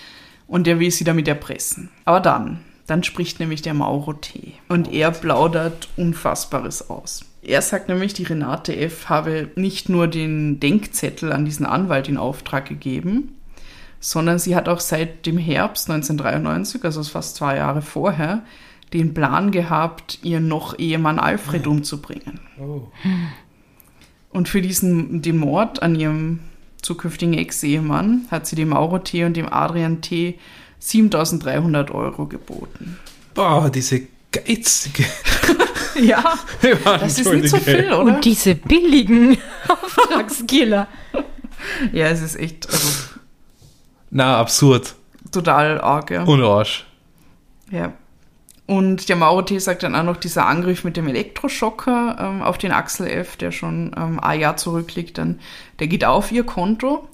und 0.45 0.67
der 0.67 0.81
will 0.81 0.91
sie 0.91 1.05
damit 1.05 1.29
erpressen. 1.29 1.89
Aber 2.03 2.19
dann, 2.19 2.59
dann 2.87 3.03
spricht 3.03 3.39
nämlich 3.39 3.61
der 3.61 3.73
Mauro 3.73 4.13
T. 4.13 4.53
Und 4.67 4.91
er 4.91 5.11
plaudert 5.11 5.87
Unfassbares 5.97 6.89
aus. 6.89 7.25
Er 7.41 7.61
sagt 7.61 7.89
nämlich, 7.89 8.13
die 8.13 8.23
Renate 8.23 8.75
F. 8.75 9.09
habe 9.09 9.49
nicht 9.55 9.89
nur 9.89 10.07
den 10.07 10.59
Denkzettel 10.59 11.31
an 11.31 11.45
diesen 11.45 11.65
Anwalt 11.65 12.07
in 12.07 12.17
Auftrag 12.17 12.67
gegeben, 12.67 13.35
sondern 13.99 14.39
sie 14.39 14.55
hat 14.55 14.69
auch 14.69 14.79
seit 14.79 15.25
dem 15.25 15.37
Herbst 15.37 15.89
1993, 15.89 16.83
also 16.83 17.03
fast 17.03 17.35
zwei 17.35 17.57
Jahre 17.57 17.81
vorher, 17.81 18.43
den 18.93 19.13
Plan 19.13 19.51
gehabt, 19.51 20.19
ihren 20.23 20.47
noch 20.47 20.77
Ehemann 20.77 21.19
Alfred 21.19 21.65
umzubringen. 21.65 22.39
Oh. 22.59 22.87
Und 24.29 24.49
für 24.49 24.61
diesen 24.61 25.21
den 25.21 25.37
Mord 25.37 25.81
an 25.81 25.95
ihrem 25.95 26.39
zukünftigen 26.81 27.33
Ex-Ehemann 27.33 28.27
hat 28.31 28.47
sie 28.47 28.55
dem 28.55 28.69
Mauro 28.69 28.99
T. 28.99 29.23
und 29.23 29.37
dem 29.37 29.51
Adrian 29.51 30.01
T. 30.01 30.39
7300 30.81 31.91
Euro 31.91 32.25
geboten. 32.25 32.99
Boah, 33.33 33.69
diese 33.69 34.01
geizige. 34.31 35.05
Ja, 36.01 36.37
das 36.83 37.19
ist 37.19 37.31
nicht 37.31 37.49
so 37.49 37.57
viel, 37.57 37.85
oder? 37.87 37.99
Und 37.99 38.25
diese 38.25 38.55
billigen 38.55 39.37
Auftragskiller. 39.67 40.87
Ja, 41.91 42.07
es 42.07 42.21
ist 42.21 42.35
echt 42.37 42.67
also, 42.67 42.87
Na, 44.09 44.37
absurd. 44.37 44.95
total 45.31 45.79
arg, 45.81 46.11
ja. 46.11 46.23
Und 46.23 46.43
Arsch. 46.43 46.85
Ja. 47.69 47.93
Und 48.65 49.09
der 49.09 49.15
Mauro 49.15 49.41
T. 49.41 49.59
sagt 49.59 49.83
dann 49.83 49.95
auch 49.95 50.03
noch, 50.03 50.17
dieser 50.17 50.45
Angriff 50.45 50.83
mit 50.83 50.95
dem 50.95 51.07
Elektroschocker 51.07 52.17
ähm, 52.19 52.41
auf 52.41 52.57
den 52.57 52.71
Axel 52.71 53.07
F., 53.07 53.35
der 53.35 53.51
schon 53.51 53.93
ähm, 53.97 54.19
ein 54.19 54.39
Jahr 54.39 54.55
zurückliegt, 54.55 55.17
dann, 55.17 55.39
der 55.79 55.87
geht 55.87 56.05
auf 56.05 56.31
ihr 56.31 56.45
Konto. 56.45 57.07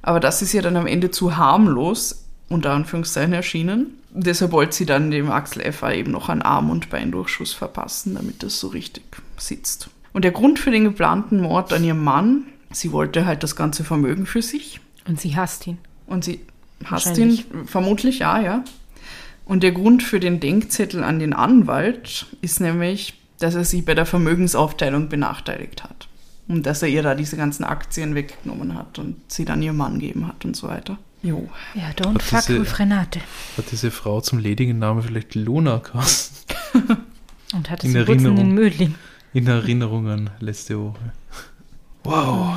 Aber 0.00 0.20
das 0.20 0.42
ist 0.42 0.52
ja 0.52 0.62
dann 0.62 0.76
am 0.76 0.86
Ende 0.86 1.10
zu 1.10 1.36
harmlos, 1.36 2.21
unter 2.52 2.72
Anführungszeichen 2.72 3.32
erschienen. 3.32 3.98
Deshalb 4.10 4.52
wollte 4.52 4.74
sie 4.74 4.86
dann 4.86 5.10
dem 5.10 5.30
Axel 5.30 5.62
F. 5.62 5.82
auch 5.82 5.90
eben 5.90 6.12
noch 6.12 6.28
einen 6.28 6.42
Arm- 6.42 6.70
und 6.70 6.90
Beindurchschuss 6.90 7.52
verpassen, 7.52 8.14
damit 8.14 8.42
das 8.42 8.60
so 8.60 8.68
richtig 8.68 9.04
sitzt. 9.38 9.90
Und 10.12 10.24
der 10.24 10.32
Grund 10.32 10.58
für 10.58 10.70
den 10.70 10.84
geplanten 10.84 11.40
Mord 11.40 11.72
an 11.72 11.84
ihrem 11.84 12.04
Mann, 12.04 12.44
sie 12.70 12.92
wollte 12.92 13.24
halt 13.24 13.42
das 13.42 13.56
ganze 13.56 13.84
Vermögen 13.84 14.26
für 14.26 14.42
sich. 14.42 14.80
Und 15.06 15.20
sie 15.20 15.36
hasst 15.36 15.66
ihn. 15.66 15.78
Und 16.06 16.24
sie 16.24 16.40
hasst 16.84 17.16
ihn 17.16 17.42
vermutlich, 17.66 18.20
ja, 18.20 18.40
ja. 18.40 18.64
Und 19.44 19.62
der 19.62 19.72
Grund 19.72 20.02
für 20.02 20.20
den 20.20 20.40
Denkzettel 20.40 21.02
an 21.02 21.18
den 21.18 21.32
Anwalt 21.32 22.26
ist 22.42 22.60
nämlich, 22.60 23.14
dass 23.38 23.54
er 23.54 23.64
sie 23.64 23.82
bei 23.82 23.94
der 23.94 24.06
Vermögensaufteilung 24.06 25.08
benachteiligt 25.08 25.82
hat. 25.82 26.08
Und 26.48 26.66
dass 26.66 26.82
er 26.82 26.88
ihr 26.88 27.02
da 27.02 27.14
diese 27.14 27.36
ganzen 27.36 27.64
Aktien 27.64 28.14
weggenommen 28.14 28.74
hat 28.76 28.98
und 28.98 29.16
sie 29.28 29.44
dann 29.44 29.62
ihrem 29.62 29.76
Mann 29.78 29.98
gegeben 29.98 30.28
hat 30.28 30.44
und 30.44 30.54
so 30.54 30.68
weiter. 30.68 30.98
Jo. 31.22 31.48
Ja, 31.74 31.90
don't 31.96 32.14
Hat 32.14 32.22
fuck 32.22 32.46
diese- 32.46 32.60
with 32.60 32.78
Renate. 32.78 33.20
Hat 33.56 33.64
diese 33.70 33.90
Frau 33.90 34.20
zum 34.20 34.38
ledigen 34.38 34.78
Namen 34.78 35.02
vielleicht 35.02 35.34
Luna 35.34 35.78
gehabt? 35.78 36.30
Und 37.54 37.70
hatte 37.70 37.86
In 37.86 37.92
sie 37.92 37.98
Wurzeln 38.00 38.18
Erinnerung. 38.24 38.38
in 38.38 38.54
Mödling. 38.54 38.94
In 39.34 39.46
Erinnerung 39.46 40.08
an 40.08 40.30
letzte 40.40 40.78
Woche. 40.78 41.12
Wow. 42.04 42.56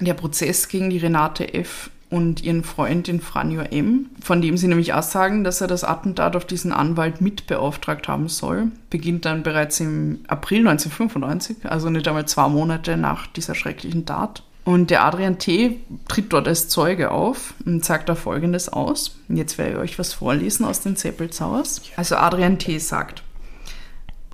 Der 0.00 0.14
Prozess 0.14 0.68
gegen 0.68 0.90
die 0.90 0.98
Renate 0.98 1.52
F. 1.54 1.90
und 2.10 2.42
ihren 2.42 2.64
Freund, 2.64 3.06
den 3.06 3.20
Franjo 3.20 3.60
M., 3.62 4.10
von 4.20 4.42
dem 4.42 4.56
sie 4.56 4.66
nämlich 4.68 4.92
auch 4.94 5.02
sagen, 5.02 5.44
dass 5.44 5.60
er 5.60 5.66
das 5.68 5.84
Attentat 5.84 6.34
auf 6.36 6.44
diesen 6.46 6.72
Anwalt 6.72 7.20
mitbeauftragt 7.20 8.08
haben 8.08 8.28
soll, 8.28 8.66
beginnt 8.90 9.24
dann 9.24 9.42
bereits 9.42 9.80
im 9.80 10.20
April 10.28 10.66
1995, 10.68 11.58
also 11.64 11.88
nicht 11.88 12.06
einmal 12.08 12.26
zwei 12.26 12.48
Monate 12.48 12.96
nach 12.96 13.26
dieser 13.28 13.54
schrecklichen 13.54 14.04
Tat. 14.04 14.42
Und 14.64 14.90
der 14.90 15.04
Adrian 15.04 15.38
T. 15.38 15.80
tritt 16.06 16.32
dort 16.32 16.46
als 16.46 16.68
Zeuge 16.68 17.10
auf 17.10 17.54
und 17.66 17.84
sagt 17.84 18.08
da 18.08 18.14
Folgendes 18.14 18.68
aus. 18.68 19.18
Jetzt 19.28 19.58
werde 19.58 19.72
ich 19.72 19.78
euch 19.78 19.98
was 19.98 20.12
vorlesen 20.12 20.64
aus 20.64 20.80
den 20.80 20.96
Zeppelzauers. 20.96 21.82
Also 21.96 22.16
Adrian 22.16 22.58
T. 22.58 22.78
sagt, 22.78 23.24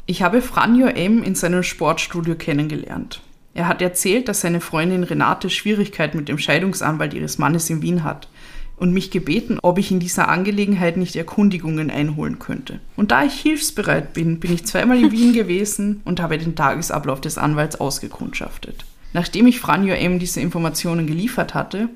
ich 0.04 0.22
habe 0.22 0.42
Franjo 0.42 0.86
M. 0.86 1.22
in 1.22 1.34
seinem 1.34 1.62
Sportstudio 1.62 2.34
kennengelernt. 2.34 3.22
Er 3.54 3.68
hat 3.68 3.82
erzählt, 3.82 4.28
dass 4.28 4.42
seine 4.42 4.60
Freundin 4.60 5.02
Renate 5.02 5.50
Schwierigkeiten 5.50 6.18
mit 6.18 6.28
dem 6.28 6.38
Scheidungsanwalt 6.38 7.14
ihres 7.14 7.38
Mannes 7.38 7.68
in 7.70 7.82
Wien 7.82 8.04
hat 8.04 8.28
und 8.76 8.92
mich 8.92 9.10
gebeten, 9.10 9.58
ob 9.62 9.78
ich 9.78 9.90
in 9.90 9.98
dieser 10.00 10.28
Angelegenheit 10.28 10.96
nicht 10.96 11.16
Erkundigungen 11.16 11.90
einholen 11.90 12.38
könnte. 12.38 12.80
Und 12.96 13.10
da 13.10 13.24
ich 13.24 13.34
hilfsbereit 13.34 14.12
bin, 14.12 14.40
bin 14.40 14.54
ich 14.54 14.66
zweimal 14.66 14.98
in 14.98 15.10
Wien 15.10 15.32
gewesen 15.34 16.02
und 16.04 16.20
habe 16.20 16.38
den 16.38 16.54
Tagesablauf 16.54 17.20
des 17.20 17.38
Anwalts 17.38 17.80
ausgekundschaftet. 17.80 18.84
Nachdem 19.12 19.46
ich 19.46 19.60
Franjo 19.60 19.94
M. 19.94 20.18
diese 20.18 20.40
Informationen 20.40 21.06
geliefert 21.06 21.54
hatte, 21.54 21.88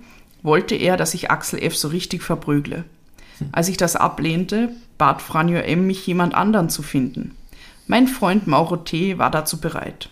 wollte 0.43 0.75
er, 0.75 0.97
dass 0.97 1.15
ich 1.15 1.31
Axel 1.31 1.63
F. 1.63 1.77
so 1.77 1.89
richtig 1.89 2.23
verprügle. 2.23 2.85
Als 3.51 3.69
ich 3.69 3.77
das 3.77 3.97
ablehnte, 3.97 4.71
bat 4.99 5.21
Franjo 5.21 5.59
M. 5.59 5.87
mich 5.87 6.07
jemand 6.07 6.35
anderen 6.35 6.69
zu 6.69 6.83
finden. 6.83 7.37
Mein 7.87 8.07
Freund 8.07 8.47
Mauro 8.47 8.77
T. 8.77 9.19
war 9.19 9.31
dazu 9.31 9.61
bereit. 9.61 10.09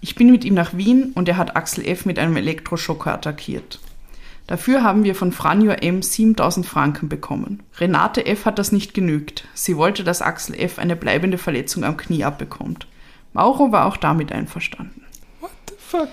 Ich 0.00 0.14
bin 0.14 0.30
mit 0.30 0.44
ihm 0.44 0.54
nach 0.54 0.76
Wien 0.76 1.12
und 1.14 1.28
er 1.28 1.36
hat 1.36 1.56
Axel 1.56 1.86
F. 1.86 2.04
mit 2.06 2.18
einem 2.18 2.36
Elektroschocker 2.36 3.12
attackiert. 3.12 3.80
Dafür 4.46 4.82
haben 4.82 5.04
wir 5.04 5.14
von 5.14 5.32
Franjo 5.32 5.72
M. 5.72 6.02
7000 6.02 6.66
Franken 6.66 7.08
bekommen. 7.08 7.62
Renate 7.78 8.26
F. 8.26 8.44
hat 8.44 8.58
das 8.58 8.72
nicht 8.72 8.92
genügt. 8.92 9.48
Sie 9.54 9.76
wollte, 9.76 10.04
dass 10.04 10.20
Axel 10.20 10.54
F. 10.54 10.78
eine 10.78 10.96
bleibende 10.96 11.38
Verletzung 11.38 11.84
am 11.84 11.96
Knie 11.96 12.24
abbekommt. 12.24 12.86
Mauro 13.32 13.72
war 13.72 13.86
auch 13.86 13.96
damit 13.96 14.30
einverstanden. 14.32 15.03
Fuck? 15.88 16.08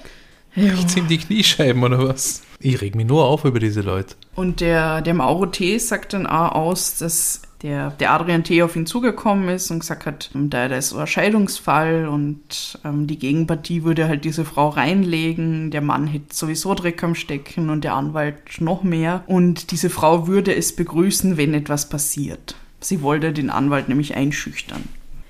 Ja. 0.55 0.73
Nichts 0.73 0.95
in 0.95 1.07
die 1.07 1.17
Kniescheiben 1.17 1.81
oder 1.83 2.07
was? 2.09 2.41
Ich 2.59 2.81
reg 2.81 2.95
mich 2.95 3.07
nur 3.07 3.25
auf 3.25 3.45
über 3.45 3.59
diese 3.59 3.81
Leute. 3.81 4.15
Und 4.35 4.59
der, 4.59 5.01
der 5.01 5.13
Mauro 5.13 5.45
T. 5.45 5.77
sagt 5.77 6.13
dann 6.13 6.27
auch 6.27 6.51
aus, 6.51 6.97
dass 6.97 7.41
der, 7.63 7.91
der 7.91 8.11
Adrian 8.11 8.43
T. 8.43 8.61
auf 8.63 8.75
ihn 8.75 8.85
zugekommen 8.85 9.49
ist 9.49 9.71
und 9.71 9.79
gesagt 9.79 10.05
hat, 10.05 10.29
da, 10.33 10.67
da 10.67 10.75
ist 10.75 10.89
so 10.89 10.97
ein 10.97 11.07
Scheidungsfall 11.07 12.07
und 12.07 12.79
ähm, 12.83 13.07
die 13.07 13.19
Gegenpartie 13.19 13.83
würde 13.83 14.07
halt 14.07 14.25
diese 14.25 14.45
Frau 14.45 14.69
reinlegen, 14.69 15.71
der 15.71 15.81
Mann 15.81 16.07
hätte 16.07 16.35
sowieso 16.35 16.73
Dreck 16.73 17.03
am 17.03 17.15
Stecken 17.15 17.69
und 17.69 17.83
der 17.83 17.93
Anwalt 17.93 18.59
noch 18.59 18.83
mehr. 18.83 19.23
Und 19.27 19.71
diese 19.71 19.89
Frau 19.89 20.27
würde 20.27 20.55
es 20.55 20.75
begrüßen, 20.75 21.37
wenn 21.37 21.53
etwas 21.53 21.87
passiert. 21.87 22.55
Sie 22.79 23.01
wollte 23.01 23.31
den 23.31 23.49
Anwalt 23.49 23.89
nämlich 23.89 24.15
einschüchtern. 24.15 24.83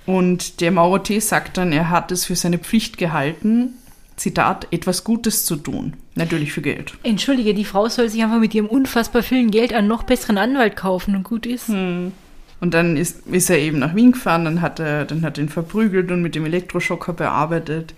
Und 0.05 0.61
der 0.61 0.71
Mauro 0.71 0.99
T. 0.99 1.19
sagt 1.19 1.57
dann, 1.57 1.71
er 1.71 1.89
hat 1.89 2.11
es 2.11 2.25
für 2.25 2.35
seine 2.35 2.57
Pflicht 2.57 2.97
gehalten, 2.97 3.75
Zitat, 4.15 4.67
etwas 4.71 5.03
Gutes 5.03 5.45
zu 5.45 5.55
tun. 5.55 5.93
Natürlich 6.15 6.53
für 6.53 6.61
Geld. 6.61 6.93
Entschuldige, 7.03 7.53
die 7.53 7.65
Frau 7.65 7.87
soll 7.89 8.09
sich 8.09 8.21
einfach 8.23 8.39
mit 8.39 8.53
ihrem 8.53 8.67
unfassbar 8.67 9.23
vielen 9.23 9.51
Geld 9.51 9.73
einen 9.73 9.87
noch 9.87 10.03
besseren 10.03 10.37
Anwalt 10.37 10.75
kaufen 10.75 11.15
und 11.15 11.23
gut 11.23 11.45
ist. 11.45 11.69
Und 12.61 12.73
dann 12.73 12.95
ist, 12.95 13.25
ist 13.27 13.49
er 13.49 13.57
eben 13.57 13.79
nach 13.79 13.95
Wien 13.95 14.11
gefahren, 14.11 14.45
dann 14.45 14.61
hat 14.61 14.79
er, 14.79 15.05
dann 15.05 15.23
hat 15.23 15.39
ihn 15.39 15.49
verprügelt 15.49 16.11
und 16.11 16.21
mit 16.21 16.35
dem 16.35 16.45
Elektroschocker 16.45 17.13
bearbeitet. 17.13 17.95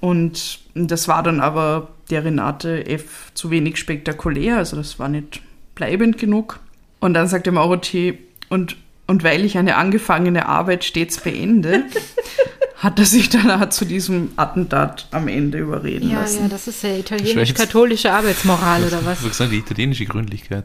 Und 0.00 0.60
das 0.74 1.08
war 1.08 1.22
dann 1.22 1.40
aber 1.40 1.88
der 2.10 2.24
Renate 2.24 2.86
F. 2.86 3.30
zu 3.34 3.50
wenig 3.50 3.76
spektakulär, 3.76 4.56
also 4.56 4.76
das 4.76 4.98
war 4.98 5.08
nicht 5.08 5.42
bleibend 5.74 6.18
genug. 6.18 6.60
Und 7.00 7.14
dann 7.14 7.28
sagt 7.28 7.46
der 7.46 7.52
Mauro 7.52 7.76
T., 7.76 8.18
und, 8.48 8.76
und 9.06 9.24
weil 9.24 9.44
ich 9.44 9.58
eine 9.58 9.76
angefangene 9.76 10.46
Arbeit 10.46 10.84
stets 10.84 11.20
beende, 11.20 11.84
hat 12.78 12.98
er 12.98 13.04
sich 13.04 13.28
dann 13.28 13.50
auch 13.50 13.68
zu 13.70 13.84
diesem 13.84 14.30
Attentat 14.36 15.08
am 15.10 15.28
Ende 15.28 15.58
überreden 15.58 16.10
Ja, 16.10 16.20
lassen. 16.20 16.42
ja, 16.42 16.48
das 16.48 16.66
ist 16.68 16.82
ja 16.82 16.96
italienisch-katholische 16.96 18.12
Arbeitsmoral 18.12 18.84
oder 18.84 19.04
was? 19.04 19.20
Ich 19.22 19.28
gesagt, 19.28 19.52
die 19.52 19.58
italienische 19.58 20.06
Gründlichkeit. 20.06 20.64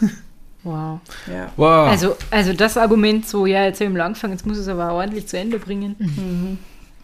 Wow. 0.62 0.98
Ja. 1.28 1.52
Wow. 1.56 1.88
Also, 1.88 2.16
also 2.32 2.52
das 2.52 2.76
Argument 2.76 3.24
so, 3.28 3.46
ja, 3.46 3.64
jetzt 3.66 3.78
habe 3.80 3.88
ich 3.88 3.96
mal 3.96 4.02
angefangen, 4.02 4.32
jetzt 4.32 4.44
muss 4.46 4.56
ich 4.56 4.62
es 4.62 4.68
aber 4.68 4.92
ordentlich 4.94 5.28
zu 5.28 5.38
Ende 5.38 5.60
bringen. 5.60 6.58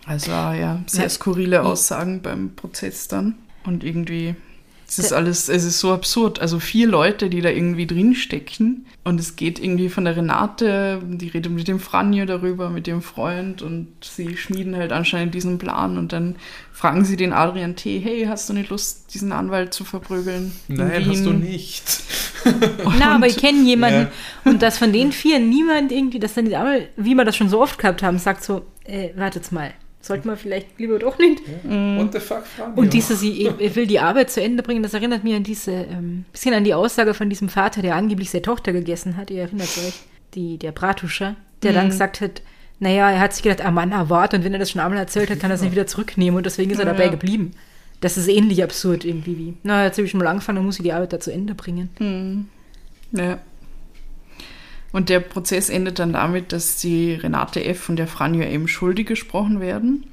Also 0.04 0.32
ja, 0.32 0.80
sehr 0.86 1.04
Ja. 1.04 1.08
skurrile 1.08 1.62
Aussagen 1.62 2.22
beim 2.22 2.56
Prozess 2.56 3.06
dann. 3.06 3.36
Und 3.64 3.84
irgendwie, 3.84 4.34
es 4.98 5.06
ist 5.06 5.12
alles, 5.12 5.48
es 5.48 5.64
ist 5.64 5.80
so 5.80 5.92
absurd. 5.92 6.38
Also 6.40 6.58
vier 6.60 6.86
Leute, 6.86 7.30
die 7.30 7.40
da 7.40 7.48
irgendwie 7.48 7.86
drinstecken. 7.86 8.86
Und 9.04 9.18
es 9.18 9.36
geht 9.36 9.58
irgendwie 9.58 9.88
von 9.88 10.04
der 10.04 10.16
Renate, 10.16 11.00
die 11.04 11.28
redet 11.28 11.50
mit 11.50 11.66
dem 11.66 11.80
Franjo 11.80 12.24
darüber, 12.26 12.68
mit 12.70 12.86
dem 12.86 13.00
Freund. 13.02 13.62
Und 13.62 13.88
sie 14.02 14.36
schmieden 14.36 14.76
halt 14.76 14.92
anscheinend 14.92 15.34
diesen 15.34 15.56
Plan. 15.58 15.96
Und 15.96 16.12
dann 16.12 16.36
fragen 16.72 17.04
sie 17.04 17.16
den 17.16 17.32
Adrian 17.32 17.74
T., 17.74 17.98
hey, 18.00 18.26
hast 18.28 18.48
du 18.48 18.52
nicht 18.52 18.68
Lust, 18.70 19.14
diesen 19.14 19.32
Anwalt 19.32 19.72
zu 19.72 19.84
verprügeln? 19.84 20.52
in 20.68 20.76
Nein, 20.76 21.06
hast 21.08 21.24
du 21.24 21.30
Wien?" 21.30 21.40
nicht. 21.40 22.00
Na, 22.98 23.14
aber 23.14 23.26
ich 23.28 23.38
kenne 23.38 23.62
jemanden 23.62 24.08
Ja. 24.44 24.50
und 24.50 24.62
dass 24.62 24.76
von 24.78 24.92
den 24.92 25.12
vier 25.12 25.38
niemand 25.38 25.90
irgendwie, 25.92 26.18
dass 26.18 26.34
dann 26.34 26.44
die 26.44 26.50
Dame, 26.50 26.88
wie 26.96 27.14
wir 27.14 27.24
das 27.24 27.36
schon 27.36 27.48
so 27.48 27.60
oft 27.62 27.78
gehabt 27.78 28.02
haben, 28.02 28.18
sagt 28.18 28.44
so, 28.44 28.66
äh, 28.84 29.10
wartet's 29.16 29.52
mal, 29.52 29.72
sollten 30.02 30.28
wir 30.28 30.36
vielleicht 30.36 30.78
lieber 30.78 30.98
doch 30.98 31.16
nicht. 31.18 31.40
What 31.64 32.12
the 32.12 32.20
fuck, 32.20 32.44
Franjo? 32.46 32.78
Und 32.80 32.92
diese, 32.92 33.16
sie 33.16 33.46
er 33.58 33.74
will 33.76 33.86
die 33.86 34.00
Arbeit 34.00 34.30
zu 34.30 34.42
Ende 34.42 34.62
bringen, 34.62 34.82
das 34.82 34.92
erinnert 34.94 35.24
mich 35.24 35.34
an 35.34 35.44
diese, 35.44 35.70
ähm, 35.72 36.24
bisschen 36.32 36.54
an 36.54 36.64
die 36.64 36.74
Aussage 36.74 37.14
von 37.14 37.30
diesem 37.30 37.48
Vater, 37.48 37.80
der 37.82 37.94
angeblich 37.96 38.30
seine 38.30 38.42
Tochter 38.42 38.72
gegessen 38.72 39.16
hat, 39.16 39.30
ihr 39.30 39.42
erinnert 39.42 39.68
euch, 39.78 40.00
die, 40.34 40.58
der 40.58 40.72
Bratuscher, 40.72 41.36
der 41.62 41.72
dann 41.72 41.88
gesagt 41.88 42.20
hat, 42.20 42.42
naja, 42.80 43.10
er 43.10 43.20
hat 43.20 43.32
sich 43.32 43.44
gedacht, 43.44 43.64
ah 43.64 43.70
Mann, 43.70 43.92
ah, 43.92 44.08
wart, 44.08 44.34
und 44.34 44.42
wenn 44.44 44.52
er 44.52 44.58
das 44.58 44.70
schon 44.70 44.80
einmal 44.80 44.98
erzählt 44.98 45.30
hat, 45.30 45.38
kann 45.38 45.50
er 45.50 45.54
es 45.54 45.62
nicht 45.62 45.70
wieder 45.72 45.86
zurücknehmen 45.86 46.36
und 46.36 46.44
deswegen 46.46 46.70
ist 46.72 46.78
er 46.80 46.86
Ja. 46.86 46.92
dabei 46.92 47.08
geblieben. 47.08 47.52
Das 48.00 48.16
ist 48.16 48.26
ähnlich 48.26 48.64
absurd 48.64 49.04
irgendwie 49.04 49.38
wie, 49.38 49.54
na, 49.62 49.84
jetzt 49.84 49.96
habe 49.98 50.04
ich 50.06 50.10
schon 50.10 50.18
mal 50.18 50.26
angefangen, 50.26 50.56
dann 50.56 50.64
muss 50.66 50.78
ich 50.78 50.82
die 50.82 50.92
Arbeit 50.92 51.12
da 51.12 51.20
zu 51.20 51.32
Ende 51.32 51.54
bringen. 51.54 52.48
Ja. 53.12 53.38
Und 54.92 55.08
der 55.08 55.20
Prozess 55.20 55.70
endet 55.70 55.98
dann 55.98 56.12
damit, 56.12 56.52
dass 56.52 56.76
die 56.76 57.14
Renate 57.14 57.64
F. 57.64 57.88
und 57.88 57.96
der 57.96 58.06
Franjo 58.06 58.42
M. 58.42 58.68
schuldig 58.68 59.06
gesprochen 59.06 59.60
werden. 59.60 60.04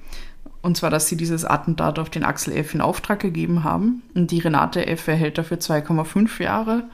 Und 0.62 0.78
zwar, 0.78 0.90
dass 0.90 1.08
sie 1.08 1.18
dieses 1.18 1.46
Attentat 1.46 2.00
auf 2.00 2.10
den 2.10 2.24
Axel 2.24 2.56
F. 2.56 2.74
in 2.74 2.82
Auftrag 2.82 3.20
gegeben 3.20 3.64
haben. 3.64 4.02
Und 4.16 4.32
die 4.32 4.40
Renate 4.40 4.88
F. 4.88 5.08
erhält 5.08 5.38
dafür 5.38 5.58
2,5 5.58 6.42
Jahre 6.42 6.86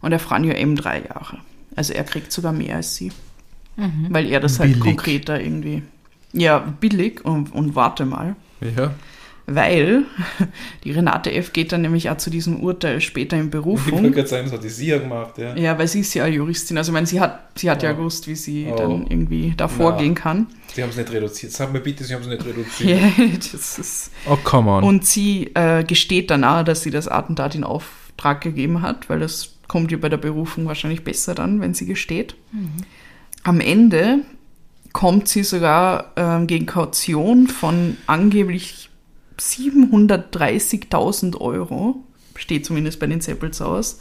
und 0.00 0.10
der 0.10 0.20
Franjo 0.20 0.52
M. 0.52 0.76
drei 0.76 1.02
Jahre. 1.02 1.38
Also 1.76 1.92
er 1.92 2.04
kriegt 2.04 2.32
sogar 2.32 2.52
mehr 2.52 2.76
als 2.76 2.96
sie. 2.96 3.12
Weil 4.08 4.26
er 4.26 4.40
das 4.40 4.60
halt 4.60 4.70
Billig. 4.70 4.84
konkreter 4.84 5.40
irgendwie. 5.40 5.82
Ja, 6.32 6.58
billig 6.58 7.24
und, 7.24 7.52
und 7.52 7.74
warte 7.74 8.04
mal. 8.04 8.36
Ja. 8.60 8.94
Weil 9.46 10.04
die 10.84 10.92
Renate 10.92 11.30
F. 11.32 11.52
geht 11.52 11.70
dann 11.72 11.82
nämlich 11.82 12.08
auch 12.08 12.16
zu 12.16 12.30
diesem 12.30 12.60
Urteil 12.60 13.00
später 13.02 13.36
in 13.36 13.44
Ich 13.44 13.50
Berufung. 13.50 13.92
wollte 13.92 14.10
gerade 14.12 14.28
sagen, 14.28 14.44
das 14.44 14.54
hat 14.54 14.64
die 14.64 14.68
Sia 14.70 14.96
gemacht, 14.98 15.36
ja. 15.36 15.54
Ja, 15.54 15.78
weil 15.78 15.86
sie 15.86 16.00
ist 16.00 16.14
ja 16.14 16.26
Juristin. 16.26 16.78
Also 16.78 16.92
ich 16.92 16.94
meine, 16.94 17.06
sie 17.06 17.20
hat, 17.20 17.40
sie 17.58 17.70
hat 17.70 17.82
ja, 17.82 17.90
Ja. 17.90 17.96
gewusst, 17.96 18.26
wie 18.26 18.36
sie 18.36 18.68
Oh. 18.72 18.76
dann 18.76 19.06
irgendwie 19.06 19.52
da 19.56 19.68
vorgehen 19.68 20.14
kann. 20.14 20.46
Sie 20.74 20.82
haben 20.82 20.90
es 20.90 20.96
nicht 20.96 21.12
reduziert. 21.12 21.52
Sag 21.52 21.72
mir 21.72 21.80
bitte, 21.80 22.04
Sie 22.04 22.14
haben 22.14 22.22
es 22.22 22.28
nicht 22.28 22.44
reduziert. 22.44 22.98
Ja, 23.18 23.24
das 23.52 23.78
ist. 23.78 24.10
Oh, 24.28 24.36
come 24.42 24.70
on. 24.70 24.82
Und 24.82 25.04
sie 25.06 25.50
äh, 25.54 25.84
gesteht 25.84 26.30
danach, 26.30 26.64
dass 26.64 26.82
sie 26.82 26.90
das 26.90 27.06
Attentat 27.06 27.54
in 27.54 27.64
Auftrag 27.64 28.40
gegeben 28.40 28.80
hat, 28.80 29.08
weil 29.10 29.20
das 29.20 29.50
kommt 29.68 29.92
ihr 29.92 30.00
bei 30.00 30.08
der 30.08 30.16
Berufung 30.16 30.66
wahrscheinlich 30.66 31.04
besser 31.04 31.34
dann, 31.34 31.60
wenn 31.60 31.74
sie 31.74 31.86
gesteht. 31.86 32.34
Am 33.42 33.60
Ende 33.60 34.20
kommt 34.92 35.28
sie 35.28 35.42
sogar 35.42 36.12
ähm, 36.16 36.46
gegen 36.46 36.66
Kaution 36.66 37.46
von 37.48 37.96
angeblich 38.06 38.88
730.000 39.38 41.40
Euro, 41.40 41.96
steht 42.36 42.66
zumindest 42.66 42.98
bei 43.00 43.06
den 43.06 43.20
Zeppels 43.20 43.60
aus, 43.60 43.98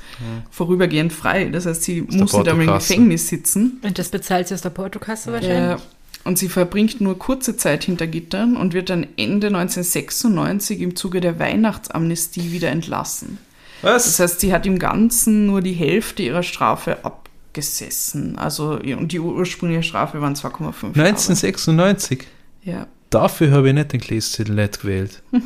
vorübergehend 0.51 1.13
frei. 1.13 1.45
Das 1.45 1.65
heißt, 1.65 1.83
sie 1.83 2.01
der 2.01 2.21
muss 2.21 2.33
nicht 2.33 2.47
einmal 2.47 2.67
im. 2.67 2.73
Gefängnis 2.73 3.27
sitzen. 3.27 3.79
Und 3.83 3.97
das 3.99 4.09
bezahlt 4.09 4.47
sie 4.47 4.53
aus 4.55 4.61
der 4.61 4.69
Portokasse 4.71 5.29
Ja, 5.29 5.33
wahrscheinlich? 5.35 5.81
und 6.23 6.37
sie 6.39 6.49
verbringt 6.49 7.01
nur 7.01 7.17
kurze 7.19 7.57
Zeit 7.57 7.83
hinter 7.83 8.07
Gittern 8.07 8.55
und 8.57 8.73
wird 8.73 8.89
dann 8.89 9.05
Ende 9.17 9.47
1996 9.47 10.79
im 10.81 10.95
Zuge 10.95 11.21
der 11.21 11.39
Weihnachtsamnestie 11.39 12.51
wieder 12.51 12.69
entlassen. 12.69 13.37
Das 13.81 14.07
Was? 14.07 14.19
heißt, 14.19 14.39
sie 14.39 14.53
hat 14.53 14.65
im 14.65 14.79
Ganzen 14.79 15.45
nur 15.45 15.61
die 15.61 15.73
Hälfte 15.73 16.23
ihrer 16.23 16.43
Strafe 16.43 17.03
abgesessen. 17.03 18.37
Also, 18.37 18.79
und 18.79 19.11
die 19.11 19.19
ursprüngliche 19.19 19.83
Strafe 19.83 20.21
waren 20.21 20.35
2,5 20.35 20.95
Jahre. 20.95 21.09
1996. 21.09 22.23
Ja. 22.63 22.87
Dafür 23.13 23.51
habe 23.51 23.67
ich 23.69 23.73
nicht 23.75 23.93
den 23.93 23.99
Gläszettel 23.99 24.55
nicht 24.55 24.81
gewählt. 24.81 25.21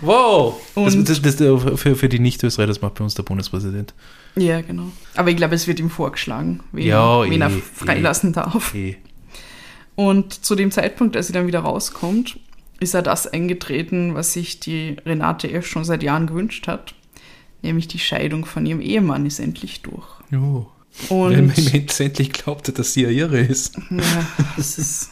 wow! 0.00 0.54
Das, 0.74 1.04
das, 1.04 1.22
das, 1.22 1.34
für, 1.36 1.96
für 1.96 2.08
die 2.08 2.18
Nicht-Österreicher, 2.18 2.68
das 2.68 2.80
macht 2.80 2.94
bei 2.94 3.04
uns 3.04 3.14
der 3.14 3.24
Bundespräsident. 3.24 3.94
ja, 4.36 4.60
genau. 4.60 4.92
Aber 5.16 5.30
ich 5.30 5.36
glaube, 5.36 5.54
es 5.54 5.66
wird 5.66 5.80
ihm 5.80 5.90
vorgeschlagen, 5.90 6.60
wen, 6.72 6.86
Ja, 6.86 7.28
wen 7.28 7.40
er 7.40 7.50
eh, 7.50 7.60
freilassen 7.60 8.32
darf. 8.32 8.74
Eh. 8.74 8.96
Und 9.96 10.44
zu 10.44 10.54
dem 10.54 10.70
Zeitpunkt, 10.70 11.16
als 11.16 11.26
sie 11.26 11.32
dann 11.32 11.46
wieder 11.46 11.60
rauskommt, 11.60 12.38
ist 12.80 12.94
er 12.94 13.02
das 13.02 13.26
eingetreten, 13.26 14.14
was 14.14 14.32
sich 14.32 14.60
die 14.60 14.96
Renate 15.04 15.50
F. 15.50 15.66
schon 15.66 15.84
seit 15.84 16.02
Jahren 16.02 16.26
gewünscht 16.26 16.66
hat. 16.68 16.94
Nämlich 17.62 17.88
die 17.88 17.98
Scheidung 17.98 18.44
von 18.44 18.66
ihrem 18.66 18.80
Ehemann 18.80 19.26
ist 19.26 19.40
endlich 19.40 19.82
durch. 19.82 20.06
Oh. 20.32 20.66
Weil 21.08 21.42
man 21.42 21.50
Und 21.50 21.74
ihm 21.74 21.88
endlich 21.98 22.32
glaubte, 22.32 22.72
dass 22.72 22.92
sie 22.92 23.02
ja 23.02 23.10
ihre 23.10 23.38
ist. 23.40 23.76
ja, 23.90 24.26
das 24.56 24.78
ist 24.78 25.10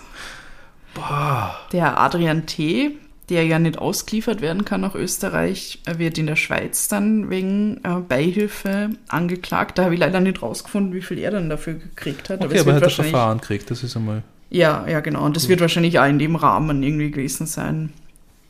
Boah. 0.95 1.57
der 1.73 1.99
Adrian 1.99 2.47
T., 2.47 2.93
der 3.29 3.47
ja 3.47 3.59
nicht 3.59 3.79
ausgeliefert 3.79 4.41
werden 4.43 4.65
kann 4.65 4.81
nach 4.83 4.95
Österreich, 4.95 5.79
er 5.87 5.99
wird 5.99 6.19
in 6.19 6.27
der 6.27 6.37
Schweiz 6.37 6.89
dann 6.89 7.31
wegen 7.31 7.79
äh, 7.85 8.01
Beihilfe 8.07 8.91
angeklagt. 9.09 9.79
Da 9.79 9.85
habe 9.85 9.95
ich 9.95 10.01
leider 10.01 10.21
nicht 10.21 10.43
rausgefunden, 10.43 10.93
wie 10.93 11.01
viel 11.03 11.19
er 11.19 11.31
dann 11.31 11.49
dafür 11.49 11.75
gekriegt 11.75 12.29
hat. 12.29 12.45
Okay, 12.45 12.57
es 12.57 12.61
aber 12.63 12.73
er 12.73 12.77
hat 12.77 12.85
das 12.87 12.95
Verfahren 12.95 13.39
gekriegt, 13.41 13.71
das 13.71 13.83
ist 13.83 13.97
einmal. 13.97 14.23
Ja, 14.51 14.87
ja, 14.87 15.01
genau. 15.01 15.25
Und 15.25 15.37
das 15.37 15.49
wird 15.49 15.61
wahrscheinlich 15.61 15.99
auch 15.99 16.05
in 16.07 16.19
dem 16.19 16.37
Rahmen 16.37 16.83
irgendwie 16.83 17.11
gewesen 17.11 17.47
sein. 17.47 17.93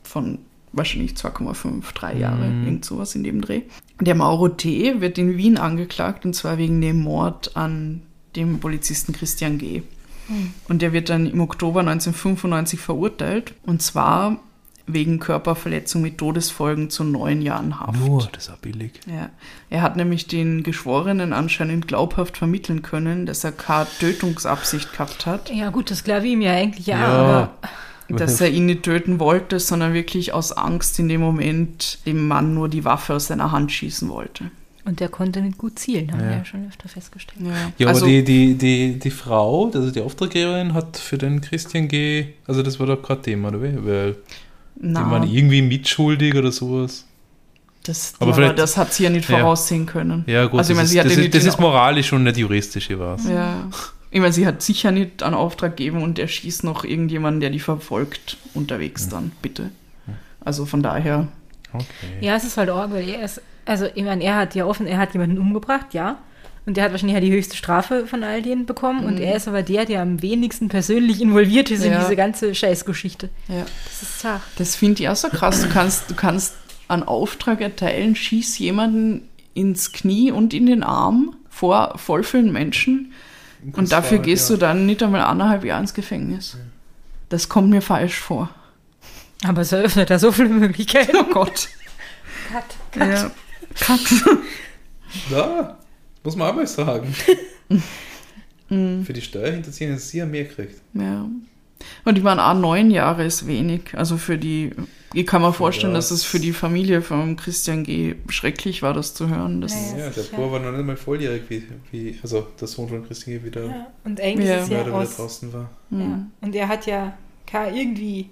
Von 0.03 0.39
wahrscheinlich 0.73 1.13
2,5, 1.13 1.93
3 1.93 2.15
Jahre, 2.15 2.47
Mhm. 2.49 2.65
irgend 2.65 2.85
sowas 2.85 3.15
in 3.15 3.23
dem 3.23 3.39
Dreh. 3.41 3.61
Der 4.01 4.15
Mauro 4.15 4.49
T. 4.49 4.99
wird 4.99 5.17
in 5.17 5.37
Wien 5.37 5.57
angeklagt 5.57 6.25
und 6.25 6.33
zwar 6.33 6.57
wegen 6.57 6.81
dem 6.81 6.99
Mord 6.99 7.55
an 7.55 8.01
dem 8.35 8.59
Polizisten 8.59 9.13
Christian 9.13 9.59
G. 9.59 9.83
Und 10.67 10.81
der 10.81 10.93
wird 10.93 11.09
dann 11.09 11.25
im 11.25 11.41
Oktober 11.41 11.81
1995 11.81 12.79
verurteilt 12.79 13.53
und 13.65 13.81
zwar 13.81 14.37
wegen 14.85 15.19
Körperverletzung 15.19 16.01
mit 16.01 16.17
Todesfolgen 16.17 16.89
zu 16.89 17.03
neun 17.05 17.41
Jahren 17.41 17.79
Haft. 17.79 17.99
Nur, 17.99 18.27
das 18.33 18.47
ist 18.47 18.53
auch 18.53 18.57
billig. 18.57 18.91
Ja. 19.07 19.29
Er 19.69 19.81
hat 19.81 19.95
nämlich 19.95 20.27
den 20.27 20.63
Geschworenen 20.63 21.31
anscheinend 21.31 21.87
glaubhaft 21.87 22.37
vermitteln 22.37 22.81
können, 22.81 23.25
dass 23.25 23.43
er 23.45 23.53
keine 23.53 23.87
Tötungsabsicht 23.99 24.91
gehabt 24.91 25.25
hat. 25.25 25.49
Ja, 25.49 25.69
gut, 25.69 25.89
das 25.89 26.03
glaube 26.03 26.25
ich 26.27 26.33
ihm 26.33 26.41
ja 26.41 26.51
eigentlich 26.53 26.85
ja, 26.85 26.99
Ja. 26.99 27.07
aber 27.07 27.53
dass 28.09 28.41
er 28.41 28.49
ihn 28.49 28.65
nicht 28.65 28.83
töten 28.83 29.19
wollte, 29.19 29.59
sondern 29.59 29.93
wirklich 29.93 30.33
aus 30.33 30.51
Angst 30.51 30.99
in 30.99 31.07
dem 31.07 31.21
Moment 31.21 31.99
dem 32.05 32.27
Mann 32.27 32.53
nur 32.53 32.67
die 32.67 32.83
Waffe 32.83 33.15
aus 33.15 33.27
seiner 33.27 33.51
Hand 33.53 33.71
schießen 33.71 34.09
wollte. 34.09 34.51
Und 34.85 34.99
der 34.99 35.09
konnte 35.09 35.41
nicht 35.41 35.57
gut 35.57 35.79
zielen, 35.79 36.11
haben 36.11 36.19
Ja. 36.21 36.29
wir 36.29 36.37
ja 36.37 36.45
schon 36.45 36.67
öfter 36.67 36.89
festgestellt. 36.89 37.39
Ja, 37.77 37.87
also, 37.87 38.05
aber 38.05 38.11
die, 38.13 38.23
die, 38.23 38.55
die, 38.55 38.99
die 38.99 39.11
Frau, 39.11 39.71
also 39.73 39.91
die 39.91 40.01
Auftraggeberin, 40.01 40.73
hat 40.73 40.97
für 40.97 41.17
den 41.17 41.41
Christian 41.41 41.87
G. 41.87 42.25
Also, 42.47 42.63
das 42.63 42.79
war 42.79 42.87
doch 42.87 43.01
gerade 43.01 43.21
Thema, 43.21 43.49
oder 43.49 43.61
wie? 43.63 43.85
Weil 43.85 44.15
Die 44.75 44.93
waren 44.93 45.23
irgendwie 45.29 45.61
mitschuldig 45.61 46.35
oder 46.35 46.51
sowas. 46.51 47.05
Das, 47.85 48.13
Aber 48.17 48.27
aber 48.27 48.33
vielleicht- 48.35 48.59
das 48.59 48.77
hat 48.77 48.93
sie 48.93 49.03
ja 49.03 49.09
nicht 49.09 49.29
Ja. 49.29 49.39
voraussehen 49.39 49.85
können. 49.85 50.23
Ja, 50.27 50.45
gut, 50.45 50.59
Also, 50.59 50.71
ich 50.73 50.77
meine, 50.77 50.85
das, 50.85 50.91
sie 50.91 50.97
ist, 50.97 51.03
hat 51.05 51.11
das, 51.11 51.17
ja 51.17 51.23
ist, 51.23 51.35
das 51.35 51.45
ist 51.45 51.59
moralisch 51.59 52.11
und 52.13 52.23
nicht 52.23 52.37
juristisch, 52.37 52.89
ich 52.89 52.97
weiß. 52.99 53.27
Ja. 53.29 53.69
Ich 54.09 54.19
meine, 54.19 54.31
sie 54.31 54.45
hat 54.45 54.61
sicher 54.61 54.91
nicht 54.91 55.23
einen 55.23 55.33
Auftrag 55.35 55.75
gegeben 55.75 56.01
und 56.03 56.17
er 56.19 56.27
schießt 56.27 56.63
noch 56.63 56.83
irgendjemanden, 56.85 57.41
der 57.41 57.49
die 57.49 57.59
verfolgt, 57.59 58.37
unterwegs 58.53 59.09
dann, 59.09 59.31
bitte. 59.41 59.71
Also 60.45 60.65
von 60.65 60.83
daher, 60.83 61.27
Okay. 61.75 61.85
Ja, 62.21 62.35
es 62.35 62.43
ist 62.43 62.55
halt 62.57 62.69
arg, 62.69 62.91
weil 62.91 63.09
er 63.09 63.23
ist, 63.25 63.41
also 63.65 63.87
ich 63.93 64.03
meine, 64.03 64.23
er 64.23 64.35
hat 64.35 64.55
ja 64.55 64.65
offen, 64.65 64.87
er 64.87 64.97
hat 64.97 65.13
jemanden 65.13 65.37
umgebracht, 65.37 65.93
ja. 65.93 66.17
Und 66.65 66.77
der 66.77 66.85
hat 66.85 66.91
wahrscheinlich 66.91 67.15
ja 67.15 67.19
die 67.19 67.31
höchste 67.31 67.57
Strafe 67.57 68.07
von 68.07 68.23
all 68.23 68.41
denen 68.41 68.65
bekommen. 68.65 69.05
Und 69.05 69.19
er 69.19 69.35
ist 69.35 69.49
aber 69.49 69.63
der, 69.63 69.83
der 69.83 70.01
am 70.01 70.21
wenigsten 70.21 70.69
persönlich 70.69 71.19
involviert 71.21 71.69
ist 71.71 71.83
in 71.83 71.91
Ja. 71.91 71.99
diese 71.99 72.15
ganze 72.15 72.55
Scheißgeschichte. 72.55 73.29
ja. 73.49 73.65
Das 73.85 74.01
ist 74.01 74.19
zart. 74.19 74.41
Das 74.57 74.75
finde 74.75 75.03
ich 75.03 75.09
auch 75.09 75.15
so 75.17 75.27
krass. 75.27 75.61
Du 75.61 75.67
kannst, 75.69 76.09
du 76.09 76.15
kannst 76.15 76.55
einen 76.87 77.03
Auftrag 77.03 77.59
erteilen, 77.59 78.15
schieß 78.15 78.57
jemanden 78.59 79.27
ins 79.53 79.91
Knie 79.91 80.31
und 80.31 80.53
in 80.53 80.65
den 80.65 80.83
Arm 80.83 81.35
vor 81.49 81.97
voll 81.97 82.23
vielen 82.23 82.51
Menschen 82.51 83.11
und 83.73 83.91
dafür 83.91 84.17
war, 84.19 84.25
gehst 84.25 84.49
ja. 84.49 84.55
du 84.55 84.59
dann 84.59 84.85
nicht 84.85 85.03
einmal 85.03 85.21
eineinhalb 85.21 85.63
Jahre 85.63 85.81
ins 85.81 85.93
Gefängnis. 85.93 86.57
Das 87.29 87.49
kommt 87.49 87.69
mir 87.69 87.81
falsch 87.81 88.19
vor. 88.19 88.49
Aber 89.45 89.61
es 89.61 89.71
eröffnet 89.71 90.09
da 90.09 90.17
so 90.19 90.31
viele 90.31 90.49
Möglichkeiten. 90.49 91.17
Oh 91.19 91.23
Gott. 91.33 91.67
Cut, 92.51 92.63
cut. 92.91 93.07
Ja. 93.09 93.31
Cut. 93.79 93.99
Ja, 95.29 95.77
muss 96.23 96.35
man 96.35 96.49
auch 96.49 96.55
mal 96.55 96.67
sagen. 96.67 97.13
Für 98.69 99.13
die 99.13 99.21
Steuerhinterziehung 99.21 99.93
ist 99.95 100.09
sie 100.09 100.17
ja 100.19 100.25
mehr 100.25 100.45
gekriegt. 100.45 100.81
Ja. 100.93 101.27
Und 102.05 102.17
ich 102.17 102.23
meine, 102.23 102.43
auch 102.45 102.53
neun 102.57 102.89
Jahre 102.91 103.25
ist 103.25 103.45
wenig. 103.45 103.81
Also 103.93 104.17
für 104.17 104.37
die, 104.37 104.71
ich 105.13 105.27
kann 105.27 105.41
mir 105.41 105.51
vorstellen, 105.53 105.91
Ja. 105.93 105.97
dass 105.97 106.11
es 106.11 106.23
für 106.23 106.39
die 106.39 106.53
Familie 106.53 107.01
von 107.01 107.35
Christian 107.35 107.83
G. 107.83 108.15
schrecklich 108.29 108.81
war, 108.81 108.93
das 108.93 109.13
zu 109.13 109.27
hören. 109.29 109.59
Das 109.61 109.73
Ja, 109.91 110.05
Ja, 110.05 110.09
der. 110.09 110.23
Bauer 110.35 110.53
war 110.53 110.59
noch 110.61 110.71
nicht 110.71 110.85
mal 110.85 110.95
volljährig, 110.97 111.43
wie, 111.49 111.63
wie 111.91 112.17
also 112.23 112.47
der 112.59 112.67
Sohn 112.67 112.87
von 112.89 113.05
Christine 113.05 113.43
wieder, 113.43 113.65
Ja. 113.65 113.87
Und 114.05 114.19
eigentlich 114.21 114.47
Ja. 114.49 114.65
wieder 114.67 114.93
aus, 114.93 115.17
draußen 115.17 115.51
war. 115.53 115.69
Ja. 115.91 116.25
Und 116.41 116.55
er 116.55 116.67
hat 116.69 116.85
ja 116.87 117.15
kein 117.45 117.75
irgendwie 117.75 118.29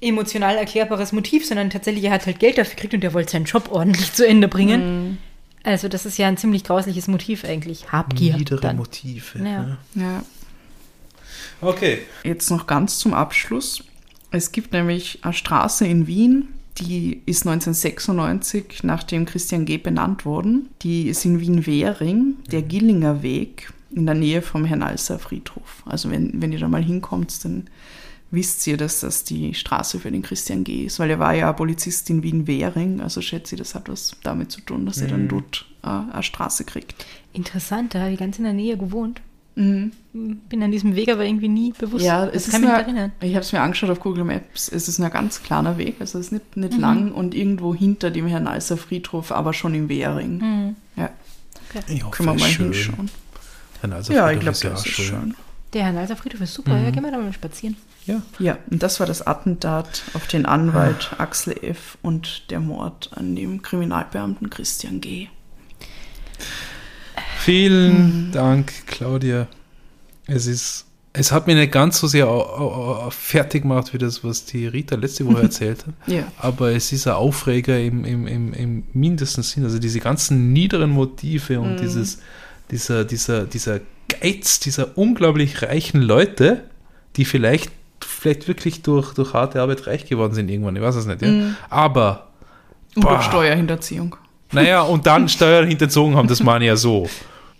emotional 0.00 0.56
erklärbares 0.56 1.12
Motiv, 1.12 1.46
sondern 1.46 1.70
tatsächlich, 1.70 2.04
er 2.04 2.12
hat 2.12 2.26
halt 2.26 2.38
Geld 2.38 2.58
dafür 2.58 2.74
gekriegt 2.74 2.94
und 2.94 3.04
er 3.04 3.14
wollte 3.14 3.32
seinen 3.32 3.44
Job 3.44 3.68
ordentlich 3.70 4.12
zu 4.12 4.26
Ende 4.26 4.48
bringen. 4.48 5.18
Also 5.64 5.88
das 5.88 6.06
ist 6.06 6.18
ja 6.18 6.28
ein 6.28 6.36
ziemlich 6.36 6.64
grausliches 6.64 7.08
Motiv 7.08 7.44
eigentlich. 7.44 7.90
Habgier. 7.92 8.36
Niedere 8.36 8.60
dann. 8.60 8.76
Motive. 8.76 9.38
Ja. 9.38 9.44
ne? 9.44 9.78
ja. 9.94 10.22
Okay. 11.60 11.98
Jetzt 12.22 12.50
noch 12.50 12.66
ganz 12.66 12.98
zum 12.98 13.12
Abschluss. 13.12 13.84
Es 14.30 14.52
gibt 14.52 14.72
nämlich 14.72 15.20
eine 15.22 15.32
Straße 15.32 15.86
in 15.86 16.06
Wien, 16.06 16.48
die 16.78 17.22
ist 17.26 17.46
1996 17.46 18.84
nach 18.84 19.02
dem 19.02 19.24
Christian 19.26 19.64
G. 19.64 19.78
benannt 19.78 20.24
worden. 20.24 20.68
Die 20.82 21.08
ist 21.08 21.24
in 21.24 21.40
Wien-Währing, 21.40 22.36
der 22.52 22.62
Gillinger 22.62 23.22
Weg, 23.22 23.72
in 23.90 24.06
der 24.06 24.14
Nähe 24.14 24.42
vom 24.42 24.64
Hernalser 24.64 25.18
Friedhof. 25.18 25.82
Also 25.86 26.10
wenn, 26.10 26.40
wenn 26.40 26.52
ihr 26.52 26.60
da 26.60 26.68
mal 26.68 26.84
hinkommt, 26.84 27.44
dann 27.44 27.68
wisst 28.30 28.66
ihr, 28.66 28.76
dass 28.76 29.00
das 29.00 29.24
die 29.24 29.54
Straße 29.54 29.98
für 30.00 30.10
den 30.10 30.22
Christian 30.22 30.64
G. 30.64 30.84
ist, 30.84 30.98
weil 30.98 31.10
er 31.10 31.18
war 31.18 31.34
ja 31.34 31.52
Polizist 31.52 32.10
in 32.10 32.22
Wien-Währing. 32.22 33.00
Also 33.00 33.20
schätze 33.22 33.54
ich, 33.54 33.58
das 33.60 33.74
hat 33.74 33.88
was 33.88 34.16
damit 34.22 34.52
zu 34.52 34.60
tun, 34.60 34.84
dass 34.86 34.98
er 35.00 35.08
dann 35.08 35.28
dort 35.28 35.66
äh, 35.82 35.88
eine 36.12 36.22
Straße 36.22 36.64
kriegt. 36.64 37.06
Interessant, 37.32 37.94
da 37.94 38.00
habe 38.00 38.12
ich 38.12 38.18
ganz 38.18 38.38
in 38.38 38.44
der 38.44 38.52
Nähe 38.52 38.76
gewohnt. 38.76 39.20
Mhm. 39.54 39.90
Bin 40.12 40.62
an 40.62 40.70
diesem 40.70 40.94
Weg 40.94 41.10
aber 41.10 41.24
irgendwie 41.24 41.48
nie 41.48 41.72
bewusst. 41.76 42.04
Ja, 42.04 42.26
das 42.26 42.34
es 42.34 42.46
ist 42.48 42.52
kann 42.52 42.60
mich 42.60 42.70
nicht 42.70 42.78
erinnern. 42.80 43.12
ich 43.20 43.34
habe 43.34 43.40
es 43.44 43.52
mir 43.52 43.60
angeschaut 43.60 43.90
auf 43.90 43.98
Google 44.00 44.22
Maps. 44.24 44.68
Es 44.68 44.86
ist 44.88 44.98
ein 45.00 45.10
ganz 45.10 45.42
kleiner 45.42 45.78
Weg, 45.78 45.96
also 45.98 46.18
es 46.18 46.26
ist 46.26 46.32
nicht, 46.32 46.56
Mhm. 46.56 46.62
nicht 46.64 46.78
lang 46.78 47.12
und 47.12 47.34
irgendwo 47.34 47.74
hinter 47.74 48.10
dem 48.12 48.26
Herrn 48.28 48.46
Alser 48.46 48.76
Friedhof, 48.76 49.32
aber 49.32 49.52
schon 49.52 49.74
im 49.74 49.88
Währing. 49.88 50.38
Mhm. 50.38 50.76
Ja, 50.96 51.10
Ich 51.88 52.04
hoffe, 52.04 52.16
können 52.16 52.28
wir 52.28 52.34
mal 52.34 52.46
ist 52.46 52.52
schön. 52.52 52.72
hinschauen. 52.72 53.10
Ein 53.82 53.92
alter 53.94 54.12
Ja, 54.14 54.26
Friedhof 54.26 54.34
ich 54.54 54.60
glaube, 54.60 54.74
das 54.76 54.86
ist 54.86 54.92
schön. 54.92 55.06
schön. 55.06 55.34
Der 55.74 55.84
Herr 55.84 55.92
Nalser 55.92 56.16
Friedhof 56.16 56.40
ist 56.40 56.54
super, 56.54 56.74
Mhm. 56.74 56.84
ja, 56.84 56.90
gehen 56.90 57.04
wir 57.04 57.10
da 57.12 57.18
mal 57.18 57.32
spazieren. 57.32 57.76
Ja. 58.06 58.22
Ja, 58.38 58.56
und 58.70 58.82
das 58.82 59.00
war 59.00 59.06
das 59.06 59.26
Attentat 59.26 60.02
auf 60.14 60.26
den 60.26 60.46
Anwalt 60.46 61.10
Axel 61.18 61.54
F. 61.62 61.98
und 62.00 62.50
der 62.50 62.60
Mord 62.60 63.10
an 63.14 63.36
dem 63.36 63.60
Kriminalbeamten 63.60 64.48
Christian 64.48 65.00
G. 65.02 65.28
Vielen 67.38 68.28
Mhm. 68.28 68.32
Dank, 68.32 68.72
Claudia. 68.86 69.46
Es 70.26 70.46
ist, 70.46 70.86
es 71.12 71.32
hat 71.32 71.46
mich 71.46 71.56
nicht 71.56 71.72
ganz 71.72 71.98
so 71.98 72.06
sehr 72.06 72.26
fertig 73.10 73.62
gemacht, 73.62 73.92
wie 73.92 73.98
das, 73.98 74.22
was 74.24 74.44
die 74.44 74.66
Rita 74.66 74.96
letzte 74.96 75.26
Woche 75.26 75.42
erzählt 75.44 75.86
hat. 75.86 75.94
Ja. 76.06 76.24
Aber 76.38 76.70
es 76.72 76.92
ist 76.92 77.06
ein 77.06 77.14
Aufreger 77.14 77.78
im, 77.80 78.04
im, 78.04 78.26
im, 78.26 78.52
im 78.52 78.82
mindesten 78.92 79.42
Sinn. 79.42 79.64
Also 79.64 79.78
diese 79.78 80.00
ganzen 80.00 80.52
niederen 80.52 80.90
Motive 80.90 81.60
und 81.60 81.78
dieses, 81.80 82.18
dieser, 82.70 83.04
dieser, 83.04 83.44
dieser 83.46 83.80
Geiz 84.08 84.60
dieser 84.60 84.96
unglaublich 84.98 85.62
reichen 85.62 86.02
Leute, 86.02 86.64
die 87.16 87.24
vielleicht, 87.24 87.70
vielleicht 88.00 88.48
wirklich 88.48 88.82
durch, 88.82 89.12
durch 89.14 89.34
harte 89.34 89.60
Arbeit 89.62 89.86
reich 89.86 90.06
geworden 90.06 90.34
sind 90.34 90.48
irgendwann. 90.48 90.76
Ich 90.76 90.82
weiß 90.82 90.94
es 90.96 91.06
nicht. 91.06 91.22
Ja? 91.22 91.54
Aber 91.70 92.28
Und 92.96 93.02
Boah. 93.02 93.22
Steuerhinterziehung. 93.22 94.16
naja, 94.52 94.82
und 94.82 95.06
dann 95.06 95.28
Steuern 95.28 95.66
hinterzogen 95.68 96.16
haben, 96.16 96.28
das 96.28 96.42
meine 96.42 96.64
ich 96.64 96.68
ja 96.68 96.76
so. 96.76 97.08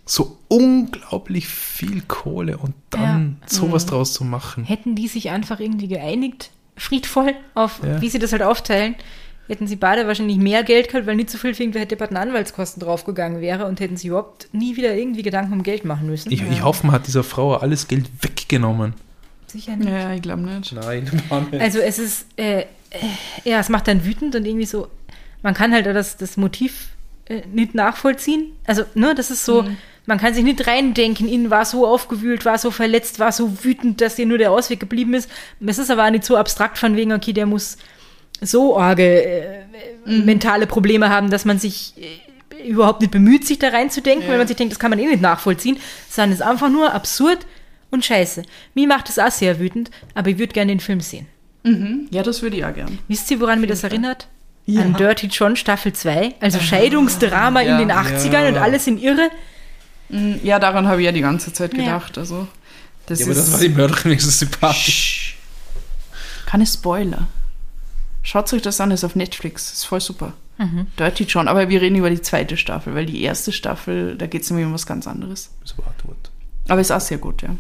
So 0.07 0.39
unglaublich 0.49 1.47
viel 1.47 2.01
Kohle 2.09 2.57
und 2.57 2.75
dann 2.91 3.37
sowas 3.47 3.85
draus 3.85 4.15
zu 4.15 4.25
machen. 4.25 4.65
Hätten 4.65 4.95
die 4.95 5.07
sich 5.07 5.29
einfach 5.29 5.61
irgendwie 5.61 5.89
geeinigt, 5.89 6.51
friedvoll, 6.79 7.35
auf 7.55 7.81
Ja. 7.85 8.01
wie 8.01 8.09
sie 8.09 8.19
das 8.19 8.33
halt 8.33 8.43
aufteilen, 8.43 8.95
hätten 9.49 9.67
sie 9.67 9.77
beide 9.77 10.07
wahrscheinlich 10.07 10.37
mehr 10.37 10.63
Geld 10.63 10.89
gehabt, 10.89 11.07
weil 11.07 11.17
nicht 11.17 11.31
so 11.31 11.39
viel 11.39 11.55
für 11.55 11.63
irgendwelche 11.63 11.89
debatten 11.89 12.17
Anwaltskosten 12.17 12.83
draufgegangen 12.83 13.41
wäre 13.41 13.67
und 13.67 13.81
hätten 13.81 13.97
sie 13.97 14.09
überhaupt 14.09 14.49
nie 14.53 14.77
wieder 14.77 14.95
irgendwie 14.95 15.23
Gedanken 15.23 15.55
um 15.55 15.63
Geld 15.63 15.85
machen 15.85 16.07
müssen. 16.07 16.31
Ich, 16.31 16.43
ich 16.43 16.63
hoffe, 16.63 16.87
man 16.87 16.95
hat 16.95 17.07
dieser 17.07 17.25
Frau 17.25 17.55
alles 17.55 17.89
Geld 17.89 18.07
weggenommen. 18.21 18.95
Sicher 19.47 19.77
nicht. 19.77 19.89
Ja, 19.89 20.13
ich 20.13 20.23
glaube 20.23 20.43
nicht. 20.43 20.73
Nein, 20.73 21.11
Mann. 21.31 21.49
Also 21.59 21.79
es 21.79 21.99
ist, 21.99 22.27
äh, 22.37 22.61
äh, 22.61 22.65
ja, 23.45 23.59
es 23.59 23.71
macht 23.71 23.89
dann 23.89 24.05
wütend 24.05 24.37
und 24.37 24.45
irgendwie 24.45 24.67
so, 24.67 24.89
man 25.43 25.55
kann 25.55 25.73
halt 25.73 25.89
auch 25.89 25.95
das, 25.95 26.19
das 26.19 26.37
Motiv 26.37 26.89
äh, 27.27 27.43
nicht 27.51 27.75
nachvollziehen. 27.75 28.53
Also, 28.67 28.85
ne, 28.95 29.15
das 29.15 29.31
ist 29.31 29.47
so, 29.47 29.65
man 30.05 30.19
kann 30.19 30.33
sich 30.33 30.45
nicht 30.45 30.67
reindenken 30.67 31.29
in, 31.29 31.51
war 31.51 31.65
so 31.65 31.87
aufgewühlt, 31.87 32.45
war 32.45 32.59
so 32.59 32.71
verletzt, 32.71 33.19
war 33.19 33.31
so 33.31 33.63
wütend, 33.65 34.01
dass 34.01 34.15
dir 34.15 34.25
nur 34.25 34.39
der 34.39 34.51
Ausweg 34.51 34.81
geblieben 34.81 35.15
ist. 35.15 35.31
Es 35.65 35.79
ist 35.79 35.91
aber 35.91 36.07
auch 36.07 36.11
nicht 36.11 36.25
so 36.25 36.37
abstrakt 36.37 36.79
von 36.79 36.97
wegen, 36.97 37.13
okay, 37.13 37.33
der 37.33 37.47
muss 37.47 37.77
so 38.41 38.79
arge 38.79 39.23
äh, 39.25 39.65
mentale 40.07 40.67
Probleme 40.67 41.09
haben, 41.11 41.31
dass 41.31 41.45
man 41.45 41.59
sich 41.59 41.95
äh, 41.97 42.69
überhaupt 42.69 43.01
nicht 43.01 43.11
bemüht, 43.11 43.47
sich 43.47 43.59
da 43.59 43.69
reinzudenken, 43.69 44.25
Ja. 44.25 44.31
weil 44.31 44.39
man 44.39 44.47
sich 44.49 44.57
denkt, 44.57 44.73
das 44.73 44.79
kann 44.79 44.91
man 44.91 44.99
eh 44.99 45.07
nicht 45.07 45.21
nachvollziehen, 45.23 45.79
sondern 46.11 46.33
es 46.33 46.41
ist 46.41 46.47
einfach 46.47 46.69
nur 46.71 46.93
absurd 46.93 47.39
und 47.91 48.05
scheiße. 48.05 48.43
Mir 48.75 48.87
macht 48.89 49.09
es 49.09 49.19
auch 49.19 49.31
sehr 49.31 49.59
wütend, 49.59 49.91
aber 50.15 50.31
ich 50.31 50.39
würde 50.39 50.53
gerne 50.53 50.73
den 50.73 50.81
Film 50.81 51.01
sehen. 51.01 51.27
Mhm. 51.65 52.07
Ja, 52.11 52.23
das 52.23 52.43
würde 52.43 52.57
ich 52.57 52.65
auch 52.65 52.75
gern. 52.75 52.99
Wisst 53.09 53.31
ihr, 53.31 53.41
woran 53.41 53.61
mir 53.61 53.67
das 53.67 53.83
erinnert? 53.85 54.29
Ja. 54.67 54.83
An 54.83 54.95
Dirty 54.95 55.29
John 55.29 55.57
Staffel 55.57 55.93
2, 55.95 56.35
also 56.41 56.61
Scheidungsdrama 56.61 57.63
ja. 57.63 57.79
in 57.79 57.89
den 57.89 57.97
80ern 57.97 58.49
und 58.49 58.59
alles 58.59 58.87
in 58.87 58.99
Irre. 58.99 59.31
Mhm, 60.11 60.41
Ja, 60.43 60.59
daran 60.59 60.87
habe 60.89 61.01
ich 61.01 61.07
ja 61.07 61.13
die 61.13 61.21
ganze 61.23 61.53
Zeit 61.53 61.73
Ja. 61.75 61.79
gedacht. 61.85 62.19
Also, 62.19 62.47
das 63.07 63.21
Ja, 63.21 63.27
aber 63.27 63.33
ist. 63.33 63.39
das 63.41 63.53
war 63.53 63.61
die 63.61 63.69
Mörderin 63.71 64.05
wenigstens 64.05 64.39
sympathisch. 64.39 65.39
Keine 66.47 66.67
Spoiler. 66.67 67.29
Schaut 68.23 68.53
euch 68.53 68.63
das 68.63 68.81
an, 68.81 68.91
ist 68.91 69.05
auf 69.05 69.17
Netflix. 69.17 69.73
Ist 69.73 69.85
voll 69.85 70.01
super. 70.01 70.35
Mhm. 70.59 70.89
Dirty 70.99 71.25
John, 71.25 71.49
aber 71.49 71.69
wir 71.69 71.81
reden 71.81 71.97
über 71.97 72.11
die 72.11 72.21
zweite 72.21 72.57
Staffel, 72.57 72.95
weil 72.95 73.07
die 73.07 73.23
erste 73.23 73.53
Staffel, 73.53 74.17
da 74.17 74.27
geht 74.27 74.43
es 74.43 74.51
nämlich 74.51 74.67
um 74.67 74.75
was 74.75 74.87
ganz 74.87 75.07
anderes. 75.07 75.51
Das 75.63 75.79
war 75.79 75.97
tot. 75.99 76.17
Aber 76.67 76.81
ist 76.81 76.91
auch 76.91 77.01
sehr 77.01 77.19
gut, 77.19 77.43
ja. 77.43 77.57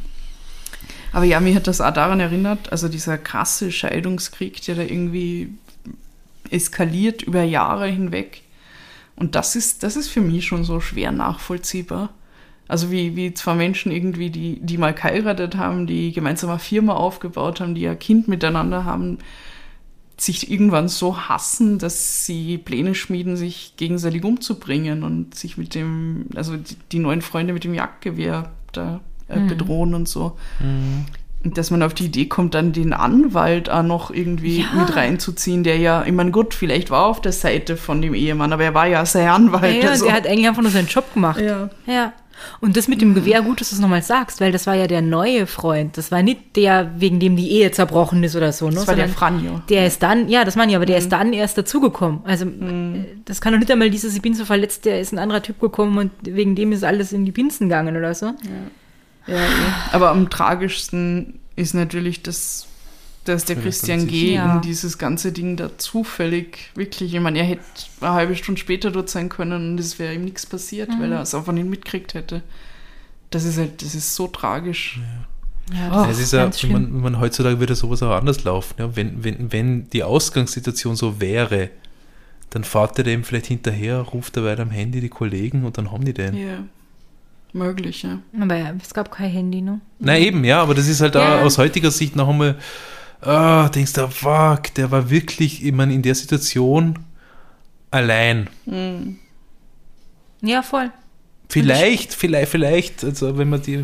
Aber 1.13 1.25
ja, 1.25 1.41
mich 1.41 1.57
hat 1.57 1.67
das 1.67 1.81
auch 1.81 1.93
daran 1.93 2.21
erinnert, 2.21 2.71
also 2.71 2.89
dieser 2.89 3.17
krasse 3.17 3.73
Scheidungskrieg, 3.73 4.61
der 4.63 4.75
da 4.75 4.83
irgendwie 4.83 5.55
eskaliert 6.51 7.23
über 7.23 7.43
Jahre 7.43 7.87
hinweg. 7.87 8.43
Und 9.17 9.35
das 9.35 9.57
ist, 9.57 9.83
das 9.83 9.97
ist 9.97 10.09
für 10.09 10.21
mich 10.21 10.47
schon 10.47 10.65
so 10.65 10.81
schwer 10.81 11.13
nachvollziehbar. 11.13 12.11
Also 12.69 12.91
wie, 12.91 13.17
wie 13.17 13.33
zwei 13.33 13.55
Menschen 13.55 13.91
irgendwie, 13.91 14.31
die, 14.31 14.61
die 14.61 14.77
mal 14.77 14.93
geheiratet 14.93 15.57
haben, 15.57 15.87
die 15.87 16.13
gemeinsam 16.13 16.51
eine 16.51 16.59
Firma 16.59 16.95
aufgebaut 16.95 17.61
haben, 17.61 17.75
die 17.75 17.89
ein 17.89 17.99
Kind 17.99 18.29
miteinander 18.29 18.85
haben, 18.85 19.19
sich 20.21 20.51
irgendwann 20.51 20.89
so 20.89 21.17
hassen, 21.29 21.79
dass 21.79 22.25
sie 22.27 22.59
Pläne 22.59 22.95
schmieden, 22.95 23.37
sich 23.37 23.75
gegenseitig 23.77 24.25
umzubringen 24.25 25.03
und 25.05 25.35
sich 25.35 25.57
mit 25.57 25.75
dem, 25.75 26.27
also 26.35 26.57
die, 26.57 26.77
die 26.93 26.99
neuen 26.99 27.23
Freunde 27.23 27.53
mit 27.53 27.65
dem 27.65 27.75
Jagdgewehr 27.75 28.51
da 28.73 29.01
äh, 29.29 29.41
bedrohen 29.41 29.95
und 29.95 30.09
so. 30.09 30.37
Und 31.45 31.57
dass 31.57 31.71
man 31.71 31.85
auf 31.85 31.95
die 31.95 32.07
Idee 32.07 32.27
kommt, 32.27 32.55
dann 32.55 32.73
den 32.73 32.93
Anwalt 32.93 33.71
auch 33.71 33.85
noch 33.85 34.11
irgendwie 34.11 34.61
Ja. 34.63 34.67
mit 34.81 34.97
reinzuziehen, 34.97 35.63
der 35.63 35.77
ja, 35.79 36.05
ich 36.05 36.13
meine, 36.13 36.33
gut, 36.33 36.53
vielleicht 36.53 36.91
war 36.91 37.05
er 37.05 37.07
auf 37.07 37.21
der 37.21 37.33
Seite 37.33 37.77
von 37.77 38.03
dem 38.03 38.13
Ehemann, 38.15 38.53
aber 38.53 38.65
er 38.65 38.75
war 38.75 38.87
ja 38.89 39.07
sein 39.07 39.29
Anwalt. 39.29 39.77
Ja, 39.77 39.83
ja, 39.85 39.91
also. 39.91 40.07
der 40.07 40.15
hat 40.15 40.27
eigentlich 40.27 40.49
einfach 40.49 40.63
nur 40.63 40.73
seinen 40.73 40.89
Job 40.89 41.15
gemacht. 41.15 41.41
ja. 41.41 41.71
Ja. 41.87 42.13
Und 42.61 42.77
das 42.77 42.89
mit 42.89 43.01
dem 43.01 43.15
Gewehr, 43.15 43.43
gut, 43.43 43.61
dass 43.61 43.71
du 43.71 43.77
es 43.77 43.81
nochmal 43.81 44.03
sagst, 44.03 44.41
weil 44.41 44.53
das 44.53 44.67
war 44.67 44.75
ja 44.75 44.87
der 44.87 45.03
neue 45.03 45.47
Freund. 45.47 45.97
Das 45.97 46.11
war 46.11 46.23
nicht 46.23 46.57
der, 46.57 46.93
wegen 46.99 47.21
dem 47.21 47.37
die 47.37 47.51
Ehe 47.51 47.71
zerbrochen 47.71 48.23
ist 48.23 48.37
oder 48.37 48.53
so. 48.53 48.69
Ne? 48.69 48.77
Das 48.77 48.87
war 48.87 48.95
der 48.95 49.09
Sondern 49.09 49.19
Franjo. 49.19 49.63
Der 49.69 49.87
ist 49.87 50.03
dann, 50.03 50.29
ja, 50.29 50.45
das 50.45 50.57
meine 50.57 50.73
ich, 50.73 50.77
aber 50.77 50.87
der 50.87 50.99
ist 50.99 51.11
dann 51.11 51.33
erst 51.33 51.59
dazugekommen. 51.59 52.21
Also, 52.25 52.45
äh, 52.47 53.07
das 53.25 53.41
kann 53.41 53.53
doch 53.53 53.61
nicht 53.61 53.71
einmal 53.71 53.91
dieses, 53.91 54.15
ich 54.15 54.23
bin 54.23 54.35
so 54.35 54.45
verletzt, 54.45 54.85
der 54.85 55.01
ist 55.01 55.13
ein 55.13 55.19
anderer 55.19 55.43
Typ 55.43 55.61
gekommen 55.61 55.99
und 55.99 56.11
wegen 56.23 56.55
dem 56.55 56.73
ist 56.73 56.85
alles 56.85 57.13
in 57.13 57.25
die 57.25 57.33
Pinsen 57.33 57.69
gegangen 57.69 57.97
oder 57.97 58.15
so. 58.15 58.27
Ja, 59.27 59.35
eh. 59.35 59.39
Aber 59.93 60.11
am 60.11 60.31
tragischsten 60.31 61.41
ist 61.57 61.75
natürlich, 61.75 62.23
dass, 62.23 62.68
dass 63.29 63.45
der 63.45 63.57
Ja, 63.57 63.63
Christian. 63.63 64.07
G. 64.07 64.35
Ja. 64.35 64.57
in 64.57 64.61
dieses 64.63 64.99
ganze 64.99 65.33
Ding 65.33 65.57
da 65.57 65.77
zufällig 65.79 66.71
wirklich, 66.75 67.15
ich 67.15 67.21
meine, 67.21 67.39
er 67.39 67.45
hätte 67.45 67.63
eine 68.01 68.13
halbe 68.13 68.35
Stunde 68.37 68.61
später 68.61 68.91
dort 68.91 69.09
sein 69.11 69.29
können 69.29 69.73
und 69.73 69.79
es 69.81 69.99
wäre 69.99 70.15
ihm 70.15 70.25
nichts 70.25 70.47
passiert, 70.47 70.91
weil 70.99 71.13
er 71.13 71.23
es 71.23 71.35
einfach 71.35 71.53
nicht 71.53 71.69
mitgekriegt 71.69 72.15
hätte. 72.15 72.43
Das 73.31 73.45
ist 73.45 73.59
halt, 73.59 73.83
das 73.83 73.95
ist 73.95 74.15
so 74.15 74.27
tragisch. 74.27 75.01
Ja, 75.73 76.07
Oh, 76.07 76.11
es 76.11 76.19
ist 76.19 76.33
ja, 76.33 76.51
man, 76.71 76.91
man 77.01 77.21
heutzutage 77.21 77.61
würde 77.61 77.75
sowas 77.75 78.03
auch 78.03 78.13
anders 78.13 78.43
laufen. 78.45 78.75
Ja? 78.79 78.97
Wenn, 78.97 79.23
wenn, 79.23 79.53
wenn 79.53 79.91
die 79.91 80.03
Ausgangssituation 80.03 80.97
so 80.97 81.21
wäre, 81.21 81.69
dann 82.49 82.65
fahrt 82.65 82.97
er 82.97 83.05
dem 83.05 83.23
vielleicht 83.25 83.47
hinterher, 83.49 83.99
ruft 84.01 84.39
er 84.39 84.45
weiter 84.45 84.63
am 84.63 84.71
Handy 84.71 85.03
die 85.03 85.11
Kollegen 85.11 85.65
und 85.67 85.77
dann 85.77 85.93
haben 85.93 86.07
die 86.07 86.15
den. 86.15 86.35
Ja. 86.35 86.65
Möglich, 87.53 88.03
ja. 88.03 88.19
Aber 88.41 88.57
ja, 88.57 88.73
es 88.83 88.93
gab 88.95 89.11
kein 89.11 89.31
Handy, 89.31 89.61
ne? 89.63 89.81
Na 89.99 90.19
eben, 90.19 90.45
ja, 90.45 90.63
aber 90.63 90.75
das 90.75 90.87
ist 90.89 91.01
halt 91.01 91.15
Ja. 91.15 91.39
auch 91.41 91.43
aus 91.45 91.59
heutiger 91.59 91.91
Sicht 91.91 92.15
noch 92.17 92.29
einmal, 92.29 92.57
ah, 93.21 93.69
denkst 93.69 93.93
du, 93.95 94.09
fuck, 94.09 94.75
der 94.75 94.91
war 94.91 95.11
wirklich, 95.11 95.65
ich 95.65 95.73
meine, 95.73 95.95
in 95.95 96.03
der 96.03 96.15
Situation 96.15 96.99
allein. 97.91 98.49
Mhm. 98.67 99.19
Ja, 100.43 100.63
voll. 100.63 100.91
Vielleicht, 101.51 102.13
vielleicht, 102.13 102.51
vielleicht, 102.51 103.05
also 103.05 103.39
wenn 103.39 103.49
man 103.49 103.63
die, 103.63 103.83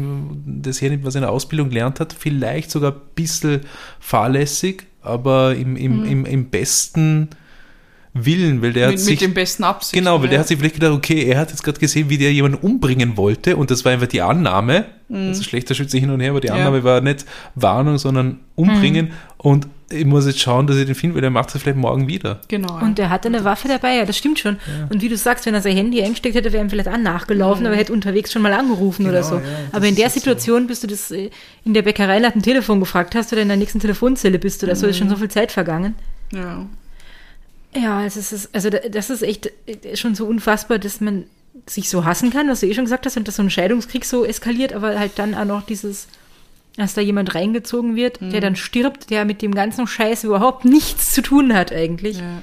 das 0.62 0.78
hier 0.78 0.90
nicht, 0.90 1.04
was 1.04 1.14
er 1.14 1.20
in 1.20 1.22
der 1.22 1.32
Ausbildung 1.32 1.70
gelernt 1.70 1.98
hat, 1.98 2.12
vielleicht 2.12 2.70
sogar 2.70 2.92
ein 2.92 3.00
bisschen 3.14 3.62
fahrlässig, 4.00 4.86
aber 5.00 5.54
im, 5.54 5.76
im, 5.76 6.04
im, 6.04 6.26
im 6.26 6.50
besten 6.50 7.30
Willen, 8.16 8.62
weil 8.62 8.72
der 8.72 8.86
hat 8.86 8.92
Mit, 8.92 9.00
sich 9.00 9.20
mit 9.20 9.28
dem 9.30 9.34
besten 9.34 9.64
Absicht. 9.64 9.92
Genau, 9.92 10.22
weil 10.22 10.28
der 10.28 10.38
hat 10.38 10.46
sich 10.48 10.56
vielleicht 10.56 10.76
gedacht, 10.76 10.92
okay, 10.92 11.24
er 11.24 11.38
hat 11.40 11.50
jetzt 11.50 11.64
gerade 11.64 11.80
gesehen, 11.80 12.08
wie 12.10 12.16
der 12.18 12.32
jemanden 12.32 12.58
umbringen 12.58 13.16
wollte 13.16 13.56
und 13.56 13.70
das 13.72 13.84
war 13.84 13.90
einfach 13.92 14.06
die 14.06 14.22
Annahme, 14.22 14.84
also 15.12 15.42
schlechter 15.42 15.74
Schütze 15.74 15.98
hin 15.98 16.10
und 16.10 16.20
her, 16.20 16.30
aber 16.30 16.40
die 16.40 16.46
Ja. 16.48 16.54
Annahme 16.54 16.84
war 16.84 17.00
nicht 17.00 17.26
Warnung, 17.56 17.98
sondern 17.98 18.38
umbringen 18.54 19.10
und 19.38 19.66
ich 19.90 20.04
muss 20.06 20.26
jetzt 20.26 20.40
schauen, 20.40 20.66
dass 20.66 20.76
ich 20.76 20.86
den 20.86 20.94
finde, 20.94 21.16
weil 21.16 21.20
der 21.22 21.30
macht 21.30 21.54
das 21.54 21.60
vielleicht 21.62 21.76
morgen 21.76 22.06
wieder. 22.08 22.40
Genau. 22.48 22.78
Und 22.80 22.98
er 22.98 23.10
hatte 23.10 23.28
eine 23.28 23.44
Waffe 23.44 23.68
dabei, 23.68 23.96
ja, 23.96 24.04
das 24.06 24.16
stimmt 24.16 24.38
schon. 24.38 24.56
Und 24.90 25.02
wie 25.02 25.08
du 25.08 25.16
sagst, 25.16 25.44
wenn 25.46 25.54
er 25.54 25.60
sein 25.60 25.76
Handy 25.76 26.02
eingesteckt 26.02 26.34
hätte, 26.36 26.52
wäre 26.52 26.64
ihm 26.64 26.70
vielleicht 26.70 26.88
auch 26.88 26.96
nachgelaufen, 26.96 27.66
aber 27.66 27.74
er 27.74 27.80
hätte 27.80 27.92
unterwegs 27.92 28.32
schon 28.32 28.42
mal 28.42 28.52
angerufen 28.52 29.06
oder 29.08 29.22
so. 29.24 29.36
Genau, 29.36 29.46
ja, 29.48 29.56
aber 29.72 29.86
in 29.86 29.94
der 29.96 30.06
ist 30.06 30.14
so. 30.14 30.20
Situation, 30.20 30.66
bis 30.68 30.80
du 30.80 30.86
das 30.86 31.10
äh, 31.10 31.30
in 31.64 31.74
der 31.74 31.82
Bäckerei 31.82 32.18
nach 32.20 32.32
dem 32.32 32.42
Telefon 32.42 32.80
gefragt 32.80 33.14
hast 33.14 33.32
oder 33.32 33.42
in 33.42 33.48
der 33.48 33.56
nächsten 33.56 33.78
Telefonzelle 33.80 34.38
bist 34.38 34.62
oder 34.64 34.74
so, 34.76 34.86
ist 34.86 34.98
schon 34.98 35.10
so 35.10 35.16
viel 35.16 35.28
Zeit 35.30 35.50
vergangen. 35.50 35.96
ja. 36.32 36.64
Ja, 37.76 38.04
es 38.04 38.16
ist, 38.16 38.54
also 38.54 38.70
da- 38.70 38.88
das 38.88 39.10
ist 39.10 39.22
echt 39.22 39.50
äh, 39.66 39.96
schon 39.96 40.14
so 40.14 40.26
unfassbar, 40.26 40.78
dass 40.78 41.00
man 41.00 41.24
sich 41.66 41.88
so 41.88 42.04
hassen 42.04 42.30
kann, 42.30 42.48
was 42.48 42.60
du 42.60 42.66
eh 42.66 42.74
schon 42.74 42.84
gesagt 42.84 43.06
hast, 43.06 43.16
und 43.16 43.26
dass 43.26 43.36
so 43.36 43.42
ein 43.42 43.50
Scheidungskrieg 43.50 44.04
so 44.04 44.24
eskaliert, 44.24 44.72
aber 44.72 44.98
halt 44.98 45.12
dann 45.16 45.34
auch 45.34 45.44
noch 45.44 45.62
dieses, 45.64 46.08
dass 46.76 46.94
da 46.94 47.00
jemand 47.00 47.34
reingezogen 47.34 47.96
wird, 47.96 48.20
der 48.20 48.40
dann 48.40 48.56
stirbt, 48.56 49.10
der 49.10 49.24
mit 49.24 49.40
dem 49.42 49.54
ganzen 49.54 49.86
Scheiß 49.86 50.24
überhaupt 50.24 50.64
nichts 50.64 51.12
zu 51.12 51.22
tun 51.22 51.54
hat 51.54 51.72
eigentlich. 51.72 52.18
Ja. 52.18 52.42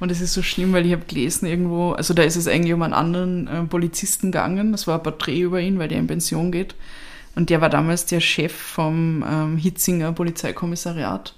Und 0.00 0.10
es 0.10 0.20
ist 0.20 0.32
so 0.34 0.42
schlimm, 0.42 0.72
weil 0.72 0.84
ich 0.84 0.92
habe 0.92 1.04
gelesen 1.06 1.46
irgendwo, 1.46 1.92
also 1.92 2.12
da 2.12 2.24
ist 2.24 2.34
es 2.36 2.48
eigentlich 2.48 2.74
um 2.74 2.82
einen 2.82 2.92
anderen 2.92 3.46
äh, 3.46 3.62
Polizisten 3.62 4.32
gegangen. 4.32 4.72
Das 4.72 4.88
war 4.88 4.96
ein 4.98 5.02
Porträt 5.04 5.40
über 5.40 5.60
ihn, 5.60 5.78
weil 5.78 5.86
der 5.88 5.98
in 5.98 6.08
Pension 6.08 6.50
geht. 6.50 6.74
Und 7.36 7.50
der 7.50 7.60
war 7.60 7.70
damals 7.70 8.04
der 8.06 8.18
Chef 8.20 8.52
vom 8.52 9.24
ähm, 9.26 9.56
Hitzinger 9.56 10.12
Polizeikommissariat 10.12 11.34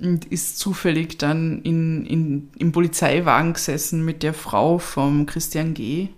und 0.00 0.24
ist 0.26 0.58
zufällig 0.58 1.18
dann 1.18 1.62
in, 1.62 2.04
in, 2.06 2.50
im 2.58 2.72
Polizeiwagen 2.72 3.52
gesessen 3.52 4.04
mit 4.04 4.22
der 4.22 4.34
Frau 4.34 4.78
vom 4.78 5.26
Christian 5.26 5.74
G. 5.74 6.08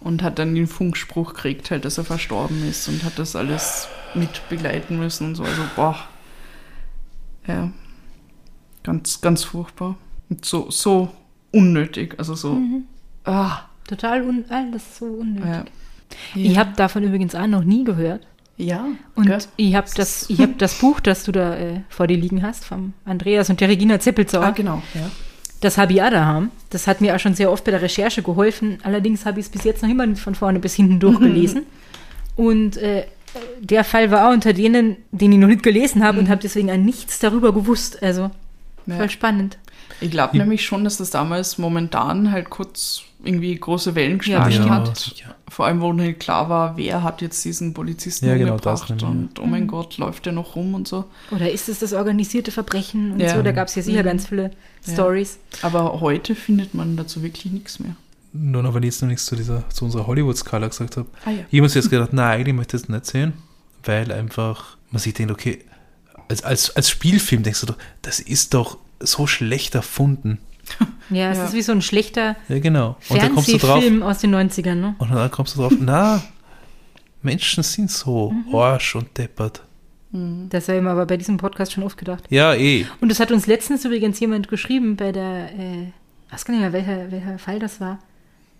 Und 0.00 0.24
hat 0.24 0.40
dann 0.40 0.56
den 0.56 0.66
Funkspruch 0.66 1.32
gekriegt, 1.34 1.70
halt, 1.70 1.84
dass 1.84 1.98
er 1.98 2.04
verstorben 2.04 2.68
ist 2.68 2.88
und 2.88 3.04
hat 3.04 3.16
das 3.16 3.36
alles 3.36 3.86
mit 4.14 4.48
begleiten 4.48 4.98
müssen 4.98 5.28
und 5.28 5.34
so. 5.36 5.44
Also, 5.44 5.62
boah. 5.76 5.96
Ja. 7.46 7.70
Ganz, 8.82 9.20
ganz 9.20 9.44
furchtbar. 9.44 9.96
Und 10.28 10.44
so, 10.44 10.68
so 10.72 11.10
unnötig. 11.52 12.16
Also 12.18 12.34
so. 12.34 12.58
Ah, 13.24 13.60
Total 13.86 14.22
un 14.22 14.44
alles 14.48 14.98
so 14.98 15.06
unnötig. 15.06 15.44
ja. 15.46 15.64
Ich 16.34 16.58
habe 16.58 16.72
davon 16.76 17.04
übrigens 17.04 17.34
auch 17.34 17.46
noch 17.46 17.62
nie 17.62 17.84
gehört. 17.84 18.26
Ja. 18.58 18.86
Und 19.14 19.26
gell? 19.26 19.38
ich 19.56 19.74
habe 19.74 19.88
das, 19.94 20.30
ich 20.30 20.40
hab 20.40 20.58
das 20.58 20.78
Buch, 20.78 21.00
das 21.00 21.24
du 21.24 21.32
da 21.32 21.56
äh, 21.56 21.80
vor 21.88 22.06
dir 22.06 22.16
liegen 22.16 22.42
hast, 22.42 22.64
vom 22.64 22.94
Andreas 23.04 23.50
und 23.50 23.60
der 23.60 23.68
Regina 23.68 24.00
Zeppelzauer. 24.00 24.44
Ah, 24.44 24.50
genau. 24.50 24.82
Ja. 24.94 25.10
Das 25.60 25.78
habe 25.78 25.92
ich 25.94 26.02
auch 26.02 26.10
daheim. 26.10 26.50
Das 26.70 26.86
hat 26.86 27.00
mir 27.00 27.14
auch 27.14 27.18
schon 27.18 27.34
sehr 27.34 27.50
oft 27.50 27.64
bei 27.64 27.70
der 27.70 27.82
Recherche 27.82 28.22
geholfen. 28.22 28.78
Allerdings 28.82 29.24
habe 29.26 29.40
ich 29.40 29.46
es 29.46 29.52
bis 29.52 29.64
jetzt 29.64 29.82
noch 29.82 29.88
immer 29.90 30.06
nicht 30.06 30.20
von 30.20 30.34
vorne 30.34 30.58
bis 30.58 30.74
hinten 30.74 31.00
durchgelesen. 31.00 31.62
und 32.36 32.76
äh, 32.78 33.06
der 33.60 33.84
Fall 33.84 34.10
war 34.10 34.28
auch 34.28 34.32
unter 34.32 34.54
denen, 34.54 34.96
den 35.12 35.32
ich 35.32 35.38
noch 35.38 35.48
nicht 35.48 35.62
gelesen 35.62 36.02
habe 36.02 36.18
und 36.18 36.28
habe 36.30 36.40
deswegen 36.42 36.70
auch 36.70 36.76
nichts 36.76 37.18
darüber 37.18 37.52
gewusst. 37.52 38.02
Also 38.02 38.30
Ja. 38.86 38.96
voll 38.96 39.10
spannend. 39.10 39.58
Ich 40.00 40.10
glaube 40.10 40.36
nämlich 40.36 40.64
schon, 40.64 40.84
dass 40.84 40.96
das 40.98 41.10
damals 41.10 41.58
momentan 41.58 42.32
halt 42.32 42.48
kurz 42.50 43.02
irgendwie 43.26 43.54
große 43.54 43.94
Wellen 43.94 44.18
geschlagen 44.18 44.46
bestimmt. 44.46 44.70
hat. 44.70 44.96
sicher. 44.96 45.34
Vor 45.48 45.66
allem, 45.66 45.80
wo 45.80 45.92
nicht 45.92 46.18
klar 46.20 46.48
war, 46.48 46.76
wer 46.76 47.02
hat 47.02 47.22
jetzt 47.22 47.44
diesen 47.44 47.72
Polizisten 47.72 48.26
Ja, 48.26 48.36
genau, 48.36 48.56
das 48.58 48.88
nämlich, 48.88 49.04
und 49.06 49.38
oh 49.38 49.46
mein 49.46 49.66
Gott, 49.68 49.96
läuft 49.98 50.26
der 50.26 50.32
noch 50.32 50.56
rum 50.56 50.74
und 50.74 50.88
so. 50.88 51.04
Oder 51.30 51.50
ist 51.50 51.68
es 51.68 51.78
das 51.78 51.92
organisierte 51.92 52.50
Verbrechen 52.50 53.12
und 53.12 53.20
Ja. 53.20 53.34
so? 53.36 53.42
Da 53.42 53.52
gab 53.52 53.68
es 53.68 53.74
ja 53.76 53.82
sicher 53.82 54.00
Mhm. 54.02 54.06
ganz 54.06 54.26
viele 54.26 54.50
Ja. 54.86 54.92
Stories. 54.92 55.38
Aber 55.62 56.00
heute 56.00 56.34
findet 56.34 56.74
man 56.74 56.96
dazu 56.96 57.22
wirklich 57.22 57.52
nichts 57.52 57.78
mehr. 57.78 57.94
Nur 58.32 58.62
noch, 58.62 58.74
weil 58.74 58.84
ich 58.84 58.90
jetzt 58.92 59.02
noch 59.02 59.08
nichts 59.08 59.24
zu, 59.24 59.36
dieser, 59.36 59.68
zu 59.70 59.84
unserer 59.84 60.06
Hollywood-Skala 60.06 60.66
gesagt 60.68 60.96
habe. 60.96 61.08
Ah 61.24 61.30
ja. 61.30 61.38
Ich 61.50 61.58
habe 61.60 61.68
mir 61.68 61.74
jetzt 61.74 61.90
gedacht, 61.90 62.12
nein, 62.12 62.40
eigentlich 62.40 62.54
möchte 62.54 62.76
ich 62.76 62.82
das 62.82 62.88
nicht 62.90 63.06
sehen, 63.06 63.32
weil 63.84 64.10
einfach 64.12 64.76
man 64.90 65.00
sich 65.00 65.14
denkt, 65.14 65.32
okay, 65.32 65.60
als, 66.28 66.42
als, 66.42 66.74
als 66.76 66.90
Spielfilm 66.90 67.44
denkst 67.44 67.60
du 67.60 67.66
doch, 67.66 67.76
das 68.02 68.18
ist 68.20 68.52
doch 68.52 68.78
so 69.00 69.26
schlecht 69.28 69.74
erfunden. 69.76 70.38
Ja, 71.10 71.30
es 71.30 71.38
Ja. 71.38 71.44
ist 71.44 71.52
wie 71.54 71.62
so 71.62 71.72
ein 71.72 71.82
schlechter 71.82 72.36
Ja, 72.48 72.58
genau. 72.58 72.96
Und 73.08 73.22
dann 73.22 73.34
kommst 73.34 73.48
du 73.48 73.58
drauf, 73.58 73.70
Fernsehfilm 73.70 74.02
aus 74.02 74.18
den 74.18 74.34
90ern, 74.34 74.74
ne? 74.74 74.94
und 74.98 75.12
dann 75.14 75.30
kommst 75.30 75.54
du 75.56 75.60
drauf, 75.60 75.72
na, 75.78 76.22
Menschen 77.22 77.62
sind 77.62 77.90
so 77.90 78.32
Arsch 78.52 78.94
und 78.96 79.16
deppert. 79.16 79.62
Das 80.48 80.68
habe 80.68 80.78
ich 80.78 80.84
mir 80.84 80.90
aber 80.90 81.04
bei 81.06 81.16
diesem 81.16 81.36
Podcast 81.36 81.72
schon 81.72 81.84
oft 81.84 81.98
gedacht. 81.98 82.24
Ja, 82.30 82.54
eh. 82.54 82.86
Und 83.00 83.10
das 83.10 83.20
hat 83.20 83.30
uns 83.32 83.46
letztens 83.46 83.84
übrigens 83.84 84.18
jemand 84.18 84.48
geschrieben 84.48 84.96
bei 84.96 85.12
der, 85.12 85.50
äh, 85.58 85.92
weiß 86.30 86.44
gar 86.44 86.54
nicht 86.54 86.62
mehr, 86.62 86.72
welcher, 86.72 87.10
welcher 87.10 87.38
Fall 87.38 87.58
das 87.58 87.80
war. 87.80 87.98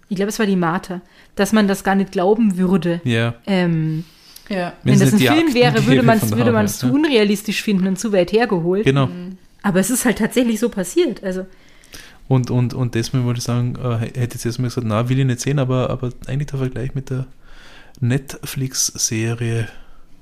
Ich 0.08 0.16
glaube, 0.16 0.28
es 0.28 0.38
war 0.38 0.46
die 0.46 0.56
Martha, 0.56 1.00
dass 1.34 1.52
man 1.52 1.66
das 1.66 1.82
gar 1.82 1.94
nicht 1.94 2.12
glauben 2.12 2.58
würde. 2.58 3.00
Ja. 3.04 3.34
Ähm, 3.46 4.04
Ja. 4.48 4.74
wenn, 4.82 4.92
Wenn 4.94 5.00
das 5.00 5.08
es 5.08 5.14
ein 5.14 5.34
Film 5.34 5.54
wäre, 5.54 5.86
würde 5.86 6.02
man 6.02 6.18
es 6.18 6.30
würde 6.30 6.52
man's 6.52 6.78
damals, 6.78 6.78
zu 6.78 6.86
ja. 6.88 6.92
unrealistisch 6.92 7.62
finden 7.62 7.86
und 7.88 7.98
zu 7.98 8.12
weit 8.12 8.32
hergeholt. 8.32 8.84
Genau. 8.84 9.08
Aber 9.62 9.80
es 9.80 9.90
ist 9.90 10.04
halt 10.04 10.18
tatsächlich 10.18 10.60
so 10.60 10.68
passiert. 10.68 11.24
Also, 11.24 11.46
Und, 12.28 12.50
und, 12.50 12.74
und 12.74 12.94
deswegen 12.94 13.24
wollte 13.24 13.38
ich 13.38 13.44
sagen, 13.44 13.76
äh, 13.76 13.98
hätte 13.98 14.34
jetzt 14.34 14.44
erstmal 14.46 14.68
gesagt, 14.68 14.86
na, 14.86 15.08
will 15.08 15.18
ich 15.18 15.24
nicht 15.26 15.40
sehen, 15.40 15.58
aber, 15.58 15.90
aber 15.90 16.10
eigentlich 16.26 16.48
der 16.48 16.58
Vergleich 16.58 16.94
mit 16.94 17.10
der 17.10 17.26
Netflix-Serie, 18.00 19.68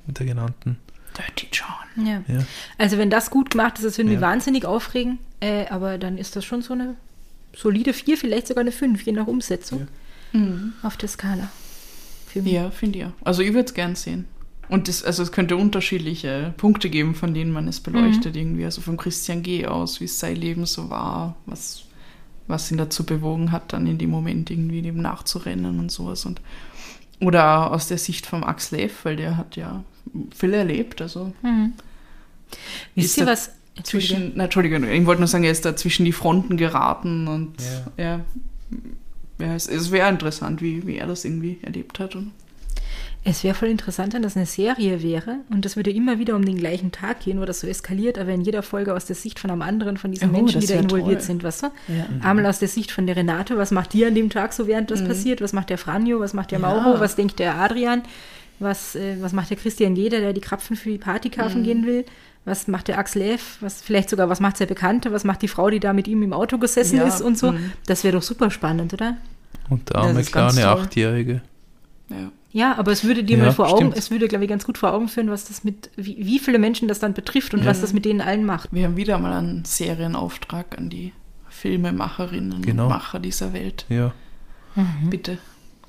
mit 0.07 0.19
der 0.19 0.25
genannten. 0.25 0.77
Dirty 1.17 1.47
John. 1.51 2.05
ja. 2.05 2.21
Ja. 2.27 2.43
Also, 2.77 2.97
wenn 2.97 3.09
das 3.09 3.29
gut 3.29 3.49
gemacht 3.51 3.77
ist, 3.77 3.85
das 3.85 3.97
würde 3.97 4.09
mich 4.09 4.19
Ja. 4.19 4.27
wahnsinnig 4.27 4.65
aufregen. 4.65 5.19
Äh, 5.39 5.67
aber 5.69 5.97
dann 5.97 6.17
ist 6.17 6.35
das 6.35 6.43
schon 6.45 6.61
so 6.61 6.73
eine 6.73 6.95
solide 7.55 7.93
4, 7.93 8.17
vielleicht 8.17 8.47
sogar 8.47 8.61
eine 8.61 8.71
5, 8.71 9.01
je 9.03 9.13
nach 9.13 9.27
Umsetzung 9.27 9.87
auf 10.83 10.97
der 10.97 11.07
Skala. 11.07 11.49
Für 12.27 12.41
mich. 12.41 12.51
Ja, 12.51 12.69
finde 12.69 12.99
ich 12.99 13.05
auch. 13.05 13.11
Also 13.23 13.41
ich 13.41 13.53
würde 13.53 13.67
es 13.67 13.73
gern 13.73 13.95
sehen. 13.95 14.25
Und 14.67 14.89
das, 14.89 15.01
also 15.05 15.23
es 15.23 15.31
könnte 15.31 15.55
unterschiedliche 15.55 16.53
Punkte 16.57 16.89
geben, 16.89 17.15
von 17.15 17.33
denen 17.33 17.51
man 17.53 17.69
es 17.69 17.79
beleuchtet 17.79 18.35
irgendwie. 18.35 18.65
Also 18.65 18.81
von 18.81 18.97
Christian 18.97 19.41
G. 19.43 19.65
aus, 19.65 20.01
wie 20.01 20.05
es 20.05 20.19
sein 20.19 20.35
Leben 20.35 20.65
so 20.65 20.89
war, 20.89 21.37
was, 21.45 21.84
was 22.47 22.71
ihn 22.71 22.77
dazu 22.77 23.05
bewogen 23.05 23.51
hat, 23.51 23.73
dann 23.73 23.87
in 23.87 23.97
dem 23.97 24.09
Moment 24.09 24.49
irgendwie 24.51 24.81
dem 24.81 25.01
nachzurennen 25.01 25.79
und 25.79 25.91
sowas. 25.91 26.25
Und, 26.25 26.41
oder 27.19 27.71
aus 27.71 27.87
der 27.87 27.97
Sicht 27.97 28.25
vom 28.25 28.43
Axel 28.43 28.79
F., 28.79 29.05
weil 29.05 29.15
der 29.15 29.37
hat 29.37 29.55
ja 29.55 29.83
viel 30.35 30.53
erlebt. 30.53 31.01
Also 31.01 31.33
Wisst 32.95 33.09
Ist 33.09 33.17
ihr 33.17 33.25
was? 33.25 33.51
Entschuldige. 33.75 34.13
zwischen, 34.13 34.31
na, 34.35 34.45
Entschuldigung, 34.45 34.83
ich 34.85 35.05
wollte 35.05 35.21
nur 35.21 35.27
sagen, 35.27 35.43
er 35.43 35.51
ist 35.51 35.65
da 35.65 35.75
zwischen 35.75 36.05
die 36.05 36.13
Fronten 36.13 36.55
geraten 36.55 37.27
und 37.27 37.55
ja, 37.97 38.21
ja 39.37 39.53
es, 39.53 39.67
es 39.67 39.91
wäre 39.91 40.09
interessant, 40.09 40.61
wie, 40.61 40.87
wie 40.87 40.95
er 40.95 41.07
das 41.07 41.25
irgendwie 41.25 41.59
erlebt 41.61 41.99
hat. 41.99 42.15
Und, 42.15 42.31
Es 43.27 43.43
wäre 43.43 43.55
voll 43.55 43.69
interessant, 43.69 44.13
wenn 44.13 44.21
das 44.21 44.37
eine 44.37 44.45
Serie 44.45 45.01
wäre 45.01 45.37
und 45.49 45.65
das 45.65 45.75
würde 45.75 45.89
immer 45.91 46.19
wieder 46.19 46.35
um 46.35 46.45
den 46.45 46.57
gleichen 46.57 46.91
Tag 46.91 47.21
gehen, 47.21 47.41
wo 47.41 47.45
das 47.45 47.59
so 47.59 47.65
eskaliert, 47.67 48.19
aber 48.19 48.29
in 48.29 48.41
jeder 48.41 48.61
Folge 48.61 48.93
aus 48.93 49.05
der 49.05 49.15
Sicht 49.15 49.39
von 49.39 49.49
einem 49.49 49.63
anderen 49.63 49.97
von 49.97 50.11
diesen 50.11 50.29
Oh, 50.29 50.31
Menschen, 50.33 50.61
die 50.61 50.67
da 50.67 50.75
involviert 50.75 51.19
toll. 51.19 51.21
sind, 51.21 51.43
weißt 51.43 51.63
du? 51.63 51.67
Ja. 51.87 52.05
Einmal 52.21 52.45
aus 52.45 52.59
der 52.59 52.67
Sicht 52.67 52.91
von 52.91 53.07
der 53.07 53.15
Renate, 53.15 53.57
was 53.57 53.71
macht 53.71 53.93
die 53.93 54.05
an 54.05 54.13
dem 54.13 54.29
Tag 54.29 54.53
so, 54.53 54.67
während 54.67 54.91
das 54.91 55.03
passiert? 55.03 55.41
Was 55.41 55.53
macht 55.53 55.71
der 55.71 55.79
Franjo? 55.79 56.19
Was 56.19 56.33
macht 56.35 56.51
der 56.51 56.59
Ja. 56.59 56.67
Mauro? 56.67 56.99
Was 56.99 57.15
denkt 57.15 57.39
der 57.39 57.55
Adrian? 57.55 58.03
Was, 58.59 58.95
äh, 58.95 59.17
was 59.19 59.33
macht 59.33 59.49
der 59.49 59.57
Christian 59.57 59.95
Jeder, 59.95 60.19
der 60.19 60.31
die 60.31 60.39
Krapfen 60.41 60.75
für 60.75 60.89
die 60.89 60.97
Party 60.99 61.29
kaufen 61.31 61.63
gehen 61.63 61.85
will? 61.87 62.05
Was 62.45 62.67
macht 62.67 62.87
der 62.89 62.99
Axel 62.99 63.23
F? 63.23 63.57
Was, 63.59 63.81
vielleicht 63.81 64.11
sogar, 64.11 64.29
was 64.29 64.39
macht 64.39 64.59
der 64.59 64.67
Bekannte? 64.67 65.11
Was 65.11 65.23
macht 65.23 65.41
die 65.41 65.47
Frau, 65.47 65.71
die 65.71 65.79
da 65.79 65.93
mit 65.93 66.07
ihm 66.07 66.21
im 66.21 66.31
Auto 66.31 66.59
gesessen 66.59 66.97
Ja, 66.97 67.07
ist 67.07 67.21
und 67.21 67.39
so? 67.39 67.53
mhm. 67.53 67.71
Das 67.87 68.03
wäre 68.03 68.15
doch 68.17 68.21
super 68.23 68.51
spannend, 68.51 68.93
oder? 68.93 69.17
Und 69.71 69.89
der 69.89 69.95
arme 69.95 70.21
kleine. 70.23 70.67
Achtjährige. 70.67 71.41
Ja. 72.09 72.31
Ja, 72.55 72.77
aber 72.77 72.93
es 72.93 73.03
würde 73.03 73.23
dir 73.25 73.37
Ja, 73.37 73.43
mal 73.45 73.51
vor 73.51 73.67
Augen, 73.67 73.77
stimmt. 73.87 73.97
es 73.97 74.11
würde, 74.11 74.29
glaube 74.29 74.45
ich, 74.45 74.49
ganz 74.49 74.65
gut 74.65 74.77
vor 74.77 74.93
Augen 74.93 75.09
führen, 75.09 75.29
was 75.29 75.43
das 75.45 75.65
mit, 75.65 75.89
wie, 75.97 76.15
wie 76.25 76.39
viele 76.39 76.57
Menschen 76.57 76.87
das 76.87 76.99
dann 76.99 77.13
betrifft 77.13 77.53
und 77.53 77.65
was 77.65 77.81
das 77.81 77.91
mit 77.91 78.05
denen 78.05 78.21
allen 78.21 78.45
macht. 78.45 78.69
Wir 78.71 78.85
haben 78.85 78.95
wieder 78.95 79.17
mal 79.19 79.33
einen 79.33 79.65
Serienauftrag 79.65 80.77
an 80.77 80.89
die 80.89 81.11
Filmemacherinnen 81.49 82.61
Genau. 82.61 82.83
und 82.83 82.89
Macher 82.89 83.19
dieser 83.19 83.51
Welt. 83.53 83.85
Ja. 83.89 84.13
Bitte. 85.09 85.37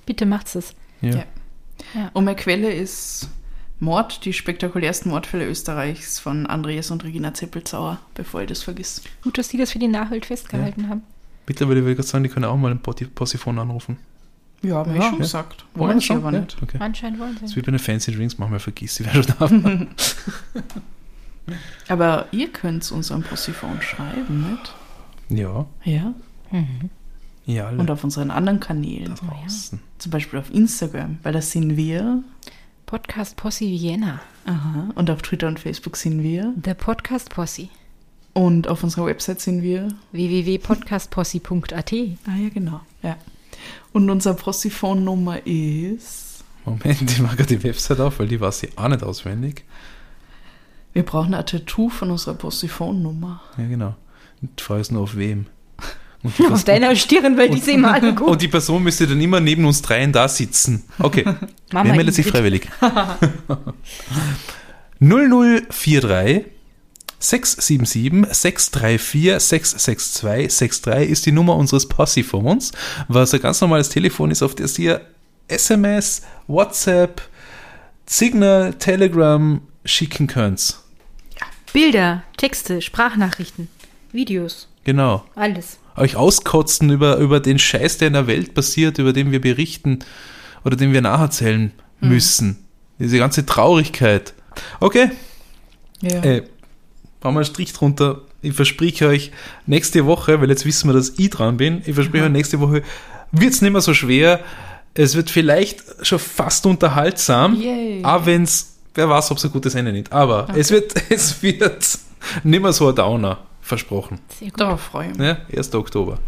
Bitte 0.07 0.27
macht's 0.27 0.55
es. 0.57 0.75
Ja. 1.03 1.25
Ja. 1.95 2.11
Und 2.15 2.25
meine 2.25 2.37
Quelle 2.37 2.73
ist 2.73 3.29
Mord, 3.79 4.25
die 4.25 4.33
spektakulärsten 4.33 5.11
Mordfälle 5.11 5.47
Österreichs 5.47 6.19
von 6.19 6.47
Andreas 6.47 6.91
und 6.91 7.05
Regina 7.05 7.35
Zeppelzauer, 7.35 7.99
bevor 8.15 8.41
ich 8.43 8.49
das 8.49 8.63
vergiss. 8.63 9.03
Gut, 9.23 9.39
dass 9.39 9.49
die 9.49 9.59
das 9.59 9.71
für 9.73 9.79
die 9.79 9.87
Nachwelt 9.89 10.27
festgehalten 10.27 10.89
haben. 10.89 11.03
Mittlerweile 11.47 11.81
würde 11.83 11.93
ich 11.93 11.97
gerade 11.99 12.09
sagen, 12.09 12.25
die 12.25 12.31
können 12.31 12.47
auch 12.47 12.57
mal 12.57 12.71
ein 12.73 12.81
Posi- 12.81 13.09
Possiphon 13.15 13.59
anrufen. 13.59 13.99
Ja, 14.63 14.77
habe 14.77 14.91
Ja. 14.91 14.97
ich 14.97 15.03
schon 15.05 15.13
Ja. 15.15 15.19
gesagt. 15.19 15.65
Wollen 15.75 15.89
Wollen 15.89 15.97
wir 16.01 16.07
sie 16.07 16.13
aber 16.15 16.33
Ja, 16.33 16.41
nicht. 16.41 16.57
Okay. 16.63 16.77
Anscheinend 16.81 17.19
wollen 17.21 17.35
Das 17.35 17.43
ist 17.45 17.51
sie. 17.51 17.57
wie 17.57 17.61
bei 17.63 17.71
den 17.73 17.79
Fancy 17.79 18.13
Drinks, 18.15 18.39
manchmal 18.39 18.61
vergisst 18.61 18.97
sie, 18.97 19.05
wer 19.07 19.15
schon 19.15 19.27
da 19.39 19.41
war. 19.41 19.87
Aber 21.89 22.27
ihr 22.33 22.49
könnt 22.53 22.91
uns 22.91 23.13
ein 23.13 23.23
Possiphon 23.23 23.81
schreiben, 23.81 24.51
nicht? 24.51 24.75
Ja, 25.41 25.67
Ja. 25.85 26.13
ja, 27.45 27.67
alle 27.69 27.79
Und 27.79 27.91
auf 27.91 28.03
unseren 28.03 28.31
anderen 28.33 28.59
Kanälen. 28.61 29.15
draußen. 29.15 29.81
Zum 29.99 30.11
Beispiel 30.11 30.39
auf 30.41 30.53
Instagram, 30.53 31.19
weil 31.23 31.33
da 31.33 31.41
sind 31.41 31.77
wir. 31.77 32.23
Podcast 32.87 33.37
Posse 33.37 33.65
Vienna. 33.65 34.21
Aha. 34.45 34.91
Und 34.95 35.11
auf 35.11 35.23
Twitter 35.23 35.49
und 35.49 35.59
Facebook 35.61 35.97
sind 35.97 36.23
wir. 36.23 36.53
Der 36.57 36.75
Podcast 36.75 37.31
Posse. 37.31 37.69
Und 38.33 38.69
auf 38.69 38.83
unserer 38.85 39.07
Website 39.07 39.41
sind 39.41 39.63
wir. 39.63 39.89
www.podcastposse.at. 40.13 41.93
Ah 42.27 42.37
ja, 42.37 42.49
genau. 42.53 42.81
Ja. 43.03 43.17
Und 43.93 44.11
unsere 44.11 44.35
Possiphon-Nummer 44.35 45.47
ist. 45.47 46.45
Moment, 46.65 47.11
ich 47.11 47.21
mache 47.21 47.37
gerade 47.37 47.57
die 47.57 47.63
Website 47.63 48.01
auf, 48.01 48.19
weil 48.19 48.29
die 48.29 48.41
weiß 48.41 48.65
ich 48.65 48.77
auch 48.77 48.89
nicht 48.89 49.03
auswendig. 49.03 49.65
Wir 50.93 51.05
brauchen 51.05 51.35
ein 51.35 51.47
Tattoo 51.47 51.89
von 51.89 52.11
unserer 52.11 52.35
Possiphon-Nummer. 52.35 53.41
Ja, 53.59 53.67
genau. 53.67 53.95
Die 54.41 54.63
Frage 54.63 54.81
ist 54.81 54.93
nur 54.93 55.03
auf 55.03 55.17
wem. 55.17 55.47
Die, 56.39 56.47
Auf 56.51 56.65
deiner 56.65 56.97
Stirn, 56.97 57.37
weil 57.37 57.51
die 57.51 57.61
sehen 57.61 57.83
mal 57.83 57.93
alle 57.93 58.15
gut. 58.15 58.29
und 58.29 58.43
die 58.43 58.49
Person 58.49 58.83
müsste 58.83 59.07
dann 59.07 59.21
immer 59.21 59.39
neben 59.39 59.65
uns 59.65 59.83
dreien 59.83 60.13
da 60.13 60.27
sitzen. 60.27 60.83
Okay. 60.99 61.25
Mama 61.73 61.89
Wer 61.89 61.97
meldet 61.97 62.15
sich 62.15 62.27
freiwillig? 62.27 62.69
0043 64.99 66.47
677 67.19 68.27
634 68.35 69.41
662 69.41 70.21
63 70.23 71.09
ist 71.11 71.27
die 71.27 71.33
Nummer 71.33 71.57
unseres 71.57 71.89
Possiphons, 71.89 72.73
was 73.09 73.33
ein 73.35 73.41
ganz 73.41 73.61
normales 73.61 73.89
Telefon 73.89 74.31
ist, 74.31 74.43
auf 74.43 74.55
das 74.55 74.79
ihr 74.79 75.01
SMS, 75.49 76.23
WhatsApp, 76.47 77.23
Signal, 78.07 78.75
Telegram 78.75 79.61
schicken 79.85 80.27
könnt. 80.27 80.77
Bilder, 81.73 82.23
Texte, 82.37 82.81
Sprachnachrichten, 82.83 83.69
Videos, 84.13 84.69
Genau. 84.85 85.25
alles. 85.35 85.79
Euch 85.97 86.15
auskotzen 86.17 86.91
über, 86.91 87.17
über 87.17 87.41
den 87.41 87.59
Scheiß, 87.59 87.99
der 87.99 88.09
in 88.09 88.15
der 88.15 88.27
Welt 88.27 88.55
passiert, 88.55 88.99
über 88.99 89.13
den 89.13 89.33
wir 89.33 89.41
berichten 89.41 90.01
oder 90.65 90.77
den 90.77 90.93
wir 90.93 91.01
nacherzählen 91.01 91.73
müssen. 92.01 92.65
Diese 92.99 93.19
ganze 93.19 93.47
Traurigkeit. 93.47 94.35
Okay, 94.81 95.11
Ja. 96.03 96.23
Äh, 96.23 96.43
machen 97.27 97.35
wir 97.37 97.41
einen 97.41 97.47
Strich 97.47 97.73
drunter. 97.73 98.21
Ich 98.43 98.55
verspreche 98.55 99.09
euch, 99.09 99.33
nächste 99.67 100.07
Woche, 100.07 100.41
weil 100.41 100.49
jetzt 100.49 100.65
wissen 100.65 100.89
wir, 100.89 100.95
dass 100.95 101.11
ich 101.17 101.31
dran 101.31 101.57
bin, 101.57 101.83
ich 101.85 101.95
verspreche 101.95 102.25
euch, 102.25 102.31
nächste 102.31 102.61
Woche 102.61 102.83
wird 103.33 103.53
es 103.53 103.61
nicht 103.63 103.73
mehr 103.73 103.81
so 103.81 103.95
schwer. 103.95 104.41
Es 104.95 105.15
wird 105.17 105.29
vielleicht 105.31 105.83
schon 106.07 106.19
fast 106.19 106.65
unterhaltsam, 106.65 107.55
Yay. 107.61 108.03
auch 108.05 108.25
wenn 108.25 108.45
es, 108.45 108.77
wer 108.95 109.09
weiß, 109.11 109.31
ob 109.33 109.39
es 109.39 109.45
ein 109.45 109.51
gutes 109.51 109.75
Ende 109.75 109.93
nimmt. 109.93 110.13
Aber 110.13 110.47
es 110.55 110.71
wird, 110.71 110.95
es 111.11 111.43
wird 111.43 111.99
nicht 112.45 112.63
mehr 112.63 112.73
so 112.73 112.89
ein 112.89 112.95
Downer, 112.95 113.39
versprochen. 113.61 114.21
Sehr 114.39 114.51
gut. 114.51 114.61
Darauf 114.61 114.81
freue 114.81 115.11
ich 115.11 115.19
mich. 115.19 115.27
Ja, 115.27 115.39
1. 115.55 115.75
Oktober. 115.75 116.19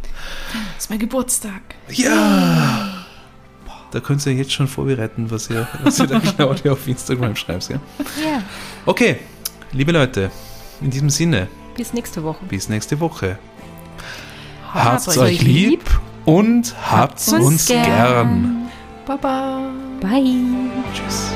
Das 0.75 0.85
ist 0.85 0.91
mein 0.91 0.99
Geburtstag. 0.99 1.63
Ja! 1.91 3.05
Da 3.91 4.01
könnt 4.01 4.27
ihr 4.27 4.35
jetzt 4.35 4.53
schon 4.53 4.69
vorbereiten, 4.69 5.31
was 5.31 5.49
ihr, 5.49 5.67
was 5.83 5.99
ihr 5.99 6.07
da 6.09 6.19
genau 6.37 6.51
auf 6.51 6.87
Instagram 6.89 7.37
schreibt. 7.37 7.71
Ja? 7.71 7.77
Ja, 8.23 8.43
Okay, 8.85 9.17
liebe 9.73 9.93
Leute, 9.93 10.31
in 10.81 10.91
diesem 10.91 11.11
Sinne, 11.11 11.49
bis 11.77 11.93
nächste 11.93 12.23
Woche. 12.25 12.45
bis 12.47 12.69
nächste 12.69 13.01
Woche. 13.01 13.39
Habt's 14.73 15.07
Habt's 15.07 15.19
euch 15.19 15.43
lieb 15.43 15.83
und 16.25 16.75
habt's 16.91 17.33
uns 17.33 17.67
gern. 17.67 18.69
Baba. 19.07 19.71
Bye. 20.01 20.35
Tschüss. 20.95 21.33